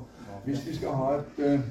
hvis 0.46 0.68
vi 0.68 0.76
skal 0.76 0.98
ha 1.00 1.10
et 1.18 1.42
uh, 1.46 1.68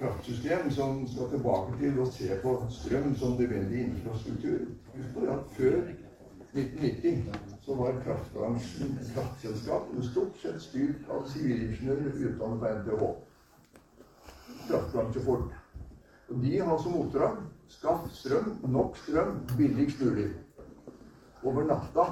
kraftsystem 0.00 0.70
som 0.70 1.02
skal 1.08 1.30
tilbake 1.32 1.78
til 1.80 2.00
å 2.00 2.10
se 2.18 2.28
på 2.42 2.56
strøm 2.70 3.14
som 3.18 3.36
nødvendig 3.38 3.86
infrastruktur 3.88 4.68
Husk 4.92 5.14
på 5.14 5.24
det 5.24 5.32
at 5.32 5.56
før 5.56 5.80
1990 6.52 7.51
så 7.72 7.78
var 7.78 8.00
kraftbransjen 8.04 8.98
kraftselskapene 9.14 10.02
stort 10.04 10.36
sett 10.42 10.60
styrt 10.60 11.06
av 11.08 11.22
sivilingeniører 11.32 12.16
utdannet 12.28 12.60
på 12.60 12.72
NTH. 12.78 13.06
Kraftbransjefolk. 14.66 15.54
Og 16.28 16.42
de 16.42 16.58
har 16.58 16.82
som 16.82 16.98
oppdrag 17.00 17.38
skaff 17.72 18.10
strøm, 18.12 18.50
nok 18.74 18.98
strøm, 19.00 19.38
billigst 19.56 20.02
mulig. 20.04 20.26
Over 21.42 21.64
natta 21.70 22.04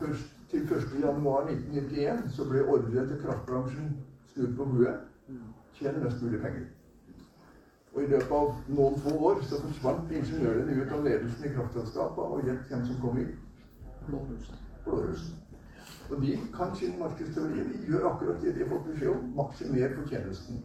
først 0.00 0.32
til 0.50 0.66
1.1.1991 0.66 2.26
så 2.34 2.46
ble 2.50 2.64
ordre 2.64 3.04
til 3.06 3.20
kraftbransjen 3.22 3.92
snudd 4.32 4.56
på 4.56 4.66
huet. 4.72 5.04
Tjene 5.78 6.02
mest 6.02 6.24
mulig 6.26 6.40
penger. 6.42 6.66
Og 7.94 8.02
i 8.02 8.10
løpet 8.16 8.34
av 8.40 8.74
noen 8.80 8.98
få 9.06 9.14
år 9.30 9.46
så 9.46 9.62
forsvant 9.62 10.10
ingeniørene 10.10 10.82
ut 10.82 10.96
av 10.98 11.06
ledelsen 11.06 11.46
i 11.46 11.54
kraftselskapet, 11.54 12.26
og 12.26 12.50
gjett 12.50 12.66
hvem 12.66 12.84
som 12.90 13.00
kom 13.06 13.22
inn? 13.22 13.38
Blårussen. 14.06 15.36
Og 16.10 16.22
de 16.22 16.38
kan 16.56 16.76
sin 16.76 16.98
markedsteori. 16.98 17.64
De 17.72 17.86
gjør 17.86 18.08
akkurat 18.12 18.42
det 18.42 18.54
de 18.54 18.64
har 18.64 18.70
fått 18.72 18.86
beskjed 18.90 19.10
om. 19.14 19.32
Maksimer 19.36 19.96
fortjenesten. 19.98 20.62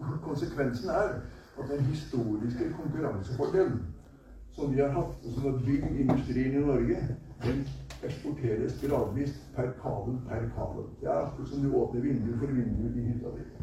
Og 0.00 0.20
konsekvensen 0.24 0.88
er 0.88 1.08
at 1.60 1.70
den 1.70 1.80
historiske 1.84 2.72
konkurransefordelen 2.76 3.82
som 4.52 4.72
vi 4.74 4.80
har 4.80 4.88
hatt, 4.88 5.26
og 5.26 5.34
som 5.34 5.42
har 5.42 5.58
bygd 5.66 6.00
industrien 6.04 6.56
i 6.56 6.64
Norge, 6.66 6.96
den 7.44 7.60
eksporteres 8.02 8.80
gradvis 8.82 9.34
per 9.56 9.72
kabel 9.82 10.16
per 10.28 10.48
kabel. 10.56 10.88
Det 11.00 11.08
er 11.08 11.26
akkurat 11.26 11.48
som 11.48 11.62
du 11.64 11.74
åpner 11.82 12.00
vindu 12.00 12.32
for 12.38 12.46
vindu 12.46 12.88
i 12.88 13.04
hytta 13.10 13.34
di. 13.36 13.59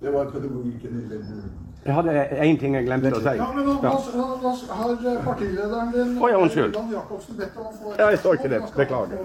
Det 0.00 0.10
var 0.14 0.24
pedagogikken 0.30 0.90
i 0.98 1.08
den 1.10 1.42
Jeg 1.86 1.94
hadde 1.94 2.12
én 2.44 2.58
ting 2.60 2.74
jeg 2.76 2.84
glemte 2.86 3.10
å 3.16 3.20
si. 3.22 3.32
Ja, 3.38 3.46
men 3.54 3.66
da, 3.82 3.90
nå, 4.18 4.26
da, 4.42 4.52
har 4.78 4.92
partilederen 5.24 5.90
din 5.94 6.12
oh, 6.22 6.28
ja, 6.30 6.38
unnskyld. 6.38 6.76
Jan 6.76 6.92
Jacobsen 6.92 7.38
bedt 7.38 7.56
om 7.58 7.66
å 7.66 7.72
få 7.78 7.94
Ja, 7.98 8.10
jeg 8.12 8.20
så 8.22 8.34
ikke 8.38 8.50
det. 8.52 8.60
Beklager. 8.76 9.24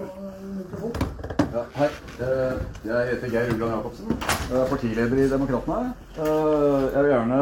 Ja, 1.54 1.62
hei. 1.76 1.88
Eh, 2.26 2.56
Jeg 2.88 3.12
heter 3.12 3.30
Geir 3.36 3.52
Ugland 3.54 3.76
Jacobsen. 3.76 4.16
Jeg 4.50 4.58
er 4.62 4.66
partileder 4.72 5.22
i 5.22 5.28
Demokratene. 5.30 5.94
Eh, 6.16 6.88
Jeg 6.96 7.06
vil 7.06 7.12
gjerne 7.12 7.40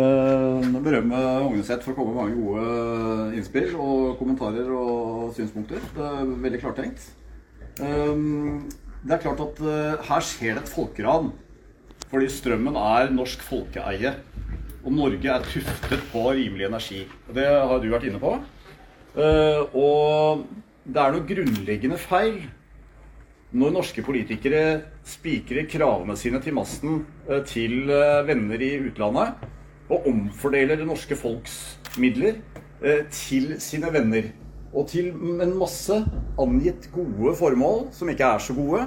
eh, 0.00 0.72
berømme 0.88 1.22
Ogneseth 1.44 1.84
for 1.84 1.92
å 1.92 1.98
komme 1.98 2.14
med 2.14 2.20
mange 2.22 2.40
gode 2.40 3.36
innspill 3.36 3.76
og 3.76 4.16
kommentarer 4.22 4.72
og 4.78 5.36
synspunkter. 5.36 5.84
Det 5.92 6.08
er 6.08 6.34
veldig 6.48 6.64
klartenkt. 6.64 7.10
Eh, 7.84 8.16
Det 9.04 9.12
er 9.18 9.24
klart 9.28 9.40
at 9.44 9.58
eh, 9.60 10.04
her 10.08 10.24
skjer 10.24 10.54
det 10.56 10.64
et 10.64 10.72
folkeran. 10.72 11.34
Fordi 12.14 12.28
strømmen 12.30 12.76
er 12.78 13.08
norsk 13.10 13.40
folkeeie. 13.42 14.12
Og 14.86 14.92
Norge 14.94 15.30
er 15.32 15.46
tuftet 15.48 16.02
på 16.12 16.20
rimelig 16.30 16.68
energi. 16.68 17.00
Det 17.34 17.46
har 17.50 17.80
du 17.82 17.88
vært 17.90 18.06
inne 18.06 18.20
på. 18.22 18.36
Eh, 19.18 19.74
Og 19.74 20.44
det 20.84 21.00
er 21.02 21.16
noe 21.16 21.26
grunnleggende 21.26 21.98
feil 21.98 22.44
når 23.54 23.74
norske 23.74 24.02
politikere 24.06 24.62
spikrer 25.06 25.66
kravene 25.70 26.14
sine 26.18 26.38
til 26.42 26.54
masten 26.54 27.02
eh, 27.26 27.42
til 27.50 27.90
eh, 27.90 28.22
venner 28.30 28.62
i 28.62 28.70
utlandet, 28.92 29.34
og 29.90 30.06
omfordeler 30.06 30.78
det 30.78 30.86
norske 30.86 31.18
folks 31.18 31.58
midler 31.98 32.38
til 33.10 33.56
sine 33.58 33.90
venner. 33.90 34.30
Og 34.70 34.86
til 34.90 35.10
en 35.42 35.58
masse 35.58 35.98
angitt 36.38 36.92
gode 36.94 37.34
formål 37.38 37.88
som 37.96 38.10
ikke 38.10 38.34
er 38.36 38.42
så 38.42 38.54
gode, 38.56 38.86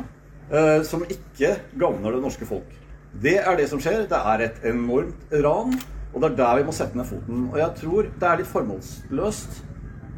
som 0.87 1.05
ikke 1.05 1.55
gagner 1.79 2.17
det 2.17 2.21
norske 2.23 2.47
folk. 2.49 2.75
Det 3.13 3.37
er 3.39 3.55
det 3.57 3.69
som 3.71 3.81
skjer. 3.81 4.05
Det 4.09 4.19
er 4.33 4.43
et 4.45 4.59
enormt 4.69 5.31
ran, 5.45 5.73
og 6.13 6.21
det 6.21 6.31
er 6.31 6.37
der 6.41 6.59
vi 6.59 6.67
må 6.67 6.75
sette 6.75 6.97
ned 6.97 7.07
foten. 7.09 7.47
Og 7.51 7.57
jeg 7.61 7.81
tror 7.81 8.11
det 8.11 8.29
er 8.29 8.41
litt 8.41 8.51
formålsløst 8.51 9.61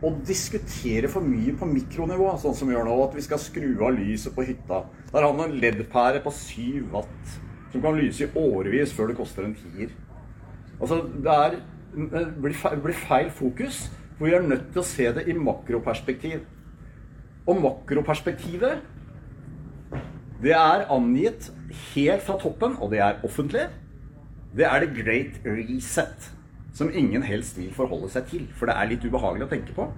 å 0.06 0.14
diskutere 0.24 1.10
for 1.12 1.26
mye 1.26 1.54
på 1.60 1.68
mikronivå, 1.68 2.32
sånn 2.40 2.56
som 2.56 2.70
vi 2.70 2.76
gjør 2.76 2.88
nå. 2.88 2.98
At 3.06 3.16
vi 3.18 3.26
skal 3.26 3.42
skru 3.44 3.72
av 3.86 3.96
lyset 3.98 4.36
på 4.36 4.48
hytta. 4.48 4.84
Der 5.12 5.26
har 5.26 5.36
man 5.36 5.50
en 5.50 5.60
LED-pære 5.60 6.24
på 6.24 6.34
7 6.36 6.92
watt 6.94 7.40
som 7.70 7.84
kan 7.84 7.98
lyse 8.00 8.26
i 8.26 8.32
årevis 8.40 8.94
før 8.98 9.12
det 9.12 9.18
koster 9.20 9.46
en 9.46 9.58
tier. 9.58 9.92
Altså, 10.80 11.02
det 11.22 11.34
er, 11.34 11.58
blir 12.42 12.96
feil 12.98 13.30
fokus, 13.36 13.90
for 14.18 14.28
vi 14.28 14.34
er 14.36 14.48
nødt 14.48 14.72
til 14.74 14.82
å 14.82 14.88
se 14.88 15.10
det 15.18 15.28
i 15.30 15.36
makroperspektiv. 15.38 16.42
Og 17.50 17.62
makroperspektivet, 17.64 18.82
det 20.40 20.56
er 20.56 20.88
angitt 20.94 21.50
helt 21.94 22.24
fra 22.24 22.38
toppen, 22.40 22.78
og 22.80 22.92
det 22.94 23.02
er 23.04 23.24
offentlig. 23.28 23.68
Det 24.56 24.66
er 24.66 24.86
the 24.86 25.04
great 25.04 25.42
reset 25.46 26.30
som 26.74 26.92
ingen 26.96 27.24
helst 27.26 27.58
vil 27.60 27.74
forholde 27.76 28.10
seg 28.14 28.30
til, 28.30 28.46
for 28.56 28.70
det 28.70 28.78
er 28.78 28.88
litt 28.92 29.04
ubehagelig 29.04 29.48
å 29.48 29.52
tenke 29.52 29.76
på. 29.76 29.90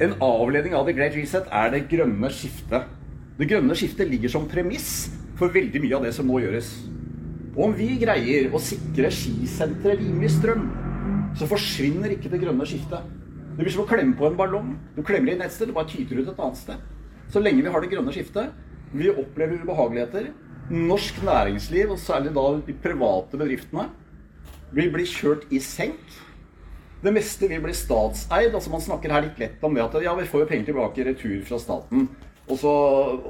En 0.00 0.14
avledning 0.24 0.74
av 0.76 0.86
The 0.88 0.94
Great 0.96 1.16
Reset 1.16 1.48
er 1.52 1.72
det 1.74 1.86
grønne 1.90 2.30
skiftet. 2.32 2.88
Det 3.36 3.48
grønne 3.48 3.76
skiftet 3.76 4.08
ligger 4.08 4.32
som 4.32 4.46
premiss 4.48 5.10
for 5.36 5.52
veldig 5.52 5.82
mye 5.84 5.98
av 5.98 6.06
det 6.06 6.12
som 6.16 6.28
nå 6.28 6.38
gjøres. 6.40 6.70
Og 7.52 7.66
om 7.66 7.74
vi 7.76 7.90
greier 8.00 8.48
å 8.52 8.60
sikre 8.62 9.10
skisenteret 9.12 10.00
rimelig 10.00 10.32
strøm, 10.38 10.66
så 11.36 11.48
forsvinner 11.50 12.14
ikke 12.14 12.32
det 12.32 12.40
grønne 12.42 12.64
skiftet. 12.68 13.04
Det 13.56 13.60
blir 13.60 13.74
som 13.74 13.84
å 13.84 13.90
klemme 13.90 14.16
på 14.16 14.28
en 14.28 14.38
ballong. 14.38 14.72
Du 14.96 15.02
klemmer 15.04 15.34
inn 15.34 15.44
et 15.44 15.52
sted, 15.52 15.68
du 15.68 15.76
bare 15.76 15.90
tyter 15.90 16.20
ut 16.20 16.28
et 16.32 16.42
annet 16.46 16.60
sted. 16.60 16.84
Så 17.32 17.42
lenge 17.44 17.64
vi 17.64 17.72
har 17.72 17.84
det 17.84 17.92
grønne 17.92 18.14
skiftet, 18.14 18.56
vi 18.92 19.10
opplever 19.10 19.62
ubehageligheter. 19.62 20.30
Norsk 20.70 21.22
næringsliv, 21.26 21.90
og 21.90 21.98
særlig 21.98 22.34
da 22.34 22.46
de 22.66 22.74
private 22.82 23.38
bedriftene, 23.38 23.88
vil 24.74 24.90
bli 24.94 25.06
kjørt 25.08 25.46
i 25.50 25.58
senk. 25.62 26.18
Det 27.00 27.12
meste 27.14 27.48
vil 27.48 27.62
bli 27.64 27.74
statseid. 27.74 28.54
altså 28.54 28.70
Man 28.70 28.84
snakker 28.84 29.12
her 29.12 29.24
litt 29.26 29.38
lett 29.40 29.62
om 29.64 29.74
det 29.74 29.82
at 29.82 30.02
ja, 30.04 30.14
vi 30.14 30.28
får 30.28 30.44
jo 30.44 30.50
penger 30.50 30.70
tilbake 30.70 31.00
i 31.00 31.06
retur 31.08 31.38
fra 31.48 31.58
staten. 31.58 32.08
Og 32.50 32.58
så, 32.58 32.74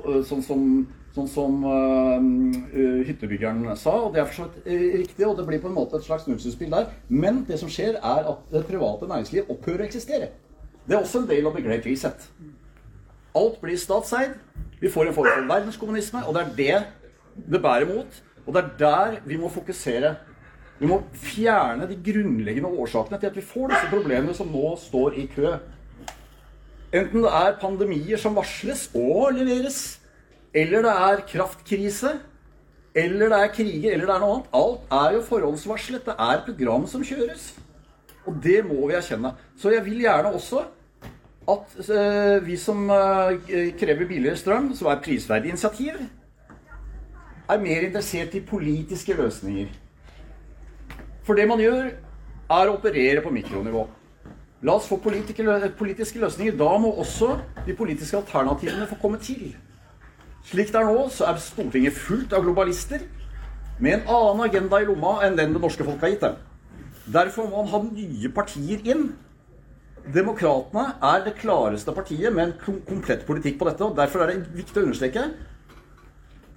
øh, 0.05 0.21
sånn 0.27 0.43
som, 0.43 0.67
sånn 1.15 1.29
som 1.29 1.65
uh, 1.65 3.03
hyttebyggeren 3.05 3.67
sa, 3.77 3.97
og 4.07 4.15
det 4.15 4.23
er 4.23 4.29
for 4.31 4.39
så 4.39 4.47
vidt 4.49 5.03
riktig, 5.03 5.27
og 5.27 5.37
det 5.37 5.45
blir 5.49 5.61
på 5.61 5.69
en 5.69 5.77
måte 5.77 5.99
et 5.99 6.07
slags 6.07 6.29
nullsumspill 6.29 6.73
der. 6.73 6.89
Men 7.09 7.45
det 7.49 7.61
som 7.61 7.73
skjer, 7.73 7.99
er 8.01 8.31
at 8.33 8.47
det 8.53 8.65
private 8.69 9.09
næringsliv 9.11 9.51
opphører 9.53 9.85
å 9.85 9.91
eksistere. 9.91 10.33
Det 10.87 10.97
er 10.97 11.03
også 11.03 11.23
en 11.23 11.29
del 11.31 11.47
av 11.47 11.55
the 11.55 11.63
great 11.63 11.87
reset. 11.87 12.31
Alt 13.37 13.61
blir 13.63 13.79
statseid. 13.79 14.35
Vi 14.81 14.91
får 14.91 15.11
en 15.11 15.15
form 15.15 15.29
for 15.29 15.53
verdenskommunisme, 15.53 16.25
og 16.27 16.35
det 16.35 16.43
er 16.43 16.57
det 16.57 17.51
det 17.53 17.63
bærer 17.63 17.87
mot. 17.87 18.23
Og 18.47 18.55
det 18.55 18.63
er 18.63 18.71
der 18.79 19.21
vi 19.27 19.37
må 19.37 19.49
fokusere. 19.49 20.15
Vi 20.81 20.89
må 20.89 21.03
fjerne 21.13 21.87
de 21.89 21.99
grunnleggende 22.01 22.69
årsakene 22.69 23.21
til 23.21 23.29
at 23.29 23.37
vi 23.37 23.45
får 23.45 23.69
disse 23.75 23.91
problemene 23.93 24.35
som 24.35 24.49
nå 24.49 24.73
står 24.81 25.19
i 25.21 25.27
kø. 25.35 25.53
Enten 26.91 27.23
det 27.23 27.31
er 27.31 27.59
pandemier 27.61 28.19
som 28.19 28.35
varsles 28.35 28.89
og 28.99 29.37
leveres, 29.37 30.01
eller 30.55 30.83
det 30.83 30.91
er 30.91 31.21
kraftkrise, 31.29 32.17
eller 32.95 33.29
det 33.31 33.39
er 33.39 33.53
kriger, 33.55 33.93
eller 33.93 34.09
det 34.09 34.15
er 34.15 34.23
noe 34.25 34.39
annet. 34.39 34.49
Alt 34.57 34.97
er 34.97 35.15
jo 35.15 35.27
forhåndsvarslet. 35.29 36.09
Det 36.09 36.17
er 36.19 36.43
program 36.49 36.89
som 36.91 37.05
kjøres. 37.07 37.53
Og 38.27 38.41
det 38.43 38.65
må 38.67 38.89
vi 38.89 38.97
erkjenne. 38.99 39.37
Så 39.57 39.71
jeg 39.71 39.85
vil 39.85 40.03
gjerne 40.03 40.33
også 40.35 40.65
at 41.53 41.77
eh, 41.91 42.39
vi 42.47 42.57
som 42.61 42.89
eh, 42.91 43.71
krever 43.79 44.09
billigere 44.09 44.39
strøm, 44.39 44.73
som 44.77 44.91
er 44.91 45.03
prisverdig 45.05 45.53
initiativ, 45.53 46.01
er 47.51 47.63
mer 47.63 47.87
interessert 47.87 48.35
i 48.35 48.45
politiske 48.47 49.15
løsninger. 49.19 49.73
For 51.27 51.35
det 51.39 51.49
man 51.49 51.63
gjør, 51.63 51.91
er 52.51 52.69
å 52.69 52.77
operere 52.77 53.23
på 53.23 53.33
mikronivå. 53.35 53.87
La 54.63 54.75
oss 54.77 54.89
få 54.91 54.99
politiske, 55.01 56.21
løsninger. 56.21 56.57
Da 56.59 56.77
må 56.79 56.93
også 57.01 57.39
de 57.67 57.75
politiske 57.77 58.17
alternativene 58.19 58.89
få 58.91 58.99
komme 59.01 59.19
til. 59.23 59.55
Slik 60.45 60.73
det 60.73 60.81
er 60.81 60.89
nå, 60.89 61.07
så 61.13 61.31
er 61.31 61.41
Stortinget 61.41 61.97
fullt 61.97 62.33
av 62.37 62.45
globalister 62.45 63.05
med 63.81 63.95
en 63.95 64.13
annen 64.13 64.45
agenda 64.45 64.81
i 64.81 64.89
lomma 64.89 65.21
enn 65.25 65.39
den 65.39 65.55
det 65.57 65.63
norske 65.63 65.85
folk 65.85 66.03
har 66.05 66.13
gitt 66.13 66.25
dem. 66.25 66.37
Derfor 67.11 67.49
må 67.49 67.63
man 67.63 67.73
ha 67.73 67.81
nye 67.87 68.33
partier 68.35 68.85
inn. 68.85 69.11
Demokratene 70.15 70.97
er 71.05 71.25
det 71.27 71.37
klareste 71.39 71.93
partiet 71.95 72.33
med 72.35 72.49
en 72.49 72.83
komplett 72.89 73.27
politikk 73.29 73.59
på 73.61 73.69
dette. 73.69 73.85
og 73.85 73.97
Derfor 73.99 74.25
er 74.25 74.33
det 74.33 74.57
viktig 74.57 74.81
å 74.81 74.87
understreke 74.89 75.29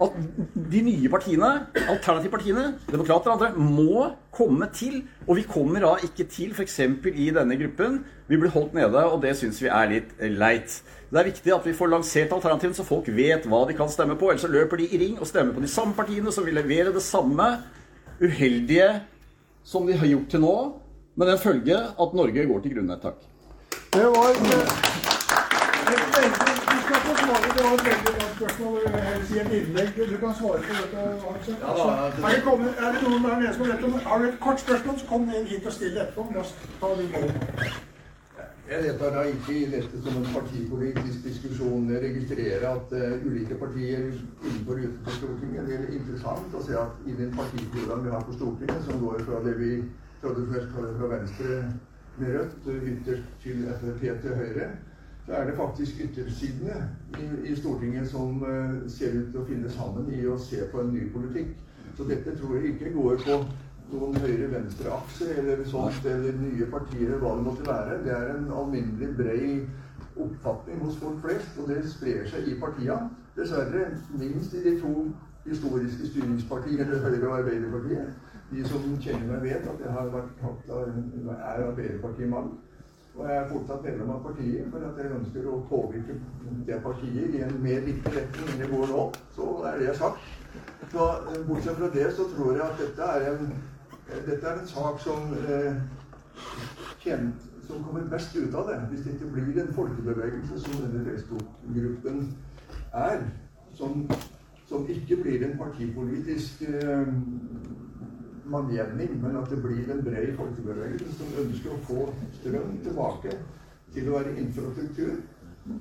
at 0.03 0.15
de 0.73 0.81
nye 0.83 1.09
partiene, 1.11 1.49
alternativpartiene, 1.77 2.63
demokrater 2.89 3.29
og 3.29 3.35
andre, 3.37 3.51
må 3.55 4.07
komme 4.33 4.67
til. 4.73 5.03
Og 5.27 5.37
vi 5.37 5.45
kommer 5.47 5.85
da 5.85 5.93
ikke 6.03 6.25
til 6.31 6.51
f.eks. 6.55 6.79
i 7.13 7.29
denne 7.35 7.57
gruppen. 7.59 8.01
Vi 8.27 8.39
blir 8.39 8.51
holdt 8.55 8.73
nede, 8.77 9.05
og 9.05 9.21
det 9.23 9.35
syns 9.39 9.61
vi 9.61 9.69
er 9.71 9.91
litt 9.91 10.15
leit. 10.33 10.79
Det 11.11 11.21
er 11.21 11.29
viktig 11.29 11.53
at 11.55 11.67
vi 11.69 11.75
får 11.77 11.91
lansert 11.93 12.33
alternativene, 12.35 12.77
så 12.77 12.87
folk 12.87 13.09
vet 13.13 13.45
hva 13.49 13.63
de 13.69 13.77
kan 13.77 13.91
stemme 13.91 14.17
på. 14.19 14.31
Ellers 14.31 14.47
så 14.47 14.51
løper 14.51 14.81
de 14.81 14.89
i 14.89 15.01
ring 15.05 15.19
og 15.19 15.29
stemmer 15.29 15.55
på 15.55 15.63
de 15.63 15.71
samme 15.71 15.95
partiene 15.97 16.33
som 16.33 16.47
vil 16.47 16.57
levere 16.57 16.93
det 16.95 17.05
samme 17.05 17.51
uheldige 18.23 18.89
som 19.63 19.85
de 19.87 19.95
har 19.97 20.09
gjort 20.09 20.33
til 20.33 20.43
nå, 20.43 20.55
med 21.15 21.29
den 21.29 21.39
følge 21.39 21.77
at 21.77 22.17
Norge 22.17 22.49
går 22.49 22.63
til 22.63 22.75
grunne. 22.75 22.97
Takk. 22.99 23.32
Det 23.97 24.07
var 24.15 24.25
et 24.33 24.41
veldig 24.49 24.67
Du 26.73 26.77
skal 26.85 26.99
få 27.07 27.13
svare. 27.23 27.47
Det 27.55 27.63
var 27.65 27.73
et 27.77 27.85
veldig 27.89 28.13
godt 28.19 28.33
spørsmål. 28.37 28.77
Jeg 28.85 29.13
vil 29.17 29.25
si 29.29 29.35
et 29.43 29.51
innlegg. 29.57 29.89
Du 30.13 30.17
kan 30.23 30.33
svare 30.39 30.59
på 30.67 30.73
dette. 30.79 30.97
Altså. 31.31 31.51
Ja, 31.63 31.71
da, 31.71 31.77
Så, 31.77 31.87
er, 32.27 32.31
det 32.35 32.41
kommet, 32.47 32.71
er 32.83 32.89
det 32.93 33.01
noen 33.05 33.23
der 33.25 33.35
nede 33.41 33.53
som 33.57 33.63
vet 33.71 33.83
om 33.87 33.93
Har 34.09 34.17
du 34.19 34.25
et 34.29 34.39
kort 34.45 34.59
spørsmål, 34.65 34.95
så 34.99 35.05
kom 35.11 35.21
inn 35.37 35.45
hit 35.51 35.67
og 35.69 35.73
still 35.77 35.93
det 35.95 36.01
etterpå. 36.05 36.25
La 36.35 36.39
oss 36.45 36.53
ta 36.81 36.89
det 36.97 37.05
nå. 37.13 37.21
Jeg 38.71 38.83
deltar 38.83 39.09
da 39.15 39.21
ikke 39.35 39.53
i 39.59 39.63
dette 39.75 39.95
som 40.03 40.19
en 40.19 40.27
partipolitisk 40.37 41.19
diskusjon. 41.29 41.89
Jeg 41.93 42.03
registrerer 42.07 42.67
at 42.75 42.87
uh, 42.99 43.27
ulike 43.27 43.55
partier 43.63 44.03
innenfor 44.09 44.73
og 44.73 44.83
utenfor 44.89 45.17
Stortinget 45.19 45.67
Det 45.69 45.79
er 45.79 45.95
interessant 45.99 46.59
å 46.59 46.65
se 46.67 46.77
at 46.85 46.93
i 47.11 47.17
den 47.21 47.31
partiprogrammet 47.39 48.05
vi 48.09 48.15
har 48.17 48.23
på 48.29 48.37
Stortinget, 48.39 48.85
som 48.87 49.01
går 49.05 49.25
fra 49.27 49.47
det 49.47 49.57
vi 49.63 49.73
tradisjonelt 50.23 50.69
kaller 50.75 50.95
fra 50.99 51.15
venstre 51.17 51.63
med 52.17 52.35
rødt, 52.35 52.67
ytterst 52.91 53.29
til 53.43 53.65
Frp 53.81 54.01
til 54.21 54.35
høyre, 54.35 54.69
så 55.25 55.33
er 55.33 55.45
det 55.45 55.55
faktisk 55.55 56.01
yttersidene 56.03 56.89
i, 57.19 57.51
i 57.51 57.55
Stortinget 57.55 58.09
som 58.09 58.41
uh, 58.43 58.73
ser 58.91 59.15
ut 59.19 59.29
til 59.31 59.39
å 59.39 59.45
finne 59.47 59.71
sammen 59.71 60.09
i 60.13 60.25
å 60.27 60.37
se 60.37 60.65
på 60.71 60.81
en 60.81 60.91
ny 60.93 61.05
politikk. 61.13 61.53
Så 61.97 62.07
dette 62.09 62.35
tror 62.37 62.57
jeg 62.57 62.73
ikke 62.73 62.91
går 62.95 63.21
på 63.23 63.37
noen 63.93 64.17
høyre-venstre-akse 64.23 65.29
eller 65.37 65.63
sånt, 65.69 66.05
eller 66.09 66.37
nye 66.41 66.67
partier, 66.71 67.07
eller 67.07 67.21
hva 67.23 67.33
det 67.37 67.47
måtte 67.47 67.67
være. 67.67 67.99
Det 68.03 68.13
er 68.15 68.31
en 68.33 68.49
alminnelig 68.51 69.11
brei 69.17 69.43
oppfatning 70.19 70.81
hos 70.83 70.97
folk 71.01 71.21
flest, 71.23 71.59
og 71.59 71.69
det 71.71 71.83
sprer 71.89 72.25
seg 72.29 72.49
i 72.49 72.57
partiene. 72.59 73.11
Dessverre 73.37 73.87
minst 74.19 74.53
i 74.53 74.63
de 74.65 74.75
to 74.81 74.93
historiske 75.45 76.07
styringspartiene, 76.11 76.99
Høyre 77.03 77.27
og 77.27 77.37
Arbeiderpartiet. 77.39 78.32
De 78.51 78.67
som 78.67 78.83
kjenner 79.01 79.29
meg, 79.31 79.41
vet 79.47 79.65
at 79.71 79.81
jeg 79.81 79.95
har 79.95 80.11
vært 80.13 80.35
tatt 80.41 80.69
av, 80.69 80.81
er. 81.33 81.63
Og 83.13 83.27
jeg 83.29 83.37
er 83.37 83.49
fortsatt 83.49 83.83
medlem 83.85 84.09
av 84.09 84.23
partiet, 84.25 84.69
for 84.73 84.85
at 84.87 84.97
jeg 84.97 85.11
ønsker 85.13 85.49
å 85.49 85.57
påvirke 85.69 86.15
det 86.65 86.79
partiet 86.81 87.35
i 87.37 87.43
en 87.45 87.59
mer 87.61 87.83
riktig 87.85 88.13
retning 88.15 88.47
enn 88.49 88.63
det 88.63 88.69
går 88.71 88.87
nå. 88.89 89.03
Så 89.35 89.49
er 89.69 89.77
det 89.77 89.89
jeg 89.91 89.99
sagt. 89.99 90.31
Så 90.93 91.05
Bortsett 91.47 91.77
fra 91.77 91.89
det 91.93 92.07
så 92.17 92.25
tror 92.31 92.57
jeg 92.57 92.65
at 92.65 92.81
dette 92.81 93.09
er 93.17 93.27
en, 93.29 93.53
dette 94.09 94.39
er 94.41 94.57
en 94.57 94.71
sak 94.71 94.99
som, 95.05 95.29
eh, 95.45 95.77
kjent, 97.05 97.45
som 97.67 97.83
kommer 97.85 98.09
best 98.09 98.35
ut 98.35 98.55
av 98.55 98.71
det. 98.71 98.79
Hvis 98.89 99.05
det 99.05 99.13
ikke 99.13 99.31
blir 99.35 99.61
en 99.61 99.73
folkebevegelse 99.77 100.59
som 100.65 100.81
denne 100.81 101.05
Facebook-gruppen 101.05 102.25
er. 102.93 103.21
Som, 103.73 104.09
som, 104.67 104.89
ikke 104.89 105.21
blir 105.21 105.45
en 105.45 105.57
partipolitisk 105.57 106.61
eh, 106.61 107.13
manngjevning, 108.45 109.17
men 109.21 109.37
at 109.39 109.49
det 109.49 109.59
blir 109.63 109.91
en 109.91 110.03
bred 110.05 110.33
folkebevegelse 110.37 111.17
som 111.17 111.35
ønsker 111.43 111.73
å 111.73 111.81
få 111.87 112.07
strøm 112.39 112.77
tilbake 112.85 113.35
til 113.93 114.09
å 114.09 114.17
være 114.17 114.35
infrastruktur 114.41 115.13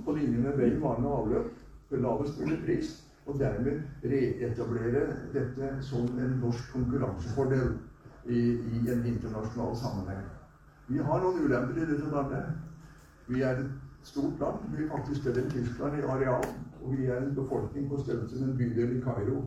på 0.05 0.15
linje 0.17 0.43
med 0.43 0.59
vei, 0.59 0.71
vann 0.83 1.07
og 1.07 1.17
avløp 1.23 1.49
for 1.89 2.05
lavest 2.05 2.39
mulig 2.41 2.61
pris. 2.67 2.93
Og 3.27 3.39
dermed 3.39 3.83
reetablere 4.03 5.05
dette 5.35 5.69
som 5.87 6.09
en 6.19 6.39
norsk 6.43 6.73
konkurransefordel 6.75 7.77
i, 8.27 8.41
i 8.59 8.81
en 8.91 9.05
internasjonal 9.07 9.77
sammenheng. 9.79 10.25
Vi 10.89 10.99
har 10.99 11.23
noen 11.23 11.45
ulemper 11.45 11.79
i 11.79 11.87
dette 11.87 12.11
landet. 12.11 12.51
Vi 13.29 13.45
er 13.47 13.63
et 13.63 13.71
stort 14.07 14.43
land. 14.43 14.67
Vi 14.75 14.83
er 14.83 14.91
faktisk 14.91 15.23
større 15.23 15.45
enn 15.45 15.53
Tyskland 15.55 16.01
i 16.01 16.07
areal. 16.15 16.49
Og 16.83 16.97
vi 16.99 17.07
er 17.07 17.23
en 17.23 17.35
befolkning 17.37 17.87
på 17.91 18.03
størrelse 18.03 18.41
med 18.41 18.49
en 18.49 18.57
bydel 18.59 18.97
i 18.97 19.03
Kairo. 19.05 19.45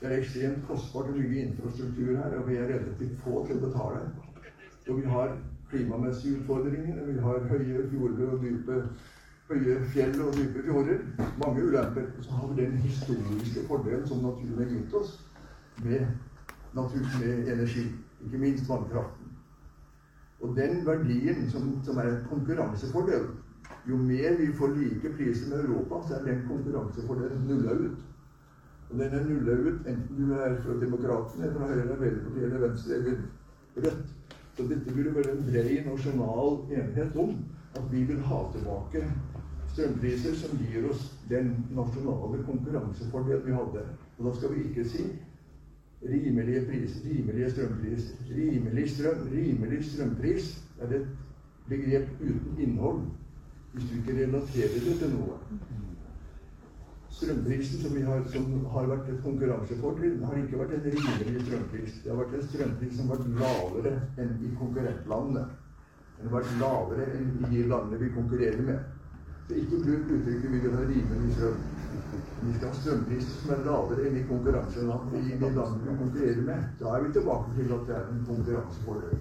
Det 0.00 0.08
er 0.08 0.16
ekstremt 0.16 0.62
kostbart 0.68 1.10
å 1.12 1.14
bygge 1.14 1.42
infrastruktur 1.44 2.14
her, 2.16 2.36
og 2.38 2.46
vi 2.48 2.56
er 2.56 2.70
relativt 2.70 3.18
få 3.24 3.42
til 3.46 3.58
å 3.58 3.64
betale. 3.66 4.04
Og 4.88 4.96
vi 4.96 5.08
har 5.12 5.34
klimamessige 5.70 6.38
utfordringer. 6.40 7.02
Vi 7.06 7.18
har 7.20 7.48
høye 7.50 7.88
fjorder 7.90 8.30
og 8.34 8.44
dype 8.44 8.78
høye 9.50 9.76
fjell 9.92 10.16
og 10.24 10.32
dype 10.38 10.62
fjorder. 10.64 11.02
Mange 11.44 11.66
ulemper. 11.66 12.06
Så 12.24 12.32
har 12.32 12.48
vi 12.48 12.62
den 12.62 12.78
historiske 12.86 13.66
fordelen 13.68 14.06
som 14.08 14.24
naturen 14.24 14.62
har 14.62 14.72
gitt 14.72 14.94
oss 14.94 15.18
med, 15.84 16.06
natur, 16.74 17.04
med 17.20 17.52
energi. 17.54 17.84
Ikke 18.24 18.40
minst 18.40 18.68
vannkraften. 18.68 19.36
Og 20.40 20.56
den 20.56 20.80
verdien 20.86 21.50
som, 21.50 21.74
som 21.84 21.98
er 22.00 22.08
en 22.08 22.26
konkurransefordel 22.30 23.28
Jo 23.88 23.96
mer 23.96 24.34
vi 24.38 24.46
får 24.56 24.72
like 24.76 25.10
priser 25.16 25.48
med 25.50 25.64
Europa, 25.64 26.00
så 26.08 26.14
er 26.14 26.24
den 26.24 26.40
konkurransefordelen 26.48 27.44
nulla 27.48 27.72
ut. 27.72 28.09
Og 28.90 28.98
den 28.98 29.14
er 29.14 29.26
nulla 29.26 29.54
ut 29.54 29.86
enten 29.86 30.16
du 30.18 30.32
er 30.34 30.56
fra 30.64 30.76
Demokratene, 30.80 31.52
fra 31.54 31.68
Høyre, 31.70 31.92
Arbeiderpartiet 31.94 32.44
eller 32.48 32.64
Venstre 32.66 32.94
eller 32.94 33.20
Rødt. 33.76 34.08
Så 34.56 34.66
dette 34.66 34.94
burde 34.94 35.14
være 35.14 35.34
en 35.36 35.44
bred 35.46 35.84
nasjonal 35.86 36.56
enighet 36.74 37.16
om 37.16 37.36
at 37.78 37.92
vi 37.92 38.02
vil 38.08 38.18
ha 38.26 38.40
tilbake 38.52 39.04
strømpriser 39.70 40.34
som 40.40 40.58
gir 40.58 40.88
oss 40.90 41.04
den 41.30 41.52
nasjonale 41.76 42.42
konkurransefordelen 42.48 43.46
vi 43.46 43.54
hadde. 43.54 43.84
Og 44.18 44.26
da 44.26 44.34
skal 44.36 44.54
vi 44.54 44.64
ikke 44.68 44.88
si 44.90 45.06
rimelige 46.02 46.64
priser, 46.66 47.06
rimelige 47.06 47.50
strømpriser. 47.50 48.26
Rimelig 48.34 48.90
strøm, 48.90 49.22
rimelig 49.32 49.84
strømpris 49.92 50.50
er 50.80 50.96
et 50.98 51.08
begrep 51.68 52.10
uten 52.20 52.58
innhold 52.58 53.02
hvis 53.72 53.84
du 53.86 53.96
ikke 54.00 54.18
relaterer 54.24 54.80
det 54.82 54.94
til 54.98 55.12
noe 55.14 55.36
strømprisen 57.20 57.82
som, 57.82 57.96
har, 58.06 58.22
som 58.32 58.52
har 58.74 58.86
vært 58.90 59.08
et 59.12 59.24
konkurransefortrinn, 59.24 60.22
har 60.24 60.38
ikke 60.40 60.60
vært 60.60 60.76
en 60.76 60.86
rimelig 60.86 61.42
strømpris. 61.46 61.98
Det 62.04 62.12
har 62.12 62.20
vært 62.22 62.36
en 62.38 62.46
strømpris 62.46 62.94
som 62.96 63.10
har 63.10 63.20
vært 63.20 63.42
lavere 63.42 63.92
enn 64.22 64.38
i 64.46 64.52
konkurrentlandene. 64.60 65.42
Den 66.20 66.30
har 66.30 66.38
vært 66.38 66.54
lavere 66.62 67.08
enn 67.16 67.28
i 67.34 67.50
de 67.50 67.66
landene 67.72 68.00
vi 68.00 68.14
konkurrerer 68.14 68.64
med. 68.70 68.96
Så 69.50 69.58
ikke 69.58 69.82
bruk 69.82 70.14
uttrykket 70.14 70.50
'vi 70.50 70.62
vil 70.64 70.76
ha 70.78 70.86
rimelig 70.88 71.34
strøm'. 71.36 71.60
Vi 72.40 72.54
skal 72.56 72.68
ha 72.68 72.74
strømpriser 72.80 73.36
som 73.42 73.52
er 73.56 73.64
lavere 73.66 74.06
enn 74.08 74.16
i 74.16 74.24
konkurranseland 74.32 75.14
i 75.20 75.22
de 75.42 75.52
landene 75.58 75.84
vi 75.90 75.98
konkurrerer 76.02 76.42
med. 76.48 76.64
Da 76.80 76.96
er 76.96 77.04
vi 77.04 77.12
tilbake 77.18 77.54
til 77.58 77.76
at 77.76 77.86
det 77.88 77.96
er 77.96 78.08
en 78.14 78.24
konkurransefordel. 78.32 79.20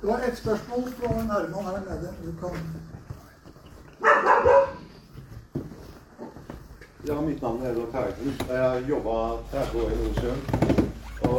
Det 0.00 0.08
var 0.10 0.26
ett 0.28 0.38
spørsmål 0.38 0.90
fra 0.98 1.14
en 1.20 1.30
her 1.30 1.48
nede. 1.90 2.10
Du 2.24 2.32
kan 2.40 2.56
Ja, 7.08 7.20
mitt 7.20 7.42
navn 7.42 7.62
er 7.62 7.70
Edvard 7.70 7.92
Terjesen. 7.92 8.32
Jeg 8.48 8.58
har 8.58 8.80
jobba 8.88 9.12
30 9.50 9.82
år 9.82 9.90
i 9.90 9.98
Nordsjøen. 9.98 10.40
Og, 11.28 11.38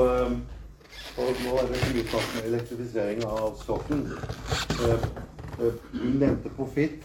og, 1.18 1.42
nå 1.44 1.58
er 1.60 1.68
det 1.72 1.82
utsatt 2.02 2.30
med 2.36 2.48
elektrifisering 2.48 3.26
av 3.28 3.58
sokkelen. 3.60 4.06
Eh, 4.78 5.04
eh, 5.58 5.82
du 5.92 6.06
nevnte 6.22 6.54
profitt. 6.56 7.04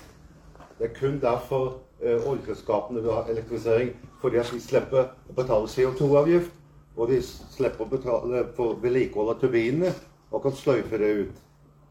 Det 0.78 0.86
er 0.86 0.94
kun 1.00 1.18
derfor 1.24 1.66
eh, 2.04 2.22
oljeselskapene 2.22 3.02
vil 3.02 3.10
ha 3.10 3.24
elektrifisering. 3.34 3.90
Fordi 4.22 4.38
at 4.44 4.54
de 4.54 4.62
slipper 4.62 5.10
å 5.10 5.36
betale 5.42 5.74
CO2-avgift. 5.74 6.54
Og 6.94 7.10
de 7.10 7.18
slipper 7.26 7.82
å 7.82 7.90
betale 7.96 8.46
for 8.54 8.78
vedlikehold 8.78 9.34
av 9.34 9.42
turbinene 9.42 9.90
og 10.30 10.46
kan 10.46 10.54
sløyfe 10.54 11.02
det 11.02 11.12
ut. 11.24 11.44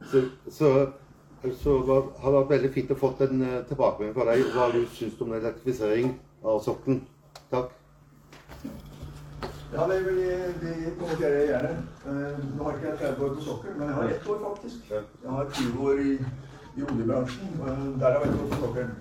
Så, 0.08 0.24
så, 0.48 0.74
så 1.52 1.78
har 1.84 2.00
det 2.00 2.38
vært 2.40 2.56
veldig 2.56 2.76
fint 2.80 2.96
å 2.96 3.02
få 3.04 3.12
en 3.28 3.48
tilbakemelding 3.68 4.16
fra 4.16 4.32
deg 4.32 4.52
hva 4.56 4.72
du 4.72 4.86
syns 4.96 5.20
om 5.20 5.36
elektrifisering 5.36 6.14
av 6.44 6.60
sokkelen. 6.66 7.04
Takk. 7.52 7.72
Ja, 9.74 9.88
det, 9.88 9.98
vil, 10.06 10.18
jeg 10.20 10.94
kommentere 11.00 11.44
gjerne. 11.48 11.76
Uh, 12.06 12.40
nå 12.58 12.64
har 12.64 12.74
ikke 12.76 12.88
jeg 12.88 12.98
30 13.00 13.24
år 13.26 13.36
på 13.36 13.44
sokkel, 13.46 13.76
men 13.78 13.88
jeg 13.88 13.96
har 13.96 14.10
ett 14.16 14.28
år, 14.28 14.40
faktisk. 14.48 14.90
Jeg 14.92 15.30
har 15.30 15.52
20 15.54 15.86
år 15.88 16.02
i, 16.02 16.12
i 16.78 16.84
oljebransjen. 16.84 17.54
Der 18.00 18.06
har 18.06 18.20
jeg 18.20 18.34
ett 18.34 18.42
år 18.42 18.50
på 18.52 18.60
sokkelen. 18.66 18.92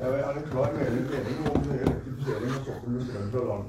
Jeg 0.00 0.24
har 0.24 0.32
en 0.32 0.48
klar 0.50 0.72
mening 0.78 1.50
om 1.50 1.68
elektrifisering 1.74 2.50
av 2.54 2.64
sokkelen 2.64 2.96
med 2.96 3.06
strøm 3.10 3.30
fra 3.34 3.44
land. 3.50 3.68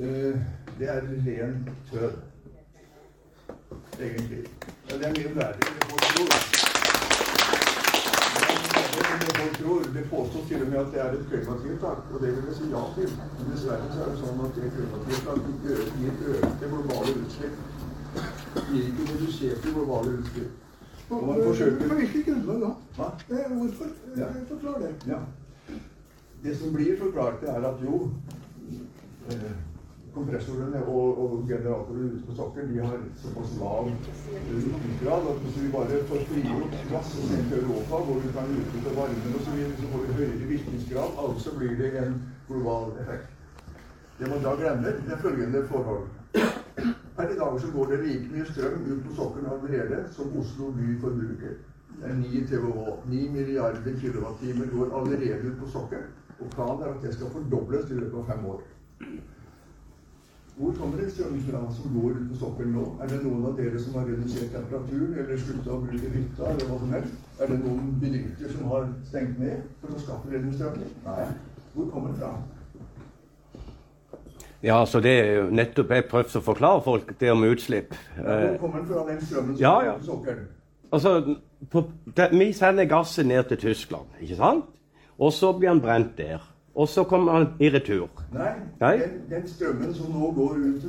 Uh, 0.00 0.42
det 0.78 0.90
er 0.90 1.00
ren 1.28 1.70
tøv. 1.92 2.10
Egentlig. 4.00 4.44
Det 4.88 5.06
er 5.06 5.16
mye 5.20 5.36
verre 5.38 5.70
enn 5.70 5.88
folk 5.92 6.10
tror. 6.16 6.61
Det 9.20 9.36
folk 9.38 9.58
tror. 9.58 9.82
Det 9.94 10.04
påstås 10.10 10.48
til 10.48 10.62
og 10.62 10.68
med 10.68 10.78
at 10.78 10.90
det 10.92 11.00
er 11.04 11.12
et 11.18 11.26
klimatiltak, 11.30 11.98
og 12.12 12.20
det 12.22 12.30
vil 12.36 12.48
jeg 12.48 12.56
si 12.58 12.70
ja 12.72 12.82
til. 12.96 13.10
Men 13.38 13.50
dessverre 13.52 13.90
så 13.92 14.04
er 14.04 14.10
det 14.12 14.18
sånn 14.22 14.42
at 14.46 14.58
det 14.58 14.70
klimatiltaket 14.76 15.54
gir 16.00 16.12
økte 16.36 16.70
globale 16.72 17.14
utslipp. 17.22 17.56
Gir 18.70 18.82
ikke 18.88 19.08
reduserte 19.12 19.74
globale 19.76 20.16
utslipp. 20.20 20.52
Og 21.12 21.26
man 21.28 21.42
forsøker 21.44 21.88
På 21.88 21.94
hvilket 21.94 22.24
grunnlag 22.26 22.60
da? 22.62 22.70
Hva? 22.96 23.08
Hvorfor? 23.56 23.90
Ja. 24.16 24.28
Forklar 24.48 24.78
det. 24.86 24.92
Ja. 25.06 25.18
Det 26.44 26.56
som 26.58 26.72
blir 26.74 26.96
forklart, 26.98 27.42
er 27.42 27.68
at 27.68 27.84
jo 27.84 27.98
eh, 29.30 29.52
kompressorene 30.14 30.80
og, 30.84 31.20
og 31.22 31.44
generatorene 31.48 32.10
ute 32.12 32.26
på 32.26 32.36
sokkelen 32.36 32.72
de 32.74 32.80
har 32.84 32.98
såpass 33.22 33.54
lav 33.60 33.88
lukningsgrad 33.88 35.28
at 35.32 35.38
hvis 35.44 35.58
vi 35.62 35.70
bare 35.72 36.00
får 36.10 36.24
frigjort 36.30 36.76
gass 36.90 37.12
i 37.20 37.38
Europa, 37.58 38.00
hvor 38.06 38.20
vi 38.24 38.32
kan 38.36 38.56
utnytte 38.58 38.96
varmen 38.96 39.36
osv., 39.38 39.44
så, 39.44 39.56
videre, 39.56 39.78
så 39.80 39.92
får 39.92 40.04
vi 40.06 40.18
høyere 40.18 40.50
virkningsgrad. 40.54 41.18
Altså 41.26 41.56
blir 41.58 41.76
det 41.80 41.92
en 42.02 42.18
global 42.48 42.92
effekt. 43.04 43.28
Det 44.18 44.28
man 44.30 44.44
da 44.44 44.54
glemmer, 44.60 45.00
det 45.06 45.12
er 45.12 45.24
følgende 45.26 45.66
forhold. 45.72 46.06
Per 47.16 47.28
i 47.32 47.36
dag 47.36 47.60
så 47.60 47.70
går 47.72 47.86
det 47.86 47.98
like 48.06 48.28
mye 48.32 48.46
strøm 48.52 48.84
ut 48.92 49.04
på 49.06 49.14
sokkelen 49.16 49.50
allerede 49.54 50.04
som 50.16 50.36
Oslo 50.40 50.70
by 50.76 50.94
forbruker. 51.00 51.56
Det 52.00 52.10
er 52.10 52.14
9 52.14 52.46
TWh. 52.50 53.10
9 53.10 53.28
milliarder 53.32 53.98
kilowattimer 54.00 54.66
går 54.76 54.94
allerede 55.00 55.48
ut 55.48 55.58
på 55.60 55.68
sokkelen. 55.74 56.08
Og 56.40 56.46
planen 56.50 56.82
er 56.82 56.94
at 56.94 57.02
det 57.02 57.14
skal 57.14 57.30
fordobles 57.30 57.90
i 57.90 57.98
løpet 58.00 58.18
av 58.18 58.30
fem 58.32 58.46
år. 58.54 58.62
Hvor 60.56 60.72
kommer 60.78 60.96
det 61.00 61.12
strøm 61.12 61.38
fra 61.40 61.60
som 61.74 62.00
går 62.00 62.16
ut 62.16 62.24
på 62.30 62.38
sokkelen 62.40 62.74
nå? 62.76 62.84
Er 63.02 63.08
det 63.08 63.20
noen 63.24 63.46
av 63.48 63.54
dere 63.56 63.78
som 63.80 63.94
har 63.98 64.08
redusert 64.10 64.50
temperaturen 64.52 65.14
eller 65.22 65.38
slutta 65.40 65.72
å 65.72 65.78
bruke 65.80 66.10
hytta? 66.12 66.50
eller 66.50 66.66
hva 66.68 66.80
som 66.82 66.92
helst? 66.92 67.14
Er 67.40 67.52
det 67.52 67.60
noen 67.62 67.94
bedrifter 68.02 68.52
som 68.52 68.66
har 68.74 68.90
stengt 69.08 69.38
ned 69.40 69.62
for 69.80 69.94
å 69.96 70.02
skaffe 70.02 70.34
den? 70.34 70.52
Nei. 71.06 71.24
Hvor 71.72 71.88
kommer 71.94 72.12
det 72.12 72.20
fra? 72.20 72.34
Ja, 74.62 74.84
så 74.86 75.00
det 75.00 75.14
er 75.18 75.48
nettopp 75.50 75.90
jeg 75.90 76.06
prøvde 76.10 76.38
å 76.38 76.44
forklare 76.46 76.84
folk 76.84 77.16
det 77.18 77.32
om 77.32 77.48
utslipp. 77.48 77.96
Hvor 78.18 78.60
kommer 78.60 78.84
den 78.84 78.92
fra, 78.92 79.06
den 79.08 79.24
strømmen 79.24 79.56
som 79.56 79.64
Ja, 79.64 79.74
ja. 79.88 79.96
på 79.98 80.04
sokkelen? 80.04 80.46
Altså, 80.92 81.36
på, 81.70 81.86
det, 82.16 82.28
Vi 82.38 82.52
sender 82.52 82.84
gassen 82.84 83.28
ned 83.32 83.48
til 83.48 83.56
Tyskland, 83.58 84.06
ikke 84.20 84.36
sant? 84.36 84.64
Og 85.18 85.32
så 85.32 85.52
blir 85.56 85.72
den 85.72 85.80
brent 85.80 86.18
der. 86.18 86.51
Og 86.74 86.88
så 86.88 87.04
kommer 87.04 87.32
han 87.32 87.46
i 87.60 87.68
retur. 87.70 88.08
Nei, 88.32 88.52
Nei? 88.80 88.92
Den, 89.02 89.16
den 89.28 89.48
strømmen 89.48 89.90
som 89.94 90.12
nå 90.14 90.30
går 90.32 90.54
ut 90.56 90.86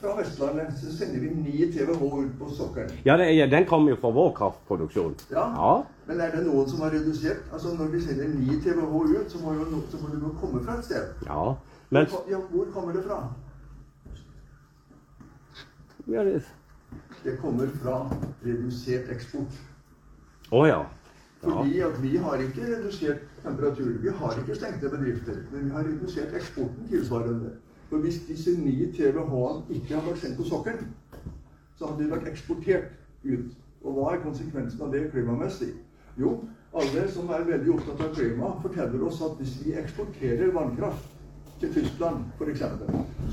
fra 0.00 0.12
Vestlandet, 0.18 0.74
så 0.76 0.92
sender 0.92 1.22
vi 1.24 1.30
9 1.32 1.70
TWh 1.72 2.02
ut 2.18 2.34
på 2.38 2.48
sokkelen. 2.52 2.92
Ja, 3.06 3.16
det, 3.16 3.30
ja, 3.38 3.46
den 3.48 3.64
kommer 3.66 3.94
jo 3.94 3.96
fra 4.02 4.10
vår 4.12 4.32
kraftproduksjon. 4.36 5.14
Ja. 5.30 5.46
Ja. 5.56 5.72
Men 6.06 6.20
er 6.20 6.36
det 6.36 6.44
noen 6.46 6.68
som 6.68 6.84
har 6.84 6.92
redusert? 6.92 7.46
Altså 7.52 7.72
Når 7.78 7.94
vi 7.94 8.00
sender 8.04 8.28
9 8.28 8.60
TWh 8.60 8.96
ut, 9.14 9.32
så 9.32 9.40
må, 9.40 9.54
jo 9.56 9.80
så 9.90 10.02
må 10.02 10.12
det 10.12 10.20
jo 10.20 10.34
komme 10.40 10.64
fra 10.64 10.78
et 10.78 10.84
sted. 10.90 11.14
ja. 11.26 11.52
Men 11.92 12.06
ja, 12.30 12.38
hvor 12.50 12.68
kommer 12.72 12.92
det 12.92 13.02
fra? 13.04 13.18
Ja, 16.08 16.24
det... 16.24 16.42
Det 17.24 17.38
kommer 17.40 17.68
fra 17.82 17.98
redusert 18.44 19.10
eksport. 19.12 19.58
Å 20.52 20.62
ja. 20.66 20.78
Fordi 21.42 21.80
at 21.80 22.02
vi 22.02 22.16
har 22.16 22.34
ikke 22.34 22.66
redusert 22.76 23.22
temperaturen. 23.42 24.02
Vi 24.02 24.08
har 24.08 24.38
ikke 24.38 24.54
stengte 24.54 24.88
bedrifter. 24.88 25.36
Men 25.52 25.64
vi 25.64 25.70
har 25.70 25.84
redusert 25.84 26.34
eksporten 26.34 26.88
tilsvarende. 26.88 27.50
For 27.90 27.98
hvis 27.98 28.20
disse 28.28 28.50
9 28.60 28.92
TWh 28.92 29.70
ikke 29.70 29.94
hadde 29.94 30.06
vært 30.06 30.18
sendt 30.22 30.38
på 30.38 30.46
sokkelen, 30.48 30.86
så 31.76 31.86
hadde 31.86 32.04
de 32.04 32.10
vært 32.10 32.28
eksportert 32.30 32.92
ut. 33.24 33.50
Og 33.82 33.96
hva 33.96 34.12
er 34.12 34.22
konsekvensen 34.22 34.84
av 34.86 34.94
det 34.94 35.08
klimamessig? 35.10 35.72
Jo, 36.18 36.36
alle 36.72 37.08
som 37.10 37.30
er 37.34 37.44
veldig 37.48 37.74
opptatt 37.74 38.04
av 38.06 38.14
klima, 38.14 38.52
forteller 38.62 39.02
oss 39.08 39.20
at 39.26 39.34
hvis 39.40 39.58
vi 39.64 39.74
eksporterer 39.82 40.54
vannkraft 40.54 41.10
til 41.60 41.74
Tyskland 41.74 42.24
f.eks., 42.38 42.62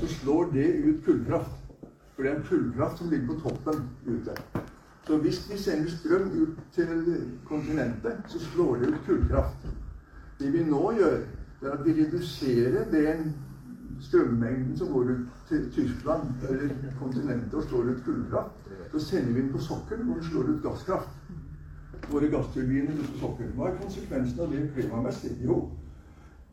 så 0.00 0.10
slår 0.18 0.50
det 0.56 0.66
ut 0.84 1.04
kullkraft. 1.04 1.56
For 2.14 2.26
det 2.26 2.32
er 2.32 2.40
en 2.40 2.48
kullkraft 2.50 2.98
som 2.98 3.10
ligger 3.10 3.32
på 3.32 3.40
toppen 3.46 3.86
ute. 4.06 4.36
Så 5.10 5.16
hvis 5.18 5.50
vi 5.50 5.56
sender 5.58 5.90
strøm 5.90 6.28
ut 6.42 6.58
til 6.72 7.26
kontinentet, 7.44 8.12
så 8.28 8.38
slår 8.40 8.74
det 8.74 8.88
ut 8.88 9.00
kullkraft. 9.06 9.66
Det 10.38 10.52
vi 10.52 10.62
nå 10.64 10.92
gjør, 10.98 11.16
er 11.62 11.72
at 11.72 11.82
vi 11.86 11.94
reduserer 11.96 12.86
den 12.92 13.34
strømmengden 14.00 14.78
som 14.78 14.92
går 14.92 15.10
ut 15.10 15.26
til 15.48 15.66
Tyskland 15.72 16.46
eller 16.48 16.70
kontinentet 17.00 17.54
og 17.54 17.62
slår 17.62 17.90
ut 17.90 18.04
kullkraft. 18.04 18.70
Så 18.92 19.02
sender 19.08 19.32
vi 19.32 19.40
den 19.40 19.52
på 19.52 19.58
sokkelen, 19.58 20.14
den 20.14 20.24
slår 20.30 20.54
ut 20.54 20.62
gasskraft. 20.62 21.10
Våre 22.10 22.30
gassturbiner 22.30 22.94
ute 22.94 23.12
på 23.12 23.18
sokkelen. 23.26 23.52
Hva 23.58 23.72
er 23.72 23.82
konsekvensen 23.82 24.40
av 24.46 24.54
det 24.54 24.66
klimamessig? 24.76 25.36
Jo, 25.42 25.62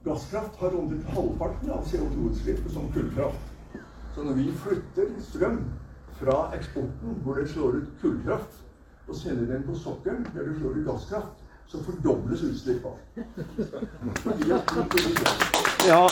gasskraft 0.05 0.57
har 0.63 0.81
omtrent 0.81 1.13
halvparten 1.13 1.77
av 1.77 1.85
CO2-utslippet 1.85 2.73
som 2.73 2.89
kullkraft. 2.97 3.53
Så 4.15 4.25
når 4.25 4.41
vi 4.41 4.53
flytter 4.65 5.19
strøm 5.29 5.67
fra 6.21 6.51
eksporten, 6.57 7.17
hvor 7.23 7.33
det 7.33 7.49
slår 7.49 7.67
ut 7.81 7.89
kullkraft, 8.01 8.63
og 9.07 9.15
sender 9.15 9.53
den 9.53 9.63
på 9.63 9.75
sokkelen, 9.75 10.27
der 10.35 10.43
det 10.47 10.55
slår 10.59 10.69
ut 10.69 10.85
gasskraft, 10.87 11.33
så 11.67 11.83
fordobles 11.83 12.41
utslippene. 12.43 13.25
Fordi 14.15 14.51
at 14.51 14.73
Ja. 15.87 16.07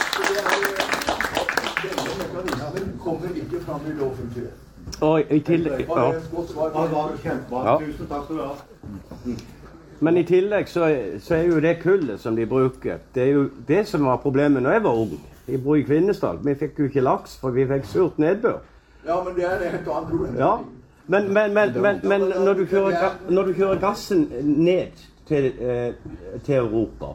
Denne 1.83 2.13
mekanismen 2.19 2.99
kommer 2.99 3.27
ikke 3.35 3.59
fram 3.65 3.81
i 3.87 3.89
det 3.89 4.01
offentlige. 4.01 4.47
Og 5.01 5.21
i 5.31 5.39
tillegg 5.39 5.79
ja. 5.89 6.19
Tusen 7.79 8.07
takk 8.07 8.23
skal 8.23 8.35
du 8.35 8.41
ha. 8.41 8.55
Men 9.99 10.17
i 10.17 10.23
tillegg 10.23 10.69
så, 10.69 10.89
så 11.19 11.35
er 11.35 11.47
jo 11.49 11.59
det 11.63 11.79
kullet 11.81 12.19
som 12.19 12.35
de 12.35 12.45
bruker, 12.45 12.97
det 13.15 13.23
er 13.23 13.31
jo 13.31 13.49
det 13.67 13.87
som 13.87 14.05
var 14.05 14.17
problemet 14.17 14.63
når 14.63 14.71
jeg 14.71 14.83
var 14.83 15.01
ung. 15.05 15.19
Vi 15.47 15.57
bor 15.57 15.75
i 15.75 15.83
Kvinesdal. 15.85 16.39
Vi 16.43 16.55
fikk 16.57 16.79
jo 16.79 16.83
ikke 16.89 17.01
laks, 17.05 17.37
for 17.37 17.53
vi 17.53 17.67
fikk 17.69 17.85
surt 17.85 18.17
nedbør. 18.19 18.57
Ja, 19.05 19.23
men 19.23 19.35
det 19.35 19.45
er 19.45 19.59
et 19.59 19.71
helt 19.71 19.87
annet 19.87 20.09
problem. 20.09 20.37
Ja. 20.37 20.53
Men, 21.07 21.33
men, 21.33 21.53
men, 21.53 21.81
men, 21.81 21.99
men 22.03 22.21
når, 22.45 22.53
du 22.53 22.65
kjører, 22.65 23.19
når 23.29 23.43
du 23.43 23.53
kjører 23.53 23.81
gassen 23.81 24.23
ned 24.41 25.03
til, 25.29 25.51
eh, 25.61 25.93
til 26.45 26.55
Europa, 26.55 27.13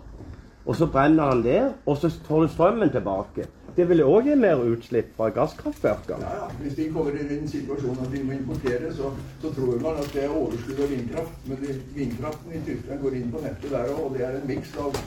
og 0.67 0.77
så 0.77 0.87
brenner 0.87 1.33
han 1.33 1.43
der, 1.43 1.73
og 1.87 1.97
så 1.97 2.11
tar 2.29 2.45
du 2.45 2.49
strømmen 2.49 2.91
tilbake 2.91 3.47
Det 3.77 3.89
vil 3.89 4.03
òg 4.03 4.27
gi 4.27 4.35
mer 4.35 4.61
utslipp 4.67 5.13
fra 5.17 5.29
gasskraftverkene. 5.35 6.27
Ja, 6.27 6.35
ja. 6.43 6.49
Hvis 6.61 6.75
de 6.75 6.89
kommer 6.93 7.15
i 7.15 7.27
den 7.29 7.49
situasjonen 7.49 8.03
at 8.05 8.13
de 8.13 8.23
må 8.27 8.33
importere, 8.33 8.91
så, 8.95 9.13
så 9.43 9.53
tror 9.55 9.79
man 9.83 10.01
at 10.03 10.11
det 10.15 10.25
er 10.25 10.35
overskudd 10.35 10.83
av 10.85 10.91
vindkraft. 10.91 11.47
Men 11.47 11.63
vindkraften 11.95 12.57
i 12.59 12.63
Tyskland 12.67 13.01
går 13.03 13.17
inn 13.21 13.31
på 13.31 13.43
nettet 13.45 13.71
der 13.71 13.93
òg, 13.95 14.01
og 14.09 14.19
det 14.19 14.27
er 14.27 14.37
en 14.41 14.49
miks 14.51 14.75
av 14.79 14.99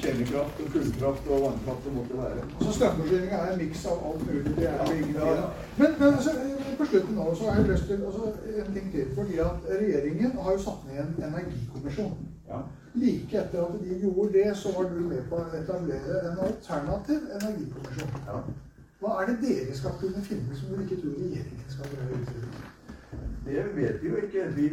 kjernekraft 0.00 0.60
og 0.64 0.72
kullkraft 0.72 1.26
og 1.28 1.42
vannkraft 1.44 1.84
det 1.84 1.92
måtte 1.94 2.18
være. 2.18 2.44
Så 2.60 2.72
strømforsyninga 2.76 3.38
er 3.38 3.52
en 3.52 3.58
miks 3.62 3.84
av 3.86 4.04
alt 4.08 4.26
mulig. 4.26 4.52
Det 4.56 4.68
er 4.68 4.92
ingen 4.92 5.14
Ja, 5.14 5.32
ja. 5.40 5.46
Men, 5.78 5.96
men 5.98 6.08
altså, 6.08 6.30
på 6.78 6.86
slutten 6.90 7.14
nå 7.14 7.34
så 7.34 7.50
har 7.50 7.60
jeg 7.60 7.70
lyst 7.70 7.86
til 7.90 8.04
altså, 8.10 8.32
en 8.64 8.74
ting 8.74 8.92
til. 8.92 9.06
fordi 9.14 9.38
at 9.38 9.68
Regjeringen 9.70 10.38
har 10.38 10.52
jo 10.52 10.62
satt 10.66 10.86
ned 10.88 11.00
en 11.04 11.24
energikommisjon. 11.28 12.14
Ja. 12.48 12.60
Like 12.94 13.38
etter 13.42 13.64
at 13.64 13.80
de 13.84 14.00
gjorde 14.00 14.32
det, 14.32 14.56
så 14.56 14.68
var 14.76 14.88
du 14.88 15.00
med 15.00 15.22
på 15.28 15.40
å 15.40 15.46
etablere 15.60 16.20
en 16.30 16.44
alternativ 16.48 17.20
energikommisjon. 17.40 18.14
Ja. 18.26 18.40
Hva 19.02 19.18
er 19.20 19.32
det 19.32 19.36
dere 19.42 19.76
skal 19.76 19.98
kunne 20.00 20.24
finne 20.24 20.56
som 20.56 20.72
dere 20.72 20.86
ikke 20.86 21.00
tror 21.02 21.18
regjeringen 21.20 21.68
skal 21.68 21.92
gjøre? 21.92 22.22
utover? 22.22 22.70
Det 23.44 23.62
vet 23.76 24.02
vi 24.02 24.08
jo 24.08 24.16
ikke. 24.16 24.48
Vi, 24.56 24.70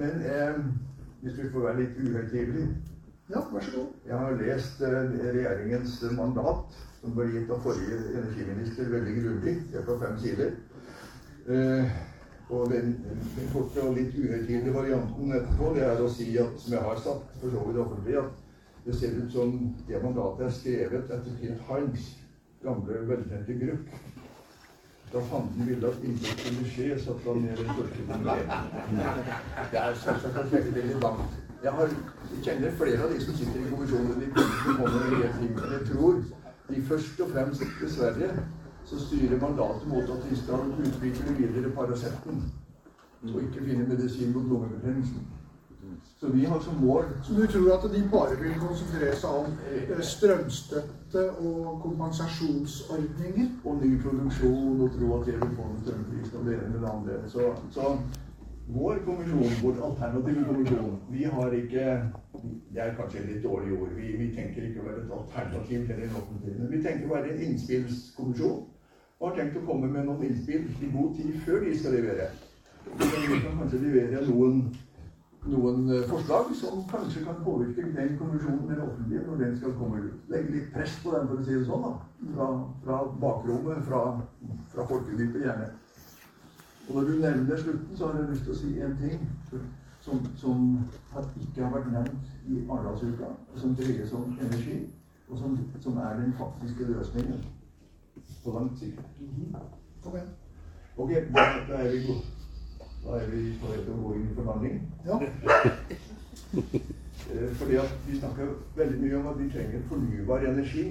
men 0.00 0.24
eh, 0.34 0.58
hvis 1.22 1.38
vi 1.38 1.50
får 1.52 1.66
være 1.66 1.80
litt 1.82 2.00
uhøytidelig 2.04 2.66
Ja, 3.30 3.40
vær 3.52 3.60
så 3.60 3.70
god. 3.76 3.90
Jeg 4.06 4.18
har 4.18 4.30
lest 4.42 4.80
eh, 4.82 5.10
regjeringens 5.24 5.92
mandat, 6.18 6.78
som 7.00 7.12
ble 7.14 7.28
gitt 7.30 7.50
av 7.54 7.60
forrige 7.62 7.98
energiminister 8.10 8.88
veldig 8.90 9.12
grundig. 9.22 9.52
Det 9.70 9.78
er 9.78 9.84
på 9.86 9.98
fem 10.00 10.16
sider. 10.18 10.56
Eh, 11.46 11.92
og 12.50 12.72
den, 12.72 12.96
den 13.36 13.50
korte 13.52 13.84
og 13.86 13.94
litt 13.94 14.16
uhøytidelige 14.18 14.74
varianten 14.74 15.34
etterpå, 15.36 15.68
det 15.76 15.84
er 15.86 16.02
å 16.02 16.08
si 16.10 16.26
at, 16.42 16.56
som 16.58 16.74
jeg 16.74 16.82
har 16.88 17.02
sagt 17.04 17.36
for 17.42 17.54
så 17.54 17.66
vidt 17.68 17.78
offentlig, 17.84 18.16
at 18.18 18.86
det 18.86 18.96
ser 18.98 19.14
ut 19.20 19.30
som 19.36 19.52
det 19.86 20.00
mandatet 20.02 20.48
er 20.48 20.56
skrevet 20.56 21.12
etter 21.14 21.36
Kit 21.38 21.62
Hines 21.68 22.08
gamle, 22.64 23.04
velkjente 23.12 23.58
grupp. 23.60 23.94
Da 25.12 25.22
fanden 25.30 25.70
ville 25.70 25.86
at 25.86 26.02
intet 26.06 26.42
kunne 26.42 26.66
skje, 26.70 26.88
satte 27.04 27.30
han 27.30 27.46
ned 27.46 27.62
den 27.62 27.70
første 27.78 28.08
kongresen. 28.10 28.74
Det 29.70 29.80
er 29.84 29.96
selvsagt 30.02 30.42
at 30.42 30.52
det 30.52 30.74
veldig 30.74 30.98
langt. 31.06 31.38
Jeg 31.62 31.72
har, 31.72 31.90
jeg 32.30 32.44
kjenner 32.44 32.70
flere 32.80 33.02
av 33.04 33.10
de 33.12 33.18
som 33.20 33.36
sitter 33.36 33.60
i 33.60 33.70
kommisjonen. 33.70 34.20
De 34.20 34.28
kommer 34.32 35.10
med 35.10 35.34
ting. 35.40 35.50
Men 35.58 35.74
jeg 35.76 35.82
tror 35.90 36.22
de 36.70 36.82
først 36.92 37.20
og 37.20 37.34
fremst, 37.34 37.64
dessverre, 37.82 38.30
så 38.84 39.00
styrer 39.00 39.40
mandatet 39.40 39.88
mot 39.88 40.14
at 40.14 40.24
de 40.30 40.38
skal 40.40 40.72
utvikle 40.86 41.36
videre 41.38 41.74
Paraceten. 41.74 42.40
Og 43.34 43.42
ikke 43.42 43.66
finne 43.66 43.88
medisin 43.88 44.32
mot 44.32 44.48
lungebetennelsen. 44.48 45.26
Så 46.20 46.28
vi 46.28 46.44
har 46.44 46.60
som 46.60 46.74
mål 46.80 47.04
Så 47.22 47.32
du 47.34 47.46
tror 47.46 47.72
at 47.72 47.90
de 47.92 48.08
bare 48.12 48.36
vil 48.40 48.54
konsentrere 48.60 49.16
seg 49.16 49.30
om 49.30 49.46
eh, 49.72 50.00
strømstøtte 50.04 51.22
og 51.30 51.80
kompensasjonsordninger? 51.82 53.46
og 53.64 53.78
ny 53.82 54.02
produksjon 54.02 54.80
og 54.80 54.90
tro 54.96 55.14
at 55.16 55.26
det 55.26 55.34
vil 55.40 55.54
få 55.56 55.68
en 55.68 55.80
strømpris 55.84 56.34
og 56.34 56.44
det 56.46 56.54
ene 56.54 56.66
eller 56.66 56.80
det 56.80 56.90
andre. 56.92 57.16
Så, 57.28 57.52
så 57.70 57.96
vår 58.74 59.00
kommisjon, 59.04 59.54
vår 59.62 59.80
alternative 59.86 60.44
kommisjon, 60.48 60.98
vi 61.10 61.24
har 61.24 61.54
ikke 61.62 61.86
Det 62.70 62.80
er 62.82 62.94
kanskje 62.96 63.24
litt 63.26 63.42
dårlig 63.42 63.72
ord. 63.74 63.88
Vi, 63.96 64.12
vi 64.16 64.28
tenker 64.34 64.64
ikke 64.64 64.80
å 64.80 64.84
være 64.86 65.00
et 65.02 65.14
alternativ 65.16 65.86
til 65.88 65.96
den 65.98 66.12
offentlige. 66.20 66.68
Vi 66.70 66.82
tenker 66.84 67.08
å 67.08 67.14
være 67.14 67.32
en 67.32 67.42
innspillskommisjon. 67.46 68.60
Og 69.18 69.26
har 69.28 69.34
tenkt 69.36 69.58
å 69.58 69.64
komme 69.66 69.90
med 69.90 70.06
noen 70.06 70.22
innspill 70.28 70.68
i 70.80 70.92
god 70.94 71.16
tid 71.18 71.34
før 71.44 71.58
de 71.66 71.74
skal 71.76 71.96
levere. 71.98 72.28
Vi 72.86 73.40
kan 73.42 73.58
kanskje 73.58 73.82
levere 73.82 74.22
noen 74.30 74.62
noen 75.48 75.88
eh, 75.88 76.06
forslag 76.08 76.50
som 76.56 76.82
kanskje 76.88 77.24
kan 77.24 77.38
påvirke 77.44 77.82
den 77.96 78.16
kommisjonen 78.18 78.68
den 78.68 78.80
offentlige 78.84 79.26
når 79.26 79.36
den 79.44 79.56
skal 79.56 79.76
komme 79.78 80.02
ut. 80.04 80.26
Legge 80.28 80.52
litt 80.56 80.72
press 80.74 80.98
på 81.04 81.14
den, 81.14 81.28
for 81.28 81.40
å 81.40 81.44
si 81.46 81.56
det 81.56 81.66
sånn. 81.68 81.86
da. 81.86 81.92
Fra, 82.34 82.48
fra 82.84 82.98
bakrommet, 83.22 83.84
fra, 83.86 84.02
fra 84.74 84.86
folkedypet 84.90 85.46
gjerne. 85.46 85.70
Og 86.90 86.96
når 86.96 87.02
du 87.08 87.12
nevner 87.20 87.56
slutten, 87.56 87.96
så 87.96 88.06
har 88.06 88.18
jeg 88.18 88.30
lyst 88.30 88.42
til 88.42 88.52
å 88.52 88.56
si 88.58 88.70
en 88.82 88.96
ting 88.98 89.20
som, 90.02 90.24
som 90.36 90.64
ikke 91.38 91.62
har 91.62 91.70
vært 91.76 91.92
nevnt 91.92 92.32
i 92.50 92.64
Arendalsuka, 92.66 93.28
som 93.62 93.76
dreier 93.78 94.08
seg 94.08 94.16
om 94.18 94.32
energi, 94.42 94.78
og 95.28 95.38
som, 95.38 95.54
som 95.84 96.00
er 96.02 96.18
den 96.18 96.34
faktiske 96.38 96.88
løsningen 96.88 97.44
på 98.44 98.56
lang 98.56 98.72
sikt. 98.80 99.04
Igjen. 99.20 99.54
Ok, 100.96 101.12
da, 101.36 101.44
da 101.68 101.78
er 101.84 101.92
vi 101.94 102.02
gode. 102.08 102.24
Da 103.04 103.20
er 103.20 103.30
vi 103.30 103.44
på 103.60 103.70
vei 103.70 103.78
til 103.84 103.94
å 103.94 104.00
gå 104.02 104.16
inn 104.18 104.26
i 104.26 104.38
forhandling. 104.40 104.82
Ja. 105.06 105.20
Eh, 107.30 107.50
Fordi 107.54 107.76
at 107.78 107.92
vi 108.08 108.16
snakker 108.18 108.48
veldig 108.74 108.96
mye 108.98 109.18
om 109.20 109.26
at 109.30 109.36
vi 109.38 109.44
trenger 109.52 109.82
fornybar 109.86 110.42
energi 110.48 110.86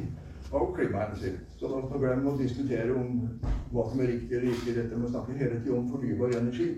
av 0.51 0.75
klimahensyn. 0.75 1.39
Så 1.59 1.67
da 1.67 1.81
får 1.89 2.01
glemme 2.03 2.31
å 2.31 2.37
diskutere 2.39 2.93
om 2.95 3.25
hva 3.71 3.85
som 3.89 4.01
er 4.01 4.13
riktig 4.13 4.37
eller 4.37 4.53
ikke. 4.53 4.75
Dette 4.77 4.97
med 4.97 5.09
å 5.09 5.11
snakke 5.13 5.37
hele 5.37 5.59
tiden 5.61 5.77
om 5.77 5.89
fornybar 5.91 6.37
energi. 6.39 6.69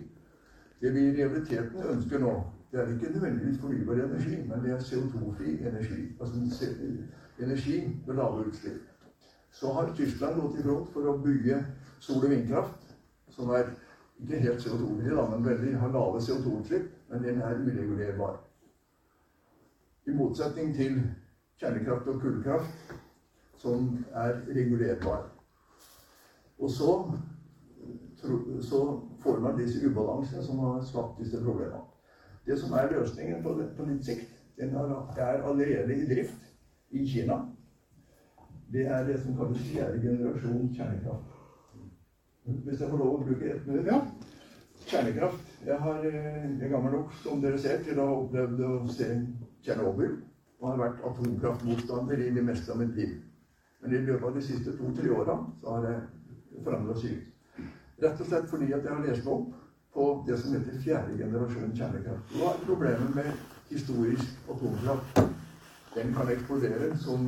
Det 0.81 0.91
vi 0.95 1.03
i 1.07 1.13
realiteten 1.19 1.83
ønsker 1.93 2.23
nå, 2.23 2.33
det 2.71 2.79
er 2.81 2.93
ikke 2.93 3.11
nødvendigvis 3.13 3.59
fornybar 3.61 4.01
energi, 4.05 4.39
men 4.47 4.63
det 4.63 4.73
er 4.73 4.83
CO2-fri 4.87 5.53
energi. 5.67 6.07
Altså 6.19 6.39
energi 7.39 7.77
med 8.07 8.15
lave 8.15 8.47
utslipp. 8.47 8.87
Så 9.51 9.71
har 9.75 9.91
Tyskland 9.95 10.39
gått 10.39 10.55
i 10.59 10.63
front 10.63 10.87
for 10.93 11.07
å 11.07 11.17
bygge 11.23 11.59
sol- 11.99 12.23
og 12.23 12.31
vindkraft, 12.31 12.93
som 13.29 13.51
er 13.51 13.67
ikke 14.21 14.39
helt 14.39 14.63
CO2-fri, 14.63 15.11
men 15.29 15.45
veldig 15.45 15.75
har 15.81 15.91
lave 15.91 16.23
CO2-utslipp, 16.23 16.87
men 17.11 17.23
den 17.23 17.43
er 17.43 17.59
uregulerbar. 17.59 18.39
I 20.07 20.15
motsetning 20.15 20.71
til 20.75 21.01
kjernekraft 21.61 22.07
og 22.09 22.21
kullkraft, 22.23 22.95
som 23.61 24.05
er 24.13 24.41
regulerbar. 24.47 25.29
Og 26.59 26.69
så, 26.69 26.91
så 28.61 28.81
får 29.23 29.39
man 29.39 29.57
disse 29.59 29.87
ubalansene 29.87 30.43
som 30.43 30.59
har 30.59 30.81
skapt 30.85 31.19
disse 31.21 31.41
problemene. 31.41 31.81
Det 32.45 32.57
som 32.59 32.73
er 32.73 32.91
løsningen 32.91 33.43
på, 33.43 33.55
på 33.77 33.85
litt 33.85 34.05
sikt, 34.05 34.29
den 34.57 34.75
er, 34.75 34.93
er 35.17 35.43
allerede 35.45 35.95
i 35.95 36.07
drift 36.09 36.49
i 36.91 37.05
Kina. 37.07 37.37
Det 38.73 38.87
er 38.87 39.05
det 39.07 39.19
som 39.21 39.37
kalles 39.37 39.63
fjerde 39.69 40.01
generasjon 40.01 40.73
kjernekraft. 40.75 41.37
Hvis 42.65 42.81
jeg 42.81 42.89
får 42.89 42.97
lov 42.97 43.15
å 43.15 43.23
bruke 43.25 43.49
ett 43.53 43.67
minutt? 43.67 43.87
Ja. 43.87 44.01
kjernekraft. 44.85 45.49
Jeg, 45.65 45.77
har, 45.77 46.05
eh, 46.05 46.45
jeg 46.57 46.65
er 46.65 46.71
gammel 46.71 46.95
nok, 46.97 47.13
som 47.23 47.41
dere 47.41 47.59
ser, 47.61 47.83
til 47.85 47.99
å 48.01 48.07
ha 48.07 48.15
opplevd 48.23 48.63
å 48.65 48.71
se 48.89 49.09
Tsjernobyl. 49.61 50.15
Og 50.61 50.69
har 50.69 50.79
vært 50.81 51.03
atomkraftmotstander 51.05 52.21
i 52.21 52.31
det 52.33 52.43
meste 52.45 52.73
av 52.73 52.81
mitt 52.81 52.95
liv. 52.97 53.13
Men 53.81 53.93
i 53.93 54.01
løpet 54.05 54.27
av 54.27 54.35
de 54.35 54.43
siste 54.45 54.75
to-tre 54.77 55.09
åra 55.13 55.37
har 55.65 55.85
det 55.87 55.95
forandra 56.65 56.97
seg. 57.01 57.21
Rett 58.01 58.21
og 58.21 58.27
slett 58.27 58.49
fordi 58.49 58.71
at 58.73 58.85
jeg 58.85 58.93
har 58.93 59.07
lest 59.07 59.29
opp 59.29 59.49
på 59.93 60.05
det 60.27 60.37
som 60.41 60.53
heter 60.55 60.83
fjerde 60.83 61.17
generasjon 61.17 61.73
kjernekraft. 61.77 62.35
Hva 62.37 62.53
er 62.53 62.61
problemet 62.67 63.15
med 63.15 63.31
historisk 63.71 64.51
atomkraft? 64.53 65.23
Den 65.95 66.13
kan 66.15 66.29
eksplodere 66.31 66.93
som 67.01 67.27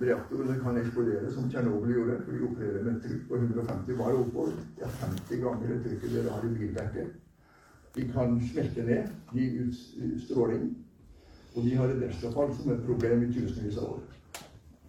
reaktorene 0.00 0.60
kan 0.62 0.78
eksplodere 0.78 1.32
som 1.34 1.48
Tsjernobyl 1.50 1.94
gjorde. 1.96 2.20
For 2.24 2.32
de 2.32 2.46
opererer 2.48 2.84
med 2.84 2.96
et 2.96 3.02
trykk 3.08 3.28
på 3.28 3.40
150 3.40 3.98
bar 3.98 4.18
oppover. 4.20 4.52
Det 4.76 4.86
er 4.86 4.96
50 5.00 5.42
ganger 5.42 5.72
det 5.72 5.80
trykket 5.86 6.16
dere 6.16 6.34
har 6.36 6.46
i 6.46 6.52
bildekket. 6.58 7.14
De 7.94 8.08
kan 8.10 8.40
smelte 8.50 8.82
ned, 8.86 9.10
gi 9.32 9.48
ut 9.58 10.22
stråling. 10.26 10.68
Og 11.54 11.62
de 11.62 11.74
har 11.78 11.90
et 11.90 12.02
restavfall 12.02 12.54
som 12.56 12.72
et 12.74 12.86
problem 12.86 13.22
i 13.22 13.32
tusenvis 13.34 13.78
av 13.78 13.96
år. 13.96 14.00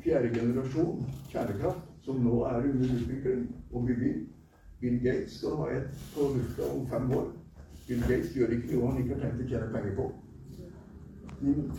Fjerde 0.05 0.29
generasjon 0.35 1.05
kjernekraft, 1.31 1.85
som 2.05 2.19
nå 2.21 2.43
er 2.45 2.67
under 2.69 2.91
utvikling 2.93 3.45
og 3.73 3.87
bygging. 3.87 4.17
Bill 4.81 4.99
Gates 5.01 5.39
skal 5.39 5.55
ha 5.57 5.69
et 5.73 5.87
på 6.13 6.27
lufta 6.35 6.67
om 6.69 6.83
fem 6.91 7.07
år. 7.17 7.31
Bill 7.87 8.03
Gates 8.03 8.35
gjør 8.35 8.51
ikke 8.53 8.75
noe 8.75 8.91
han 8.91 8.99
ikke 9.01 9.15
har 9.15 9.23
tenkt 9.23 9.41
å 9.41 9.47
tjene 9.49 9.71
penger 9.73 9.95
på. 9.97 10.05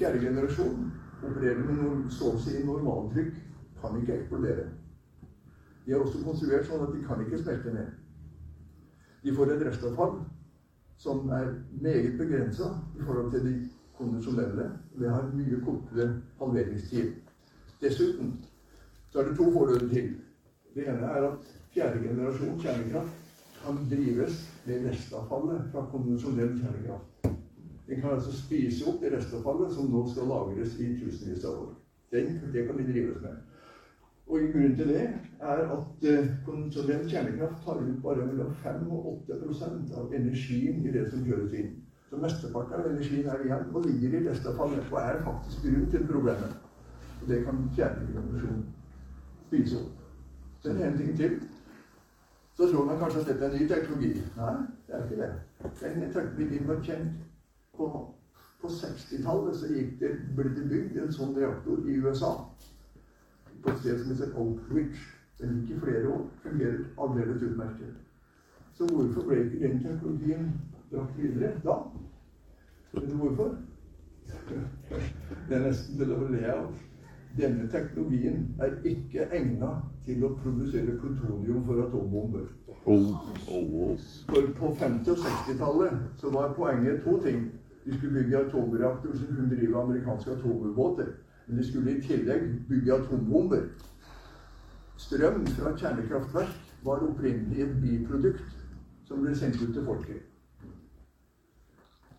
Fjerde 0.00 0.22
generasjon 0.24 0.88
opererer 1.20 1.60
med 1.68 1.78
noe, 1.78 2.00
så 2.16 2.32
å 2.32 2.40
si 2.42 2.56
normaltrykk, 2.66 3.36
kan 3.78 4.00
ikke 4.00 4.16
eksplodere. 4.16 4.64
De 5.84 5.94
er 5.94 6.02
også 6.02 6.24
konstruert 6.26 6.66
sånn 6.66 6.82
at 6.82 6.96
de 6.96 7.04
kan 7.06 7.22
ikke 7.22 7.38
smelte 7.44 7.76
ned. 7.76 7.92
De 9.22 9.36
får 9.36 9.52
et 9.54 9.62
restavfall 9.68 10.16
som 10.98 11.30
er 11.30 11.52
meget 11.78 12.18
begrensa 12.18 12.72
i 12.98 13.06
forhold 13.06 13.30
til 13.36 13.46
de 13.46 13.54
konvensjonelle. 14.00 14.66
Det 14.98 15.14
har 15.14 15.30
mye 15.30 15.62
kortere 15.62 16.08
halveringstid. 16.42 17.14
Dessuten 17.80 18.38
så 19.12 19.20
er 19.20 19.28
det 19.28 19.36
to 19.36 19.50
fordeler 19.52 19.88
til. 19.88 20.14
Det 20.74 20.84
ene 20.88 21.08
er 21.08 21.26
at 21.28 21.50
fjerde 21.74 22.02
generasjon 22.08 22.60
kjernekraft 22.60 23.34
kan 23.64 23.78
drives 23.90 24.38
med 24.66 24.86
restavfallet 24.88 25.68
fra 25.72 25.82
konvensjonell 25.92 26.54
kjernekraft. 26.60 27.28
Den 27.88 28.00
kan 28.00 28.16
altså 28.16 28.32
spise 28.36 28.86
opp 28.88 29.02
det 29.02 29.12
restavfallet 29.12 29.74
som 29.74 29.90
nå 29.92 30.02
skal 30.10 30.28
lagres 30.32 30.78
i 30.80 30.88
tusenvis 31.00 31.44
av 31.44 31.60
år. 31.64 31.74
Den, 32.12 32.32
det 32.52 32.66
kan 32.66 32.80
de 32.80 32.88
drives 32.92 33.20
med. 33.22 33.36
Og 34.26 34.48
Grunnen 34.52 34.76
til 34.76 34.88
det 34.90 35.02
er 35.40 35.64
at 35.76 36.06
uh, 36.10 36.30
konvensjonell 36.46 37.08
kjernekraft 37.10 37.64
tar 37.64 37.82
ut 37.82 38.02
bare 38.02 38.26
mellom 38.26 38.54
5 38.62 38.88
og 38.90 39.10
8% 39.30 39.92
av 40.00 40.14
energien 40.16 40.80
i 40.82 40.94
det 40.96 41.04
som 41.12 41.24
kjøres 41.28 41.54
inn. 41.60 41.74
Så 42.10 42.18
mesteparten 42.22 42.80
av 42.80 42.88
energien 42.90 43.28
er 43.30 43.44
igjen 43.44 43.68
og 43.74 43.86
ligger 43.86 44.16
i 44.16 44.28
restavfallet 44.30 44.92
og 44.92 45.02
er 45.02 45.22
faktisk 45.28 45.68
grunn 45.68 45.90
til 45.92 46.08
problemet. 46.10 46.65
Og 47.20 47.28
det 47.28 47.44
kan 47.44 47.62
kjernegenerasjon 47.76 48.64
spise 49.46 49.78
opp. 49.80 50.02
Så 50.60 50.70
er 50.70 50.74
det 50.74 50.86
en 50.86 50.98
ting 50.98 51.16
til. 51.16 51.38
Så 52.56 52.70
tror 52.70 52.84
man 52.84 52.98
kanskje 52.98 53.20
at 53.20 53.26
dette 53.26 53.44
er 53.44 53.58
ny 53.58 53.68
teknologi. 53.68 54.12
Nei, 54.36 54.54
det 54.86 54.94
er 54.94 55.04
ikke 55.04 55.22
det. 55.22 55.32
Den 55.80 56.12
teknologien 56.12 56.68
var 56.68 56.80
kjent 56.82 57.18
på, 57.76 57.88
på 58.60 58.68
60-tallet 58.68 59.56
så 59.56 59.68
det, 60.00 60.12
ble 60.36 60.48
det 60.56 60.64
bygd 60.70 60.96
en 61.02 61.12
sånn 61.12 61.36
reaktor 61.36 61.84
i 61.84 61.98
USA. 62.00 62.32
På 63.62 63.72
et 63.72 63.82
sted 63.82 64.00
som 64.00 64.14
heter 64.14 64.32
Oak 64.40 64.72
Ridge. 64.72 65.04
Den 65.40 65.60
gikk 65.60 65.76
i 65.76 65.80
flere 65.84 66.08
år. 66.14 66.24
Fungerer 66.42 66.82
aldeles 67.04 67.44
utmerket. 67.44 67.94
Så 68.76 68.88
hvorfor 68.88 69.28
ble 69.28 69.42
ikke 69.44 69.62
den 69.68 69.82
teknologien 69.84 70.50
dratt 70.90 71.16
videre 71.20 71.52
da? 71.64 71.76
Vet 72.92 73.10
du 73.10 73.16
hvorfor? 73.20 73.56
Det 75.48 75.56
er 75.56 75.64
nesten 75.68 76.00
til 76.00 76.12
å 76.12 76.24
le 76.32 76.44
av. 76.52 76.72
Denne 77.36 77.68
teknologien 77.68 78.54
er 78.64 78.78
ikke 78.88 79.26
egnet 79.36 79.82
til 80.06 80.22
å 80.24 80.30
produsere 80.40 80.94
plutonium 81.00 81.64
for 81.66 81.82
atombomber. 81.84 82.46
For 82.84 84.46
på 84.60 84.70
50- 84.80 85.10
og 85.12 85.18
60-tallet 85.24 85.98
så 86.20 86.30
var 86.32 86.54
poenget 86.56 87.02
to 87.04 87.18
ting. 87.24 87.42
De 87.84 87.96
skulle 87.96 88.22
bygge 88.22 88.38
atomreaktorer 88.44 89.18
som 89.18 89.34
kunne 89.34 89.56
drive 89.56 89.82
amerikanske 89.82 90.30
atomubåter. 90.38 91.12
Men 91.46 91.58
de 91.60 91.66
skulle 91.66 91.96
i 91.96 92.00
tillegg 92.06 92.46
bygge 92.68 92.94
atombomber. 92.94 93.66
Strøm 94.96 95.44
fra 95.58 95.74
kjernekraftverk 95.76 96.56
var 96.86 97.04
opprinnelig 97.04 97.66
et 97.66 97.76
biprodukt 97.82 98.56
som 99.04 99.20
ble 99.22 99.36
sendt 99.36 99.60
ut 99.60 99.74
til 99.74 99.84
folket. 99.84 100.24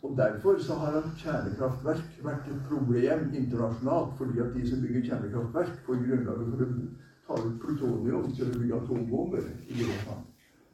Og 0.08 0.18
Derfor 0.18 0.60
så 0.64 0.74
har 0.80 1.02
kjernekraftverk 1.20 2.20
vært 2.24 2.46
et 2.48 2.60
problem 2.70 3.26
internasjonalt, 3.36 4.14
fordi 4.18 4.40
at 4.40 4.54
de 4.56 4.68
som 4.70 4.80
bygger 4.82 5.04
kjernekraftverk, 5.10 5.74
får 5.86 6.00
grunnlaget 6.04 6.54
for 6.54 6.64
å 6.64 6.68
ta 7.28 7.40
ut 7.48 7.58
plutonium 7.64 8.30
til 8.38 8.46
å 8.48 8.60
bygge 8.62 8.78
atombomber. 8.78 9.50
i 9.68 9.82
Europa. 9.82 10.16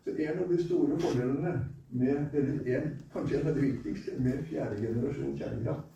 Så 0.04 0.14
En 0.28 0.44
av 0.44 0.50
de 0.50 0.60
store 0.64 1.00
fordelene 1.00 1.54
med 1.90 2.36
eller 2.36 2.76
en, 2.76 2.86
kanskje 3.14 3.40
en 3.40 3.48
av 3.48 3.56
de 3.56 3.62
viktigste 3.62 4.20
med 4.20 4.46
fjerde 4.52 4.78
generasjon 4.86 5.38
kjernekraft. 5.38 5.90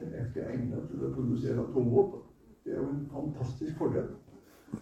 Den 0.00 0.14
er 0.14 0.26
ikke 0.26 0.48
egnet 0.54 0.88
til 0.88 1.04
å 1.04 1.12
produsere 1.12 1.66
atomvåpen. 1.68 2.24
Det 2.64 2.72
er 2.72 2.80
jo 2.80 2.88
en 2.88 3.06
fantastisk 3.12 3.76
fordel. 3.76 4.08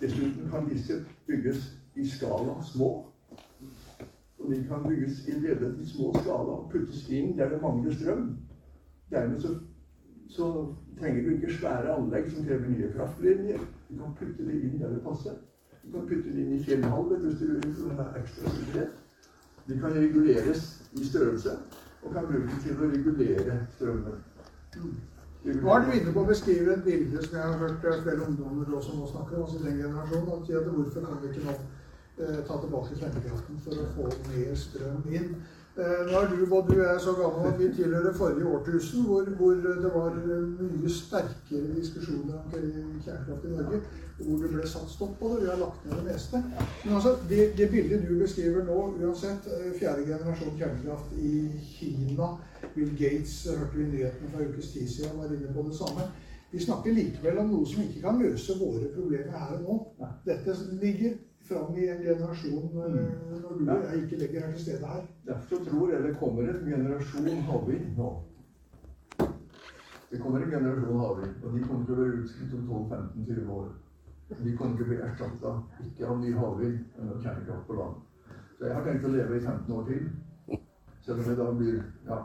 Dessuten 0.01 0.47
kan 0.51 0.71
disse 0.71 1.01
bygges 1.27 1.73
i 1.97 2.07
skala 2.07 2.61
små. 2.63 2.93
Og 4.47 4.53
de 4.55 4.65
kan 4.69 4.85
bygges 4.89 5.29
i 5.29 5.33
relativt 5.35 5.89
små 5.89 6.13
skala 6.15 6.53
og 6.55 6.69
puttes 6.71 7.09
inn 7.11 7.33
der 7.39 7.49
det 7.51 7.63
mangler 7.63 7.95
strøm. 7.95 8.29
Dermed 9.11 9.41
så, 9.41 9.49
så 10.29 10.51
trenger 11.01 11.23
du 11.23 11.31
ikke 11.35 11.55
svære 11.57 11.95
anlegg 11.97 12.29
som 12.31 12.45
krever 12.47 12.69
nye 12.69 12.93
kraftlinjer. 12.93 13.65
Du 13.89 13.97
kan 13.99 14.15
putte 14.21 14.47
det 14.47 14.61
inn 14.61 14.77
der 14.79 14.93
det 14.95 15.03
passer. 15.03 15.35
Du 15.83 15.91
kan 15.97 16.07
putte 16.07 16.31
det 16.37 16.45
inn 16.45 16.53
i 16.55 16.63
fjellhallen 16.63 17.27
hvis 17.27 17.41
du 17.43 17.49
vil 17.89 17.99
ha 17.99 18.07
ekstra 18.21 18.53
sikkerhet. 18.55 19.03
De 19.67 19.79
kan 19.81 19.99
reguleres 19.99 20.63
i 20.95 21.05
størrelse 21.05 21.57
og 22.03 22.13
kan 22.15 22.31
brukes 22.31 22.63
til 22.63 22.79
å 22.79 22.91
regulere 22.93 23.59
strømmen. 23.75 24.21
Nå 24.77 25.73
er 25.75 25.83
du 25.83 25.91
inne 25.95 26.13
på 26.15 26.23
å 26.23 26.29
beskrive 26.29 26.77
et 26.77 26.87
bilde 26.87 27.23
som 27.25 27.35
jeg 27.39 27.51
har 27.51 27.59
hørt 27.65 27.83
flere 27.83 28.29
ungdommer 28.29 28.71
også 28.79 28.95
nå 28.95 29.11
snakke 29.11 29.35
om, 29.35 29.43
altså 29.43 29.59
den 29.65 29.83
generasjonen. 29.83 30.47
at 30.47 30.71
Hvorfor 30.77 31.09
kan 31.09 31.19
vi 31.23 31.33
ikke 31.33 31.45
nå 31.49 31.57
eh, 31.57 31.76
ta 32.17 32.57
tilbake 32.63 32.97
kjernekraften 32.97 33.59
for 33.65 33.83
å 33.83 33.91
få 33.97 34.11
mer 34.31 34.57
strøm 34.57 35.05
inn? 35.13 35.35
Eh, 35.77 36.07
nå 36.09 36.21
er 36.21 36.31
du, 36.31 36.47
både 36.49 36.75
du 36.75 36.79
er 36.81 36.99
så 36.99 37.13
gammel 37.13 37.51
at 37.51 37.59
vi 37.61 37.67
tilhører 37.77 38.15
forrige 38.17 38.49
årtusen, 38.49 39.03
hvor, 39.05 39.27
hvor, 39.37 39.51
det 39.83 39.91
var 39.95 40.15
mye 40.17 40.89
sterkere 40.89 41.75
diskusjoner 41.77 42.39
om 42.39 42.95
kjernekraft 43.05 43.45
i 43.45 43.51
Norge. 43.51 43.81
Hvor 44.17 44.39
det 44.41 44.49
ble 44.55 44.69
satt 44.73 44.89
stopp 44.89 45.19
på 45.21 45.35
det. 45.35 45.43
Vi 45.43 45.51
har 45.51 45.61
lagt 45.61 45.85
ned 45.85 45.99
det 45.99 46.07
meste. 46.07 46.41
Men 46.85 46.95
altså, 46.95 47.13
det, 47.29 47.51
det 47.59 47.69
bildet 47.75 48.09
du 48.09 48.15
beskriver 48.23 48.65
nå, 48.65 48.79
uansett, 49.03 49.51
eh, 49.53 49.69
fjerde 49.77 50.09
generasjon 50.09 50.57
kjernekraft 50.63 51.13
i 51.21 51.35
Kina 51.75 52.31
Bill 52.75 52.97
Gates, 52.97 53.37
eh, 53.45 53.61
hørte 53.61 53.77
vi 53.77 53.91
nyhetene 53.91 54.33
fra 54.33 54.49
ukes 54.49 54.73
tid 54.73 54.89
siden, 54.95 55.19
var 55.21 55.37
inne 55.37 55.53
på 55.59 55.69
det 55.69 55.77
samme. 55.77 56.09
Vi 56.57 56.65
snakker 56.65 56.97
likevel 57.03 57.45
om 57.45 57.53
noe 57.53 57.69
som 57.69 57.85
ikke 57.85 58.01
kan 58.09 58.25
løse 58.25 58.57
våre 58.57 58.89
problemer 58.97 59.37
her 59.45 59.59
og 59.59 59.69
nå. 59.69 60.09
Dette 60.25 60.57
ligger 60.81 61.19
fram 61.49 61.77
i 61.79 61.89
en 61.89 62.03
generasjon 62.03 62.71
eh, 62.85 62.93
mm. 62.93 63.41
når 63.43 63.59
du 63.59 63.71
og 63.71 63.85
jeg 63.85 64.03
ikke 64.03 64.21
legger 64.23 64.47
er 64.47 64.53
til 64.53 64.63
stede 64.63 64.87
her. 64.93 65.03
Derfor 65.27 65.65
tror 65.69 65.93
jeg 65.93 66.03
det 66.03 66.17
kommer 66.21 66.43
en 66.43 66.71
generasjon 66.73 67.43
havvind 67.51 67.87
nå. 67.99 68.11
Det 70.11 70.21
kommer 70.23 70.41
en 70.41 70.51
generasjon 70.51 71.01
havvind, 71.05 71.35
og 71.45 71.59
de 71.59 71.65
kommer 71.69 71.87
til 71.87 71.95
å 71.95 72.01
være 72.01 72.21
utskritt 72.23 72.57
om 72.59 72.69
12-15-20 72.71 73.55
år. 73.59 73.69
De 74.45 74.57
kommer 74.59 74.77
til 74.77 74.87
å 74.87 74.91
bli 74.91 75.01
erstatta 75.07 75.55
ikke 75.87 76.11
av 76.11 76.21
ny 76.23 76.35
havvind, 76.35 76.79
men 76.99 77.15
av 77.15 77.23
kjernekraft 77.23 77.67
på 77.69 77.79
land. 77.81 78.03
Så 78.59 78.67
jeg 78.67 78.75
har 78.75 78.87
tenkt 78.87 79.07
å 79.07 79.13
leve 79.13 79.39
i 79.39 79.45
15 79.45 79.77
år 79.79 79.89
til. 79.91 80.07
Selv 81.07 81.23
om 81.23 81.31
jeg 81.31 81.39
da 81.39 81.51
blir 81.55 81.83
ja. 82.09 82.21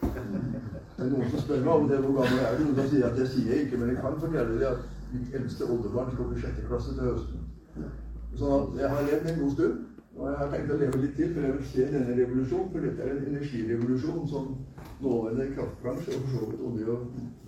Det 0.00 1.04
er 1.04 1.10
noen 1.12 1.28
som 1.32 1.42
spør 1.42 1.64
meg 1.64 1.74
om 1.74 1.88
det 1.90 1.98
hvor 2.00 2.14
gammel 2.16 2.44
er 2.44 2.56
du. 2.56 2.70
Da 2.76 2.86
sier 2.88 3.02
jeg 3.02 3.10
at 3.10 3.20
jeg 3.20 3.32
sier 3.34 3.64
ikke, 3.64 3.80
men 3.80 3.92
jeg 3.92 4.00
kan 4.04 4.16
fortelle 4.22 4.56
deg 4.56 4.68
at 4.70 4.86
mitt 5.12 5.34
eldste 5.36 5.68
oldebarn 5.68 6.12
skal 6.14 6.30
bli 6.30 6.40
sjette 6.44 6.66
klasse 6.68 6.94
til 6.96 7.10
høsten. 7.10 7.39
Så 8.38 8.72
jeg 8.78 8.90
har 8.90 9.08
levd 9.08 9.30
en 9.30 9.40
god 9.42 9.52
stund. 9.56 9.78
Og 10.20 10.28
jeg 10.28 10.36
har 10.38 10.48
tenkt 10.52 10.72
å 10.74 10.76
leve 10.76 10.98
litt 11.00 11.12
til, 11.16 11.30
for 11.32 11.44
jeg 11.46 11.56
vil 11.56 11.68
se 11.70 11.84
denne 11.92 12.14
revolusjonen. 12.18 12.70
For 12.72 12.84
dette 12.84 13.04
er 13.04 13.12
en 13.14 13.28
energirevolusjon 13.30 14.24
som 14.28 14.48
nåværende 15.00 15.46
kraftbransje 15.54 16.16
og 16.16 16.24
for 16.24 16.32
så 16.34 16.48
vidt 16.50 16.64
olje- 16.68 16.94
og 16.94 17.04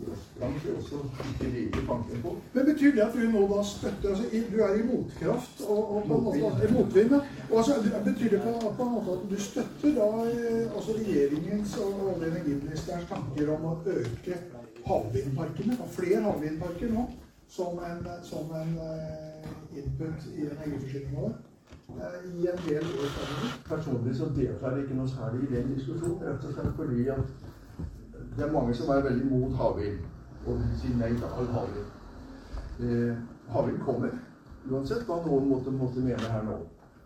gassbransje 0.07 0.77
også 0.79 1.01
ikke 1.31 1.51
liker 1.57 1.83
tanken 1.89 2.23
på. 2.23 2.35
Men 2.55 2.69
Betyr 2.71 2.95
det 2.97 3.03
at 3.07 3.19
du 3.19 3.27
nå 3.35 3.43
da 3.51 3.65
støtter 3.73 4.15
altså, 4.15 4.25
Du 4.53 4.57
er 4.67 4.79
i 4.79 4.87
motkraft 4.89 5.65
og, 5.69 5.83
og 5.97 6.09
motvind? 6.77 7.13
Altså, 7.59 7.73
betyr 8.09 8.31
det 8.37 8.41
på, 8.47 8.55
på, 8.79 8.87
en 8.87 8.95
måte 8.97 9.19
at 9.19 9.27
du 9.33 9.37
støtter 9.49 9.99
da 9.99 10.09
eh, 10.31 10.77
altså 10.77 10.97
regjeringens 11.01 11.77
og 11.83 11.91
olje- 11.91 12.15
og 12.15 12.29
energiministerens 12.31 13.11
tanker 13.11 13.53
om 13.57 13.69
å 13.69 13.75
øke 13.99 14.39
havvindparkene? 14.87 15.77
Flere 15.99 16.25
havvindparker 16.31 16.97
nå 16.97 17.11
som 17.53 17.79
en, 17.79 18.07
som 18.23 18.53
en 18.61 18.71
uh, 18.81 19.79
input 19.79 20.29
i 20.37 20.47
energiforsyninga 20.47 21.21
vår? 21.21 21.33
eh, 22.01 22.41
i 22.41 22.47
en 22.53 22.61
del 22.69 22.85
år 23.01 23.09
fremover? 23.15 23.51
Personlig 23.69 24.17
så 24.17 24.29
deltar 24.37 24.77
jeg 24.77 24.85
ikke 24.85 24.99
noe 24.99 25.09
særlig 25.09 25.43
i 25.43 25.55
den 25.55 25.75
diskusjonen, 25.75 26.23
rett 26.27 26.47
og 26.49 26.55
slett 26.55 26.77
fordi 26.77 27.09
at 27.13 27.25
det 28.37 28.45
er 28.47 28.53
mange 28.53 28.75
som 28.75 28.93
er 28.95 29.05
veldig 29.09 29.27
mot 29.31 29.57
havvind 29.61 29.99
og 30.47 30.63
sier 30.81 30.97
nei 30.99 31.11
til 31.15 31.29
all 31.29 31.51
havvind. 31.57 31.91
Eh, 32.87 33.19
havvind 33.55 33.83
kommer, 33.87 34.15
uansett 34.71 35.05
hva 35.09 35.21
noen 35.27 35.51
måtte, 35.51 35.75
måtte 35.83 36.05
mene 36.07 36.33
her 36.35 36.47
nå. 36.49 36.57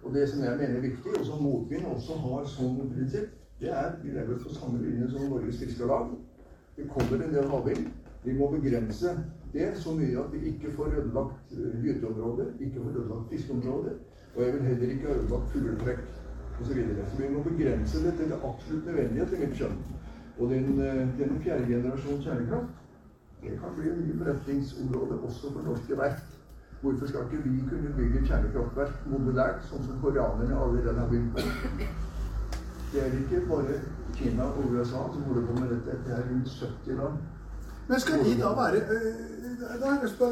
Og 0.04 0.14
det 0.14 0.28
som 0.30 0.44
jeg 0.44 0.58
mener 0.60 0.78
er 0.78 0.86
viktig, 0.86 1.16
og 1.18 1.26
som 1.26 1.42
motvind 1.42 1.88
også 1.90 2.20
har 2.22 2.46
som 2.46 2.78
prinsipp, 2.94 3.34
det 3.60 3.72
er 3.72 3.96
vi 4.02 4.14
lever 4.14 4.38
på 4.38 4.54
samme 4.54 4.78
linje 4.78 5.10
som 5.10 5.26
Norges 5.32 5.58
Fiskarlag. 5.58 6.14
Det 6.76 6.86
kommer 6.92 7.24
en 7.24 7.34
del 7.34 7.48
havvind. 7.50 7.88
Vi 8.22 8.34
må 8.38 8.50
begrense 8.52 9.16
det 9.52 9.72
så 9.82 9.94
mye 9.94 10.18
at 10.18 10.32
vi 10.32 10.38
ikke 10.52 10.72
får 10.76 10.94
ødelagt 11.00 11.52
eh, 11.56 11.82
gyteområder, 11.84 12.46
ikke 12.60 12.80
får 12.82 13.00
ødelagt 13.00 13.30
fiskeområder, 13.30 13.98
og 14.36 14.42
jeg 14.44 14.52
vil 14.54 14.62
heller 14.70 14.88
ikke 14.94 15.06
ha 15.06 15.18
ødelagt 15.18 15.52
fugletrekk 15.52 16.02
osv. 16.60 16.72
Så, 16.72 17.04
så 17.10 17.22
vi 17.22 17.34
må 17.34 17.42
begrense 17.42 18.06
det 18.06 18.14
til 18.18 18.32
det 18.32 18.40
absolutt 18.50 18.86
nødvendige, 18.86 19.22
etter 19.22 19.44
mitt 19.44 19.56
skjønn. 19.60 19.78
Og 20.38 20.50
den, 20.50 20.80
eh, 20.80 21.04
den 21.20 21.38
fjerde 21.44 21.70
generasjon 21.72 22.22
kjernekraft 22.22 22.82
det 23.42 23.58
kan 23.60 23.74
bli 23.76 23.90
en 23.90 24.00
ny 24.00 24.18
forretningsområde 24.18 25.20
også 25.26 25.52
for 25.52 25.62
norske 25.62 25.96
verft. 25.96 26.32
Hvorfor 26.80 27.06
skal 27.06 27.20
ikke 27.20 27.48
vi 27.48 27.60
kunne 27.68 27.92
bygge 27.96 28.22
kjernekraftverk 28.28 29.06
modulært, 29.12 29.62
sånn 29.68 29.84
som 29.86 30.00
koreanerne 30.02 30.56
allerede 30.64 30.98
har 30.98 31.08
begynt 31.10 31.32
på? 31.36 31.44
Det 32.92 33.02
er 33.04 33.14
ikke 33.20 33.42
bare 33.50 33.78
Kina 34.16 34.48
og 34.48 34.72
USA 34.72 35.02
som 35.12 35.24
holder 35.28 35.46
på 35.46 35.56
med 35.60 35.72
dette. 35.74 35.96
Det 36.06 36.12
er 36.16 36.28
rundt 36.30 36.48
70 36.48 37.00
land. 37.00 37.16
Men 37.88 38.00
skal 38.02 38.24
de 38.24 38.34
da 38.40 38.52
være 38.58 38.80
jeg 39.66 39.98
lyst 40.02 40.18
på, 40.18 40.24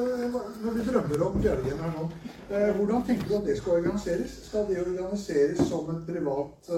Når 0.62 0.70
vi 0.74 0.84
drømmer 0.84 1.24
om 1.26 1.40
Bjørgen 1.42 1.78
her 1.82 1.92
nå, 1.96 2.08
hvordan 2.76 3.02
tenker 3.06 3.28
du 3.28 3.34
at 3.36 3.46
det 3.46 3.56
skal 3.58 3.72
organiseres? 3.72 4.30
Skal 4.48 4.66
det 4.68 4.80
organiseres 4.86 5.58
som 5.68 5.90
et 5.90 6.02
privat 6.06 6.70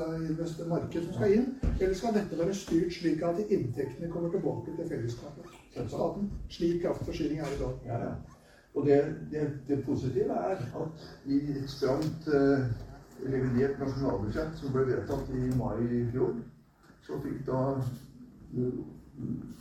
marked 0.68 1.05
som 1.05 1.14
skal 1.14 1.35
inn? 1.37 1.47
Eller 1.81 1.95
skal 1.95 2.14
dette 2.14 2.39
være 2.39 2.55
styrt 2.55 2.93
slik 2.93 3.22
at 3.22 3.41
inntektene 3.49 4.11
kommer 4.12 4.31
tilbake 4.31 4.77
til 4.77 4.89
fellesskapet? 4.89 5.53
Staten, 5.77 6.31
slik 6.49 6.83
kraftforsyning 6.85 7.41
er 7.41 7.55
i 7.57 7.61
dag. 7.61 7.79
Ja, 7.87 7.99
ja. 8.05 8.14
Og 8.77 8.87
det, 8.87 9.01
det, 9.33 9.47
det, 9.68 9.85
positive 9.85 10.33
er 10.33 10.57
at 10.83 11.07
i 11.24 11.39
et 11.57 11.70
stramt 11.70 12.29
uh, 12.29 12.66
revidert 13.24 13.79
nasjonalbudsjett 13.81 14.59
som 14.61 14.74
ble 14.74 14.85
vedtatt 14.91 15.31
i 15.33 15.47
mai 15.57 15.81
i 15.87 16.03
fjor, 16.12 16.35
så 17.07 17.16
fikk 17.24 17.41
da 17.49 17.62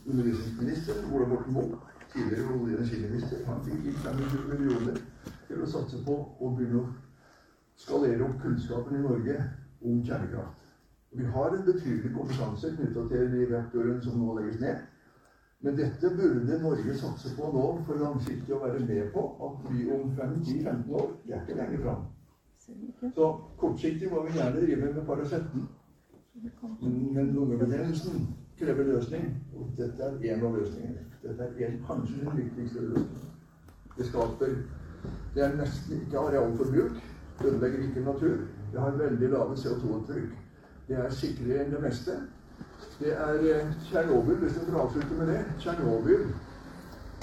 undervisningsminister 0.05 0.95
Ola 1.13 1.25
Borten 1.25 1.53
Moe, 1.53 1.77
tidligere 2.13 2.47
olje- 2.53 2.75
og 2.75 2.79
energiminister, 2.79 3.45
han 3.47 3.63
fikk 3.65 3.85
inn 3.85 4.01
500 4.03 4.47
millioner 4.51 4.99
til 5.47 5.63
å 5.63 5.69
satse 5.69 6.01
på 6.05 6.15
å 6.39 6.51
begynne 6.57 6.81
å 6.81 6.89
skalere 7.79 8.23
opp 8.27 8.41
kunnskapen 8.41 8.97
i 8.99 9.03
Norge 9.03 9.37
om 9.83 10.01
kjernekraft. 10.05 10.61
Vi 11.15 11.23
har 11.35 11.55
en 11.55 11.65
betydelig 11.65 12.11
kompetanse 12.15 12.73
knytta 12.75 13.07
til 13.11 13.31
de 13.31 13.47
reaktorene 13.51 14.03
som 14.03 14.19
nå 14.19 14.35
legges 14.39 14.59
ned. 14.59 14.83
Men 15.63 15.77
dette 15.79 16.11
burde 16.17 16.59
Norge 16.61 16.97
satse 16.99 17.31
på 17.37 17.47
nå 17.53 17.65
for 17.87 18.01
langsiktig 18.01 18.53
å 18.53 18.61
være 18.61 18.83
med 18.85 19.11
på 19.13 19.23
at 19.47 19.69
vi 19.71 19.85
om 19.95 20.11
5-10-15 20.17 20.91
år 20.99 21.13
Vi 21.23 21.33
er 21.33 21.41
ikke 21.41 21.57
lenger 21.61 21.81
fram. 21.85 22.03
Så 23.15 23.29
kortsiktig 23.61 24.09
må 24.11 24.25
vi 24.25 24.35
gjerne 24.35 24.61
drive 24.61 24.91
med 24.93 25.05
Paraceten. 25.07 25.67
Men 27.15 27.31
lungebetennelsen 27.31 28.25
krever 28.59 28.83
løsning. 28.83 29.25
Og 29.55 29.71
dette 29.77 30.03
er 30.03 30.35
en 30.35 30.45
av 30.45 30.57
løsningene. 30.57 31.05
Dette 31.23 31.49
er 31.49 31.67
en, 31.67 31.81
kanskje 31.87 32.21
den 32.23 32.37
viktigste 32.43 32.87
løsningen. 32.87 33.31
Det 33.97 34.05
skaper 34.05 34.55
Det 35.35 35.43
er 35.43 35.55
nesten 35.55 36.01
ikke 36.01 36.19
arealforbruk. 36.19 36.95
Ødelegger 37.45 37.83
ikke 37.83 38.05
natur. 38.05 38.37
Det 38.71 38.81
har 38.81 38.97
veldig 38.97 39.29
lave 39.29 39.55
CO2-trykk. 39.55 40.31
Det 40.87 40.97
er 40.97 41.09
sikrere 41.11 41.65
enn 41.65 41.73
det 41.73 41.81
meste. 41.83 42.15
Det 42.99 43.11
er 43.13 43.39
eh, 43.51 43.71
Tsjernobyl, 43.83 44.35
hvis 44.41 44.57
vi 44.59 44.71
får 44.71 44.81
avslutte 44.81 45.17
med 45.19 45.27
det. 45.27 45.39
Tsjernobyl 45.59 46.21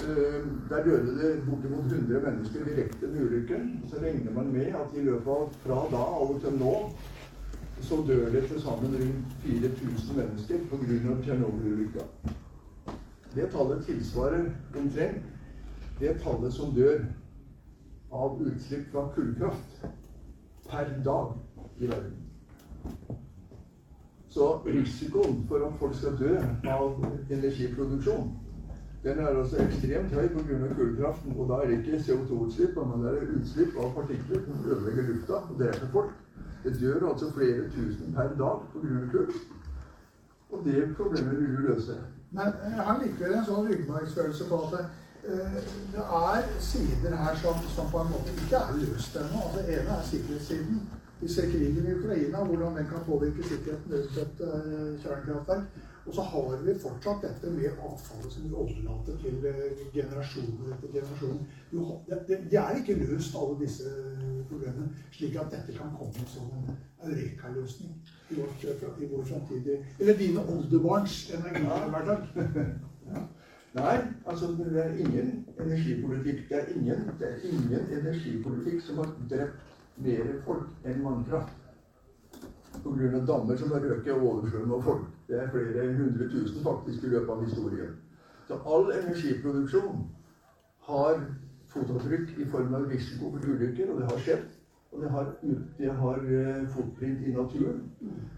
eh, 0.07 0.39
der 0.69 0.83
døde 0.83 1.15
det 1.19 1.31
bortimot 1.49 1.91
100 1.91 2.21
mennesker 2.25 2.65
direkte 2.65 3.13
ved 3.13 3.25
ulykken. 3.25 3.83
Så 3.89 4.01
regner 4.01 4.33
man 4.33 4.51
med 4.53 4.65
at 4.81 4.97
i 4.97 5.05
løpet 5.05 5.31
av 5.37 5.53
fra 5.65 5.81
da 5.95 6.03
og 6.25 6.39
til 6.41 6.59
nå 6.59 6.75
så 7.83 8.03
dør 8.07 8.29
det 8.31 8.43
til 8.47 8.61
sammen 8.61 8.95
rundt 8.95 9.33
4000 9.43 10.17
mennesker 10.17 10.57
pga. 10.69 11.15
Tsjernobyl-ulykka. 11.21 12.05
Det 13.35 13.49
tallet 13.51 13.85
tilsvarer 13.85 14.45
omtrent 14.79 15.23
det 15.99 16.17
tallet 16.23 16.53
som 16.53 16.75
dør 16.75 17.05
av 18.11 18.41
utslipp 18.41 18.91
fra 18.91 19.07
kullkraft 19.15 19.85
per 20.69 20.93
dag 21.05 21.33
i 21.79 21.87
verden. 21.87 22.15
Så 24.29 24.61
risikoen 24.65 25.43
for 25.47 25.65
at 25.67 25.75
folk 25.79 25.95
skal 25.95 26.17
dø 26.19 26.37
av 26.69 27.05
energiproduksjon, 27.29 28.31
den 29.03 29.19
er 29.19 29.27
altså 29.27 29.57
ekstremt 29.59 30.13
høy 30.15 30.27
pga. 30.27 30.73
kullkraften. 30.75 31.33
Og 31.37 31.49
da 31.49 31.53
er 31.53 31.67
det 31.67 31.77
ikke 31.77 32.03
CO2-utslipp, 32.05 32.75
men 32.75 33.03
det 33.03 33.09
er 33.11 33.33
utslipp 33.37 33.79
av 33.79 33.89
partikler 33.97 34.45
som 34.45 34.61
ødelegger 34.71 35.09
lufta 35.09 35.33
og 35.33 35.57
dreper 35.59 35.89
folk. 35.91 36.13
Det 36.63 36.79
dør 36.81 37.09
altså 37.09 37.31
flere 37.31 37.69
tusen 37.75 38.13
per 38.15 38.35
dag 38.39 38.59
pga. 38.73 39.11
kull. 39.11 39.31
Og 40.51 40.65
det 40.65 40.95
problemet 40.97 41.39
vil 41.39 41.55
du 41.57 41.61
løse. 41.61 41.95
Men 42.31 42.45
jeg 42.63 42.83
har 42.87 42.99
likevel 43.03 43.33
en 43.37 43.45
sånn 43.45 43.67
ryggmargsfølelse 43.69 44.49
på 44.49 44.59
at 44.65 44.73
uh, 45.29 45.57
det 45.93 46.03
er 46.19 46.51
sider 46.59 47.15
her 47.23 47.39
som, 47.41 47.59
som, 47.75 47.89
på 47.91 48.01
en 48.01 48.11
måte 48.13 48.35
ikke 48.37 48.61
er 48.61 48.77
løst 48.81 49.17
ennå. 49.21 49.41
Altså, 49.47 49.65
det 49.67 49.79
ene 49.79 49.97
er 49.97 50.05
sikkerhetssiden. 50.11 50.83
Vi 51.21 51.31
ser 51.31 51.51
krigen 51.51 51.87
i 51.87 51.95
Ukraina, 51.97 52.43
hvordan 52.43 52.77
den 52.77 52.87
kan 52.91 53.05
påvirke 53.07 53.43
sikkerheten 53.47 53.93
rundt 53.93 54.21
et 54.25 54.45
uh, 54.47 55.01
kjernekraftverk. 55.03 55.83
Og 56.05 56.13
så 56.13 56.21
har 56.21 56.57
vi 56.65 56.73
fortsatt 56.79 57.21
dette 57.23 57.51
med 57.51 57.77
avfallet 57.79 58.33
som 58.33 58.43
vi 58.43 58.55
overlater 58.63 59.19
til 59.21 59.45
eh, 59.47 59.83
generasjoner 59.93 60.73
etter 60.75 60.89
generasjon. 60.97 61.37
Det, 62.51 62.59
er 62.59 62.79
ikke 62.79 62.97
løst, 62.99 63.37
alle 63.39 63.55
disse 63.61 63.91
problemene, 64.49 64.89
slik 65.15 65.37
at 65.39 65.53
dette 65.53 65.77
kan 65.77 65.93
komme 65.99 66.27
som 66.27 66.49
en 66.57 66.75
eureka-løsning 67.07 67.95
i, 68.29 68.35
vår 68.35 69.23
framtidige 69.29 69.79
Eller 69.99 70.17
dine 70.17 70.43
oldebarns 70.55 71.31
energihverdag. 71.37 72.27
Nei, 73.73 73.97
altså 74.25 74.51
det 74.57 74.85
er 74.85 74.91
ingen 75.01 75.45
energipolitikk 75.59 76.49
Det 76.49 76.59
er 76.59 76.67
ingen, 76.75 77.07
det 77.19 77.29
er 77.29 77.47
ingen 77.49 77.87
energipolitikk 77.99 78.83
som 78.85 78.97
har 79.01 79.15
drept 79.29 79.71
mer 79.97 80.29
folk 80.45 80.85
enn 80.85 81.01
vannkraft 81.05 81.62
pga. 82.83 83.19
dammer 83.27 83.57
som 83.57 83.71
har 83.71 83.85
økt 83.95 84.09
og 84.11 84.49
av 84.77 84.83
folk. 84.83 85.05
Det 85.27 85.39
er 85.39 85.51
flere 85.51 85.93
hundre 85.97 86.29
tusen 86.29 86.63
faktisk 86.63 87.03
i 87.03 87.13
løpet 87.13 87.29
av 87.29 87.45
historien. 87.45 87.95
Så 88.47 88.59
all 88.65 88.91
energiproduksjon 88.91 90.03
har 90.87 91.21
fotavtrykk 91.73 92.35
i 92.37 92.49
form 92.51 92.73
av 92.73 92.89
risiko 92.91 93.31
for 93.31 93.47
ulykker, 93.53 93.91
og 93.91 94.01
det 94.01 94.09
har 94.11 94.19
skjedd. 94.25 94.43
Og 94.93 95.01
det 95.01 95.09
har, 95.09 95.29
det 95.77 95.93
har 95.99 96.19
eh, 96.37 96.67
fotprint 96.69 97.23
i 97.25 97.31
naturen. 97.33 97.79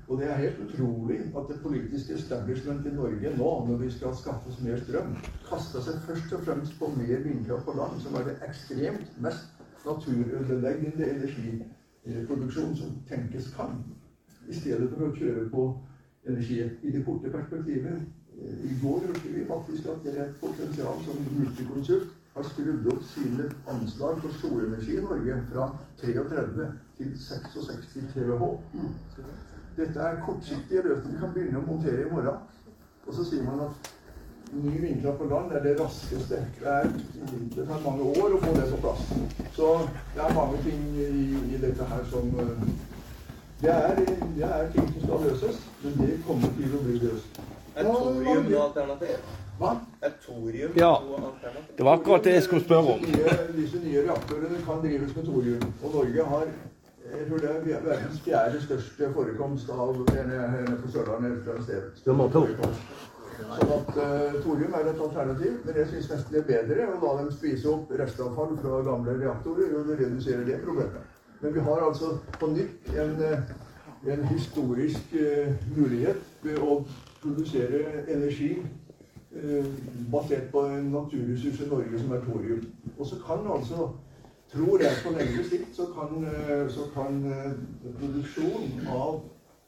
Og 0.08 0.20
det 0.20 0.30
er 0.30 0.38
helt 0.44 0.62
utrolig 0.68 1.18
at 1.38 1.50
det 1.50 1.58
politiske 1.64 2.14
establishment 2.14 2.86
i 2.86 2.94
Norge 2.96 3.34
nå, 3.38 3.50
når 3.68 3.82
vi 3.82 3.90
skal 3.92 4.16
skaffe 4.16 4.50
oss 4.50 4.62
mer 4.64 4.80
strøm, 4.86 5.18
kaster 5.50 5.84
seg 5.84 6.00
først 6.08 6.38
og 6.38 6.46
fremst 6.48 6.80
på 6.80 6.92
mer 6.96 7.26
vindkraft 7.26 7.68
på 7.68 7.76
land, 7.80 8.00
som 8.06 8.16
er 8.16 8.30
det 8.30 8.38
ekstremt 8.48 9.20
mest 9.26 9.66
naturødeleggende 9.86 11.10
energiproduksjon 11.18 12.76
som 12.78 12.96
tenkes 13.10 13.52
kan 13.58 13.82
i 14.50 14.60
stedet 14.60 14.92
for 14.94 15.08
å 15.08 15.16
kjøre 15.16 15.48
på 15.54 15.66
energi 16.26 16.60
i 16.66 16.94
det 16.94 17.04
korte 17.06 17.32
perspektivet. 17.34 18.06
Eh, 18.36 18.62
I 18.72 18.78
går 18.82 19.08
hørte 19.08 19.34
vi 19.34 19.48
faktisk 19.48 19.90
at 19.94 20.04
det 20.06 20.16
er 20.18 20.30
et 20.30 20.40
potensial 20.42 21.02
som 21.06 21.26
Multiconsult 21.38 22.14
har 22.36 22.48
skrudd 22.50 22.88
opp 22.92 23.04
sine 23.08 23.50
anslag 23.72 24.20
for 24.24 24.40
solenergi 24.42 24.98
i 24.98 25.04
Norge 25.04 25.38
fra 25.52 25.70
33 26.02 26.72
til 26.98 27.14
66 27.20 27.94
TWh. 28.14 28.48
Dette 29.78 30.00
er 30.00 30.22
kortsiktige 30.26 30.82
løsninger. 30.84 31.12
Vi 31.12 31.22
kan 31.22 31.36
begynne 31.36 31.62
å 31.62 31.68
montere 31.68 32.04
i 32.04 32.12
morgen. 32.12 32.42
Og 33.06 33.14
så 33.14 33.26
sier 33.28 33.44
man 33.46 33.68
at 33.68 33.92
ny 34.56 34.74
vindkraft 34.82 35.18
på 35.20 35.30
land 35.30 35.52
er 35.52 35.64
det 35.64 35.76
raskeste. 35.80 36.42
Det, 36.60 36.74
er, 36.74 36.92
det 37.56 37.68
tar 37.68 37.84
mange 37.86 38.08
år 38.22 38.36
å 38.36 38.42
få 38.44 38.54
det 38.56 38.68
på 38.72 38.82
plass. 38.84 39.08
Så 39.56 39.72
det 40.16 40.24
er 40.24 40.36
mange 40.38 40.62
ting 40.68 40.86
i, 40.96 41.10
i 41.56 41.62
dette 41.62 41.88
her 41.92 42.04
som 42.12 42.32
uh, 42.40 42.68
det 43.62 43.72
er, 43.72 43.96
det 44.36 44.44
er, 44.44 44.70
ting 44.76 44.92
som 44.94 45.08
skal 45.08 45.26
løses, 45.30 45.64
men 45.84 45.98
det 46.02 46.12
kommer 46.28 46.54
til 46.60 46.76
å 46.76 46.84
bli 46.84 47.00
løst. 47.06 47.42
Torium 47.76 48.46
noe 48.50 48.62
alternativ? 48.68 49.34
Hva? 49.60 49.72
Er 50.04 50.14
thorium 50.26 50.72
Ja. 50.76 50.94
Det 51.78 51.84
var 51.86 51.98
akkurat 52.00 52.24
det 52.24 52.34
jeg 52.34 52.44
skulle 52.44 52.64
spørre 52.64 52.96
om. 52.96 53.00
Disse 53.00 53.18
nye, 53.18 53.50
disse 53.56 53.82
nye 53.84 54.06
reaktorene 54.08 54.62
kan 54.68 54.82
drives 54.84 55.16
med 55.16 55.28
thorium. 55.32 55.68
Og 55.84 55.94
Norge 55.96 56.30
har 56.32 56.48
jeg 57.06 57.28
tror 57.28 57.38
det 57.38 57.50
er 57.50 57.82
verdens 57.86 58.22
fjerde 58.26 58.62
største 58.62 59.10
forekomst 59.14 59.70
av 59.70 60.00
denne 60.10 60.78
på 60.82 60.92
Sørlandet. 60.92 61.48
et 61.48 61.64
sted. 61.64 62.00
Sånn 62.06 63.72
at 63.76 63.92
uh, 64.00 64.38
thorium 64.44 64.74
er 64.80 64.90
et 64.90 65.02
alternativ, 65.08 65.58
men 65.66 65.78
jeg 65.80 65.90
syns 65.92 66.10
nesten 66.12 66.34
det 66.34 66.42
er 66.42 66.48
bedre 66.50 66.88
å 66.94 67.00
la 67.02 67.12
dem 67.20 67.32
spise 67.36 67.68
opp 67.72 67.92
restavfall 68.00 68.56
fra 68.62 68.80
gamle 68.88 69.18
reaktorer 69.20 69.76
og 69.76 69.92
redusere 69.92 70.48
det 70.48 70.62
problemet. 70.64 71.15
Men 71.42 71.54
vi 71.54 71.60
har 71.60 71.84
altså 71.88 72.18
på 72.40 72.48
nytt 72.48 72.90
en, 72.96 73.22
eh, 73.24 73.40
en 74.14 74.24
historisk 74.28 75.14
uh, 75.14 75.54
mulighet 75.78 76.22
ved 76.44 76.58
å 76.62 76.76
produsere 77.22 78.06
energi 78.08 78.52
uh, 78.62 79.66
basert 80.12 80.52
på 80.52 80.62
en 80.70 80.92
naturressurs 80.94 81.62
i 81.66 81.70
Norge 81.70 82.02
som 82.02 82.14
er 82.14 82.26
thorium. 82.28 82.68
Og 82.98 83.08
så 83.10 83.18
kan 83.26 83.48
altså, 83.58 83.90
tror 84.54 84.84
jeg 84.84 85.02
på 85.04 85.16
lengre 85.18 85.48
sikt, 85.50 85.72
så 85.76 85.90
kan, 85.96 86.22
uh, 86.28 86.70
så 86.70 86.88
kan 86.94 87.20
produksjon 88.00 88.86
av 88.94 89.24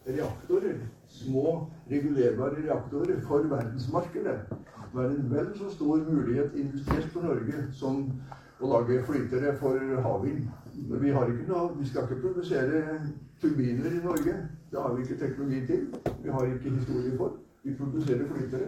reaktorer, 0.07 0.79
små 1.11 1.57
regulerbare 1.89 2.61
reaktorer 2.63 3.19
for 3.27 3.49
verdensmarkedet 3.51 4.37
være 4.93 5.11
en 5.11 5.31
vel 5.31 5.47
så 5.55 5.69
stor 5.75 5.97
mulighet 5.97 6.55
industrielt 6.55 7.11
for 7.11 7.21
Norge 7.21 7.63
som 7.73 8.05
å 8.61 8.71
lage 8.71 9.01
flytere 9.05 9.53
for 9.59 10.01
havvind. 10.05 10.47
Vi, 10.77 11.13
vi 11.79 11.87
skal 11.89 12.03
ikke 12.03 12.21
produsere 12.21 12.83
turbiner 13.41 13.91
i 13.91 14.03
Norge. 14.03 14.35
Det 14.71 14.81
har 14.81 14.93
vi 14.93 15.01
ikke 15.01 15.19
teknologi 15.25 15.65
til. 15.65 15.87
Vi 16.23 16.29
har 16.29 16.43
ikke 16.45 16.69
historie 16.69 17.17
for. 17.17 17.33
Vi 17.63 17.75
produserer 17.79 18.27
flytere. 18.33 18.67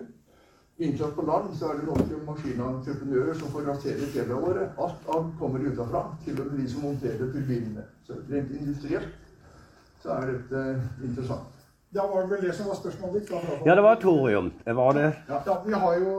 Innsatt 0.79 1.15
på 1.15 1.25
land 1.27 1.55
så 1.59 1.67
er 1.69 1.79
det 1.79 1.87
norske 1.89 2.17
maskinentreprenører 2.25 3.33
som 3.35 3.51
får 3.51 3.65
rasere 3.67 4.11
fjellene 4.13 4.41
våre. 4.41 4.67
Alt 4.79 5.09
annet 5.15 5.33
kommer 5.39 5.59
utenfra, 5.59 6.03
til 6.25 6.39
og 6.39 6.51
med 6.51 6.61
de 6.61 6.67
som 6.71 6.85
monterer 6.87 7.31
turbinene. 7.33 7.83
Så 8.07 8.15
rent 8.31 8.53
industrielt 8.61 9.09
så 9.99 10.13
er 10.15 10.31
dette 10.31 10.61
interessant. 11.03 11.59
Da 11.91 12.05
var 12.07 12.21
det 12.21 12.31
vel 12.31 12.47
det 12.47 12.55
som 12.55 12.69
var 12.69 12.77
spørsmålet 12.79 13.21
ditt? 13.21 13.31
Da, 13.31 13.59
ja, 13.65 13.75
det 13.75 13.83
var 13.83 13.99
thorium. 13.99 14.51
Det 14.65 14.75
var 14.75 14.91
det. 14.95 15.07
Ja, 15.27 15.55
vi 15.65 15.73
har 15.83 15.95
jo, 15.99 16.11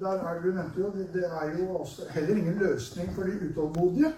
der 0.00 0.24
er 0.30 0.42
du 0.42 0.50
nevnte 0.52 0.80
jo, 0.80 0.90
det 1.14 1.24
er 1.26 1.54
jo 1.58 1.68
også 1.80 2.06
heller 2.14 2.36
ingen 2.36 2.58
løsning 2.62 3.10
for 3.16 3.22
de 3.22 3.38
utålmodige. 3.48 4.12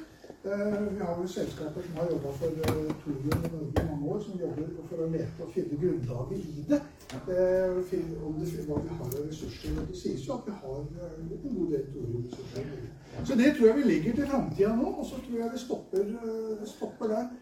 Eh, 0.45 0.83
vi 0.91 1.01
har 1.05 1.17
jo 1.23 1.29
selskaper 1.29 1.83
som 1.83 1.97
har 1.97 2.07
jobba 2.11 2.33
for 2.33 2.47
uh, 2.47 2.95
thorium 3.03 3.45
i 3.45 3.51
Norge 3.53 3.83
i 3.83 3.91
mange 3.91 4.09
år, 4.13 4.23
som 4.23 4.41
jobber 4.41 4.65
for 4.89 5.05
å 5.05 5.07
lete 5.13 5.45
og 5.45 5.53
finne 5.55 5.79
grunnlaget 5.83 6.49
i 6.51 6.65
det. 6.71 6.81
Uh, 7.13 8.27
om 8.27 8.35
det, 8.41 8.49
hva 8.67 8.81
vi 8.83 8.97
har 8.97 9.05
av 9.05 9.15
ressurser. 9.29 9.79
Det 9.91 10.01
sies 10.01 10.27
jo 10.27 10.35
at 10.35 10.49
vi 10.49 10.57
har 10.65 10.81
en 10.81 11.31
god 11.45 11.71
del 11.77 11.87
thoriumressurser. 11.93 12.75
Så 13.23 13.39
det 13.39 13.55
tror 13.55 13.69
jeg 13.69 13.77
vi 13.77 13.87
ligger 13.93 14.19
til 14.19 14.29
framtida 14.35 14.75
nå, 14.83 14.91
og 14.99 15.07
så 15.07 15.23
tror 15.23 15.41
jeg 15.45 15.55
det 15.55 15.65
stopper, 15.69 16.13
det 16.61 16.69
stopper 16.75 17.15
der. 17.15 17.33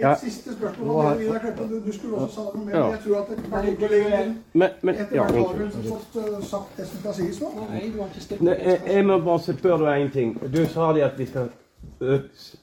Et 0.00 0.08
ja. 0.08 0.16
siste 0.16 0.56
spørsmål. 0.56 1.20
Du, 1.68 1.80
du, 1.86 1.92
skulle 1.92 2.16
også 2.16 2.34
sa 2.34 2.48
noe 2.54 2.64
mer. 2.64 2.76
Ja. 2.76 2.90
Jeg 2.94 3.00
tror 3.04 3.16
at 3.20 3.32
Etter 3.36 3.48
hvert 3.50 5.40
har 5.44 5.58
du 5.58 5.80
fått 5.92 6.16
uh, 6.16 6.44
sagt 6.54 6.76
det 6.80 6.88
som 6.88 7.04
skal 7.04 7.20
sies 7.20 7.44
nå. 7.44 7.56
Nei, 7.68 7.88
du 7.92 8.00
har 8.00 8.08
ikke 8.08 8.28
stilt 8.30 8.48
jeg, 8.48 8.82
jeg 8.86 9.08
må 9.12 9.24
bare 9.28 9.42
spørre 9.52 9.82
deg 9.90 10.06
en 10.06 10.14
ting. 10.20 10.38
Du 10.54 10.64
sa 10.64 10.94
det 10.96 11.10
at 11.12 11.20
vi 11.20 11.28
skal 11.28 11.52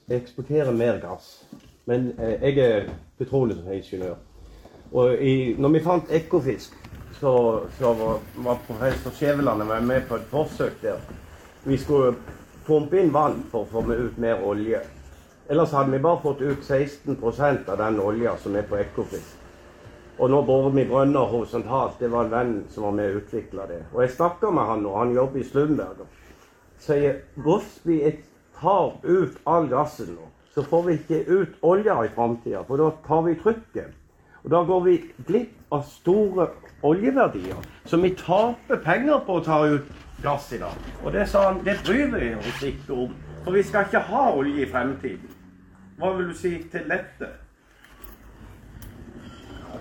eksportere 0.08 0.72
mer 0.72 1.00
gass. 1.02 1.44
Men 1.84 2.12
eh, 2.18 2.42
jeg 2.42 2.58
er 2.58 2.90
petroleumsingeniør. 3.18 4.16
Og 4.92 5.22
i, 5.22 5.54
når 5.58 5.74
vi 5.76 5.84
fant 5.84 6.12
Ekofisk, 6.12 6.74
så, 7.20 7.32
så 7.78 7.92
var, 7.92 8.20
var 8.44 8.60
professor 8.66 9.10
Skjæveland 9.10 9.64
med 9.86 10.06
på 10.08 10.16
et 10.16 10.28
forsøk 10.30 10.82
der. 10.82 11.00
Vi 11.64 11.76
skulle 11.76 12.14
pumpe 12.66 13.00
inn 13.00 13.12
vann 13.12 13.42
for 13.50 13.64
å 13.64 13.72
få 13.72 13.92
ut 13.92 14.18
mer 14.20 14.44
olje. 14.44 14.80
Ellers 15.48 15.72
hadde 15.72 15.92
vi 15.92 16.02
bare 16.04 16.20
fått 16.22 16.40
ut 16.40 16.64
16% 16.64 17.68
av 17.72 17.78
den 17.80 18.00
olja 18.00 18.36
som 18.36 18.56
er 18.56 18.68
på 18.68 18.76
Ekofisk. 18.76 19.34
Og 20.18 20.30
nå 20.30 20.42
borer 20.42 20.74
vi 20.74 20.84
brønner 20.88 21.30
horisontalt. 21.30 21.98
Det 22.00 22.10
var 22.10 22.26
en 22.26 22.32
venn 22.32 22.54
som 22.74 22.88
var 22.88 22.96
med 22.98 23.12
og 23.12 23.20
utvikla 23.22 23.68
det. 23.70 23.82
Og 23.94 24.02
jeg 24.02 24.16
snakka 24.16 24.50
med 24.50 24.66
han, 24.66 24.86
og 24.86 24.98
han 24.98 25.14
jobber 25.14 25.40
i 25.40 25.46
Slumberg. 25.46 26.02
Sier 26.82 27.20
hvis 27.38 27.76
vi 27.86 28.00
tar 28.60 28.98
ut 29.02 29.38
all 29.44 29.68
gassen 29.70 30.14
nå, 30.14 30.26
så 30.54 30.64
får 30.66 30.82
vi 30.86 30.96
ikke 30.98 31.22
ut 31.28 31.62
olja 31.62 32.00
i 32.04 32.10
framtida, 32.14 32.64
for 32.66 32.80
da 32.80 32.90
tar 33.06 33.24
vi 33.28 33.36
trykket. 33.38 33.94
Og 34.44 34.50
da 34.50 34.62
går 34.66 34.84
vi 34.84 34.96
glipp 35.26 35.74
av 35.74 35.82
store 35.86 36.48
oljeverdier. 36.86 37.58
Så 37.84 37.98
vi 38.02 38.14
taper 38.16 38.80
penger 38.84 39.24
på 39.26 39.38
å 39.38 39.44
ta 39.44 39.58
ut 39.66 39.90
gass 40.22 40.52
i 40.54 40.60
dag. 40.62 40.78
Og 41.04 41.12
det 41.12 41.26
sa 41.30 41.48
han, 41.48 41.60
det 41.66 41.78
bryr 41.86 42.14
vi 42.14 42.30
oss 42.38 42.62
ikke 42.66 43.02
om. 43.06 43.16
For 43.44 43.54
vi 43.54 43.64
skal 43.66 43.86
ikke 43.86 44.06
ha 44.10 44.24
olje 44.34 44.64
i 44.64 44.70
fremtiden. 44.70 45.34
Hva 45.98 46.14
vil 46.16 46.30
du 46.30 46.38
si 46.38 46.54
til 46.72 46.86
dette? 46.90 47.30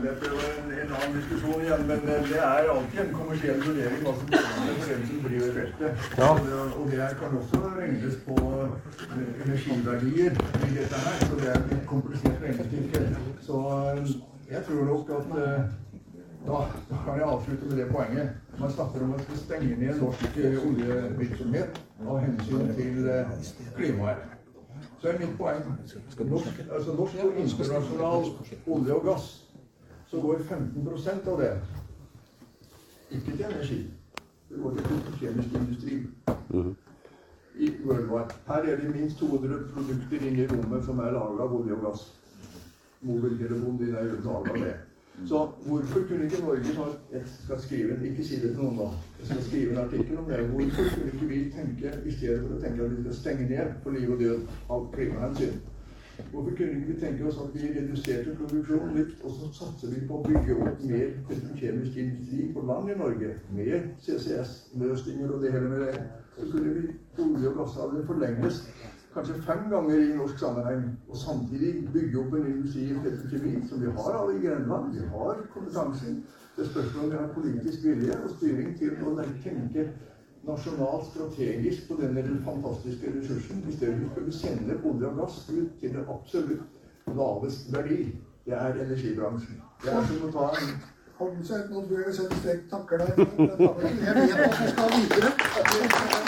Dette 0.02 0.26
er 0.30 0.50
en, 0.62 0.72
en 0.82 0.92
annen 0.96 1.16
diskusjon 1.18 1.62
igjen, 1.62 1.84
men 1.90 2.04
det 2.06 2.38
er 2.38 2.68
alltid 2.70 3.00
en 3.02 3.14
kommersiell 3.16 3.64
vurdering 3.64 4.04
hva 4.06 4.12
som 4.18 4.28
blir 4.30 5.24
driver 5.24 5.56
feltet. 5.56 6.04
Ja. 6.20 6.28
Og 6.80 6.92
det 6.92 7.08
kan 7.22 7.38
også 7.40 7.62
regnes 7.78 8.20
på 8.28 8.36
eh, 8.58 9.32
energiverdier 9.46 10.38
i 10.68 10.70
dette 10.76 11.02
her, 11.06 11.18
så 11.26 11.40
det 11.42 11.50
er 11.54 11.58
et 11.78 11.84
komplisert 11.86 12.46
regnestykke. 12.46 13.02
Så 13.48 13.64
eh, 13.96 14.14
jeg 14.52 14.64
tror 14.68 14.86
nok 14.92 15.10
at 15.18 15.36
eh, 15.42 15.66
da, 16.48 16.62
da, 16.92 17.02
kan 17.06 17.20
jeg 17.20 17.28
avslutte 17.32 17.66
med 17.66 17.78
det 17.78 17.90
poenget. 17.92 18.30
Man 18.60 18.72
snakker 18.72 19.04
om 19.04 19.14
at 19.14 19.26
vi 19.32 19.38
stenger 19.38 19.78
ned 19.78 20.02
norsk 20.02 20.40
oljevirksomhet 20.68 21.82
av 22.08 22.20
hensyn 22.20 22.74
til 22.78 23.10
klimaet. 23.76 24.22
Så 25.02 25.10
er 25.10 25.20
mitt 25.20 25.36
poeng 25.38 25.66
norsk, 26.30 26.64
altså 26.72 26.94
norsk 26.94 27.20
og 27.24 27.36
internasjonal 27.42 28.32
olje 28.68 28.94
og 28.94 29.04
gass, 29.06 29.28
så 30.12 30.22
går 30.22 30.36
15% 30.36 31.28
av 31.28 31.42
det 31.42 31.52
ikke 33.12 33.32
til 33.32 33.46
energi. 33.46 33.80
Det 34.50 34.62
går 34.64 34.76
til 34.76 35.18
kjemisk 35.20 35.56
industri. 35.56 36.04
Mhm. 36.50 36.76
I 37.60 37.72
worldwide. 37.86 38.34
Her 38.48 38.54
er 38.56 38.76
det 38.76 38.96
minst 38.96 39.18
200 39.18 39.60
produkter 39.74 40.28
inne 40.28 40.44
i 40.44 40.48
rommet 40.48 40.86
som 40.86 41.00
er 41.00 41.12
laga 41.12 41.44
av 41.44 41.56
olje 41.60 41.74
og 41.74 41.82
gass. 41.86 42.14
Mobiltelefonen 43.02 43.78
din 43.78 43.96
er 43.96 44.04
laga 44.04 44.52
av 44.52 44.58
det. 44.66 44.76
Så 45.26 45.50
hvorfor 45.66 46.00
kunne 46.08 46.24
ikke 46.26 46.42
Norge 46.42 46.98
Jeg 47.12 47.22
skal 47.44 47.62
skrive 47.62 48.08
ikke 48.08 48.24
si 48.24 48.36
det 48.36 48.42
til 48.56 48.64
noen 48.64 48.78
da. 48.78 48.90
Jeg 49.20 49.28
skal 49.28 49.44
skrive 49.44 49.72
en 49.72 49.78
artikkel 49.78 50.18
om 50.18 50.26
det. 50.26 50.50
Hvorfor 50.50 50.84
kunne 50.94 51.12
ikke 51.14 51.26
vi 51.26 51.52
tenke, 51.56 52.02
i 52.06 52.12
stedet 52.12 52.42
for 52.42 52.58
å 52.58 52.62
tenke 52.62 52.84
at 52.84 52.98
vi 52.98 53.02
skal 53.02 53.14
stenge 53.14 53.50
ned 53.50 53.74
for 53.84 53.90
liv 53.92 54.12
og 54.12 54.20
død 54.20 54.48
av 54.70 54.92
klimahensyn 54.94 55.58
Hvorfor 56.32 56.52
kunne 56.58 56.86
vi 56.88 57.00
tenke 57.00 57.26
oss 57.30 57.38
at 57.42 57.54
vi 57.54 57.68
reduserte 57.76 58.36
produksjonen 58.40 58.96
litt, 58.98 59.14
og 59.24 59.36
så 59.38 59.50
satser 59.60 59.94
vi 59.94 60.04
på 60.10 60.18
å 60.18 60.24
bygge 60.26 60.56
opp 60.58 60.82
mer 60.90 61.12
petrokjemisk 61.30 62.00
industri 62.04 62.48
på 62.56 62.64
land 62.70 62.90
i 62.92 62.98
Norge? 63.02 63.30
Mer 63.58 63.86
CCS-løsninger 64.06 65.34
og 65.34 65.46
det 65.46 65.54
hele 65.56 65.70
med 65.74 65.86
det. 65.86 66.06
Så 66.38 66.50
kunne 66.52 66.74
vi 66.74 66.88
olje- 67.24 67.52
og 67.52 67.60
gassalderen 67.62 68.10
forlenges 68.10 68.62
kanskje 69.14 69.38
fem 69.46 69.64
ganger 69.70 70.02
i 70.02 70.18
norsk 70.18 70.42
sammenheng, 70.42 70.84
og 71.10 71.18
samtidig 71.18 71.72
bygge 71.94 72.20
opp 72.22 72.36
en 72.38 72.50
industri 72.52 72.90
i 72.92 73.00
petrokjemi 73.06 73.54
som 73.70 73.82
vi 73.82 73.94
har 74.00 74.20
alle 74.20 74.36
i 74.38 74.44
Grenland. 74.44 74.92
Vi 74.94 75.08
har 75.14 75.42
kompetansen. 75.54 76.20
Det 76.58 76.66
spørs 76.68 76.96
om 77.02 77.10
vi 77.12 77.18
har 77.18 77.34
politisk 77.34 77.84
vilje 77.86 78.20
og 78.24 78.30
styring 78.36 78.78
til 78.78 78.94
å 79.06 79.16
tenke 79.22 79.88
nasjonalt 80.48 81.06
strategisk 81.12 81.88
på 81.88 81.98
denne 82.02 82.24
fantastiske 82.46 83.14
ressursen. 83.16 83.64
I 83.70 83.76
stedet 83.76 84.12
for 84.16 84.28
å 84.28 84.36
sende 84.42 84.80
olje 84.84 85.12
og 85.12 85.22
gass 85.22 85.40
ut 85.50 85.80
til 85.82 85.96
det 85.96 86.06
absolutt 86.10 87.16
lavest 87.18 87.72
verdi. 87.74 88.04
Det 88.48 88.56
er 88.56 88.80
energibransjen. 88.86 89.60
Det 89.84 89.92
er 89.94 90.08
som 90.12 90.30
å 90.30 90.36
ta 90.38 90.52
en 90.62 90.78
Hold 91.18 91.40
seg, 91.50 91.72
nå 91.74 91.82
tror 91.88 92.04
jeg 92.06 92.14
sette 92.14 92.38
strek 92.44 92.68
takker 92.70 93.02
deg. 93.02 93.24
Jeg 94.06 94.16
vet 94.20 94.38
at 94.46 94.62
vi 94.62 94.70
skal 94.70 94.98
videre. 95.00 96.27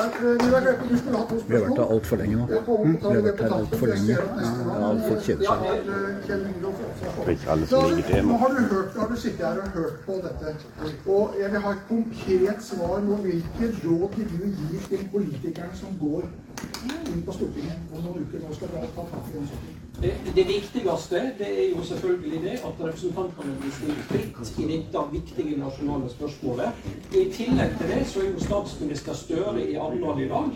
Vi 0.00 1.54
har 1.54 1.62
vært 1.64 1.78
her 1.78 1.90
altfor 1.94 2.16
lenge 2.20 2.36
nå. 2.36 2.44
Mm, 2.46 2.96
vi 2.96 3.06
har 3.06 3.22
vært 3.26 3.40
her 3.44 3.52
altfor 3.56 3.86
lenge. 3.92 4.14
Ja, 4.16 4.90
folk 5.08 5.20
kjeder 5.26 5.44
seg. 5.46 5.58
Nå 8.24 8.36
har 8.42 8.50
du, 8.56 8.60
hørt, 8.74 8.90
har 8.96 9.08
du 9.10 9.16
sittet 9.16 9.44
her 9.46 9.56
og 9.64 9.68
hørt 9.76 9.96
på 10.06 10.12
dette. 10.24 10.54
Og 11.06 11.24
jeg 11.40 11.48
vil 11.52 11.60
ha 11.66 11.70
et 11.76 11.84
konkret 11.88 12.60
svar 12.64 12.96
nå. 13.08 13.14
Hvilke 13.26 13.72
råd 13.84 14.08
vil 14.16 14.28
du 14.36 14.46
gi 14.70 14.78
til 14.88 15.02
politikerne 15.12 15.74
som 15.82 15.90
går 16.00 16.22
inn 17.10 17.22
på 17.26 17.32
Stortinget 17.32 17.94
om 17.94 18.02
noen 18.04 18.26
uker? 18.26 18.42
Nå 18.46 18.56
skal 18.56 18.74
dere 18.74 18.90
ta 18.96 19.04
tak 19.12 19.30
i 19.30 19.36
den 19.36 19.48
saken. 19.50 19.78
Det, 20.00 20.12
det, 20.34 20.44
viktigste 20.48 21.20
det 21.38 21.48
er 21.62 21.66
jo 21.76 21.82
selvfølgelig 21.84 22.38
det 22.42 22.52
at 22.64 22.78
representantene 22.84 23.56
blir 23.60 23.72
stilt 23.76 24.04
fritt 24.08 24.60
i 24.62 24.68
dette 24.70 25.02
viktige 25.12 25.58
nasjonale 25.60 26.08
spørsmålet. 26.08 26.86
I 27.12 27.24
tillegg 27.34 27.74
til 27.78 27.92
det 27.92 27.98
så 28.08 28.22
er 28.22 28.30
jo 28.30 28.44
statsminister 28.44 29.18
Støre 29.18 29.66
i 29.66 29.74
Arendal 29.74 30.22
i 30.24 30.28
dag. 30.30 30.48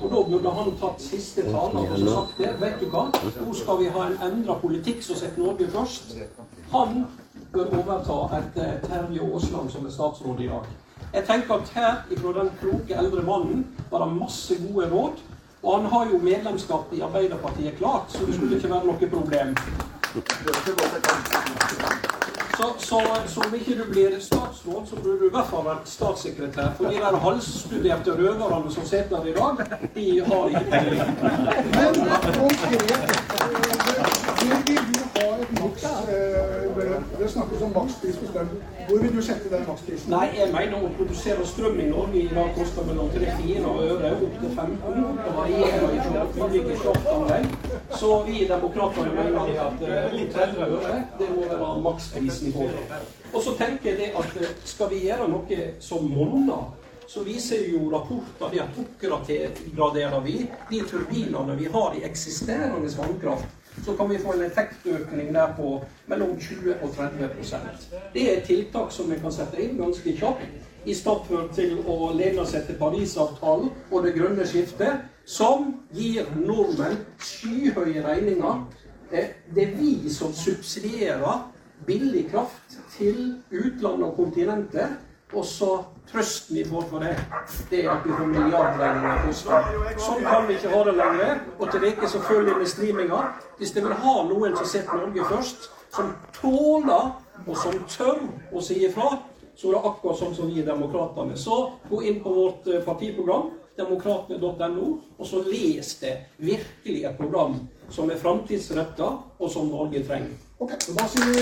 Og 0.00 0.04
da 0.12 0.22
burde 0.28 0.52
han 0.58 0.76
tatt 0.82 1.00
siste 1.02 1.46
tale 1.48 1.86
og 1.86 2.04
sagt 2.10 2.42
det. 2.42 2.52
Vet 2.60 2.76
du 2.82 2.90
hva, 2.92 3.06
nå 3.40 3.56
skal 3.62 3.80
vi 3.80 3.88
ha 3.96 4.04
en 4.10 4.20
endra 4.28 4.58
politikk 4.60 5.02
som 5.06 5.16
setter 5.16 5.46
Norge 5.46 5.70
først. 5.72 6.14
Han 6.74 7.04
bør 7.54 7.72
overta 7.80 8.20
etter 8.42 8.78
Terje 8.84 9.32
Aasland 9.32 9.72
som 9.72 9.86
er 9.86 9.96
statsråd 9.96 10.44
i 10.44 10.52
dag. 10.52 10.68
Jeg 11.14 11.24
tenker 11.26 11.54
at 11.54 11.72
her 11.74 11.94
ifra 12.12 12.36
den 12.36 12.50
kloke 12.60 12.94
eldre 12.94 13.22
mannen 13.26 13.66
var 13.90 14.04
det 14.04 14.16
masse 14.16 14.54
gode 14.60 14.90
råd. 14.92 15.22
Og 15.62 15.76
han 15.76 15.86
har 15.92 16.06
jo 16.12 16.18
medlemskap 16.18 16.92
i 16.92 17.00
Arbeiderpartiet 17.00 17.76
klart, 17.78 18.02
så 18.08 18.26
det 18.26 18.34
skulle 18.34 18.56
ikke 18.56 18.70
være 18.70 18.84
noe 18.86 19.08
problem. 19.12 19.54
Så, 22.56 22.66
så, 22.78 23.00
så 23.26 23.40
om 23.40 23.54
ikke 23.54 23.74
du 23.78 23.84
blir 23.92 24.20
statsråd, 24.20 24.86
så 24.86 24.96
burde 24.96 25.18
du 25.20 25.26
i 25.26 25.32
hvert 25.32 25.46
fall 25.52 25.64
vært 25.64 25.88
statssekretær. 25.88 26.72
For 26.76 26.84
de 26.92 26.96
der 27.00 27.16
halvstuderte 27.24 28.16
røverne 28.18 28.72
som 28.72 28.84
sitter 28.88 29.16
der 29.16 29.24
i 29.30 29.32
dag, 29.36 29.52
de 29.94 30.24
har 30.26 30.44
ikke 30.48 30.70
peiling. 30.70 31.00
Hvor 34.40 34.60
vil 34.66 34.76
du 34.88 35.00
ha 35.14 35.26
et 35.42 35.50
maks 35.60 35.84
eh, 35.84 37.20
Det 37.20 37.30
snakkes 37.30 37.62
om 37.62 37.72
makspris 37.74 38.16
på 38.16 38.26
strøm. 38.30 38.48
Hvor 38.88 38.98
vil 39.02 39.16
du 39.16 39.22
sette 39.22 39.50
den 39.52 39.66
maksprisen? 39.68 40.10
Nei, 40.14 40.28
jeg 40.38 40.48
mener 40.54 40.86
å 40.86 40.90
produsere 40.96 41.46
strøm 41.46 41.76
i 41.84 41.88
Norge 41.90 42.22
i 42.22 42.30
dag 42.32 42.48
koster 42.56 42.88
mellom 42.88 43.10
3-4 43.12 43.74
øre 43.84 44.12
opp 44.16 44.38
til 44.40 44.54
15. 44.56 44.98
Det 45.20 45.34
varierer 45.36 46.00
fra 46.06 46.48
ulike 46.48 46.78
kraftanlegg. 46.82 47.48
Så 48.00 48.10
vi 48.26 48.44
demokrater 48.48 49.12
mener 49.20 49.62
at 49.68 49.86
eh, 49.86 50.20
30 50.34 50.66
øre 50.68 50.98
det 51.20 51.32
må 51.36 51.48
være 51.52 51.72
maksprisen 51.84 52.52
i 52.52 52.56
Norge. 52.56 53.02
Og 53.32 53.42
så 53.44 53.56
tenker 53.60 53.92
jeg 53.92 53.98
det 54.00 54.12
at 54.24 54.38
eh, 54.40 54.54
skal 54.64 54.92
vi 54.94 55.04
gjøre 55.04 55.28
noe 55.28 55.64
som 55.84 56.08
monner, 56.16 56.70
så 57.10 57.24
viser 57.26 57.64
jo 57.66 57.88
rapporter 57.90 58.52
det 58.52 58.60
at 58.62 58.76
oppgraderer 58.78 60.20
vi 60.24 60.36
de 60.70 60.82
turbinene 60.86 61.56
vi 61.58 61.66
har 61.74 61.96
i 61.98 62.04
eksisterende 62.06 62.90
vannkraft, 62.96 63.59
så 63.84 63.94
kan 63.96 64.10
vi 64.10 64.18
få 64.18 64.32
en 64.32 64.42
effektøkning 64.42 65.34
der 65.34 65.54
på 65.56 65.84
mellom 66.06 66.36
20 66.40 66.74
og 66.82 66.88
30% 66.88 67.94
Det 68.14 68.26
er 68.36 68.44
tiltak 68.46 68.92
som 68.92 69.10
vi 69.10 69.18
kan 69.18 69.32
sette 69.32 69.62
inn 69.62 69.78
ganske 69.78 70.16
kjapt, 70.16 70.46
i 70.84 70.94
stedet 70.94 71.50
til 71.54 71.78
å 71.86 72.12
lene 72.16 72.46
seg 72.48 72.66
til 72.66 72.78
Parisavtalen 72.80 73.70
og 73.90 74.04
det 74.04 74.14
grønne 74.16 74.46
skiftet, 74.48 75.04
som 75.24 75.74
gir 75.92 76.26
nordmenn 76.36 76.96
skyhøye 77.20 78.04
regninger. 78.06 78.64
Eh, 79.12 79.28
Det 79.54 79.62
er 79.62 79.76
vi 79.76 80.10
som 80.10 80.32
subsidierer 80.32 81.50
billig 81.86 82.30
kraft 82.30 82.78
til 82.96 83.34
utlandet 83.50 84.08
og 84.08 84.16
kontinentet. 84.16 84.88
Og 85.32 85.44
så 85.46 85.84
trøsten 86.10 86.56
vi 86.56 86.64
får 86.66 86.82
for 86.90 86.98
det, 87.04 87.12
det 87.70 87.84
er 87.84 87.90
at 87.92 88.06
vi 88.06 88.12
får 88.18 88.26
milliardregninger 88.32 89.16
på 89.22 89.28
Oslo. 89.30 89.50
Sånn 90.06 90.24
kan 90.26 90.42
vi 90.48 90.54
ikke 90.58 90.72
ha 90.74 90.80
det 90.88 90.94
lenger. 90.98 91.34
Og 91.58 91.66
til 91.70 91.80
dere 91.86 92.06
som 92.10 92.20
følger 92.26 92.54
med 92.58 92.68
streaminga, 92.70 93.20
hvis 93.60 93.72
dere 93.76 93.86
vil 93.90 93.98
ha 94.04 94.14
noen 94.26 94.52
som 94.58 94.66
setter 94.72 94.94
Norge 94.98 95.22
først, 95.30 95.60
som 95.94 96.06
tåler 96.34 97.04
og 97.46 97.56
som 97.58 97.74
tør 97.90 98.18
å 98.52 98.60
si 98.64 98.74
ifra, 98.86 99.08
så 99.54 99.68
er 99.68 99.72
det 99.76 99.86
akkurat 99.90 100.18
sånn 100.18 100.34
som 100.34 100.46
vi 100.50 100.60
er 100.62 100.66
Demokratene. 100.66 101.36
Så 101.38 101.72
gå 101.90 102.02
inn 102.08 102.22
på 102.24 102.30
vårt 102.34 102.66
eh, 102.70 102.84
partiprogram, 102.84 103.44
demokratene.no, 103.78 104.86
og 105.18 105.26
så 105.26 105.36
les 105.46 105.88
det 106.00 106.14
virkelig 106.42 107.04
et 107.06 107.18
program 107.18 107.54
som 107.92 108.10
er 108.10 108.18
framtidsretta, 108.20 109.08
og 109.38 109.50
som 109.52 109.68
Norge 109.70 110.04
trenger. 110.06 110.34
Ok, 110.60 110.70
så 110.80 110.92
da 110.96 111.04
sier 111.08 111.24
vi 111.30 111.36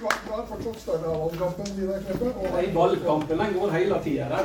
du 0.00 0.32
er 0.36 0.44
fortsatt 0.48 0.80
større 0.82 1.12
av 1.12 1.20
valgkampen, 1.24 1.70
Vidar 1.76 2.00
Kleppe. 2.06 2.32
og- 2.34 2.52
Nei, 2.54 2.66
valgkampen 2.74 3.38
går 3.58 3.70
hele 3.76 4.00
tida. 4.04 4.40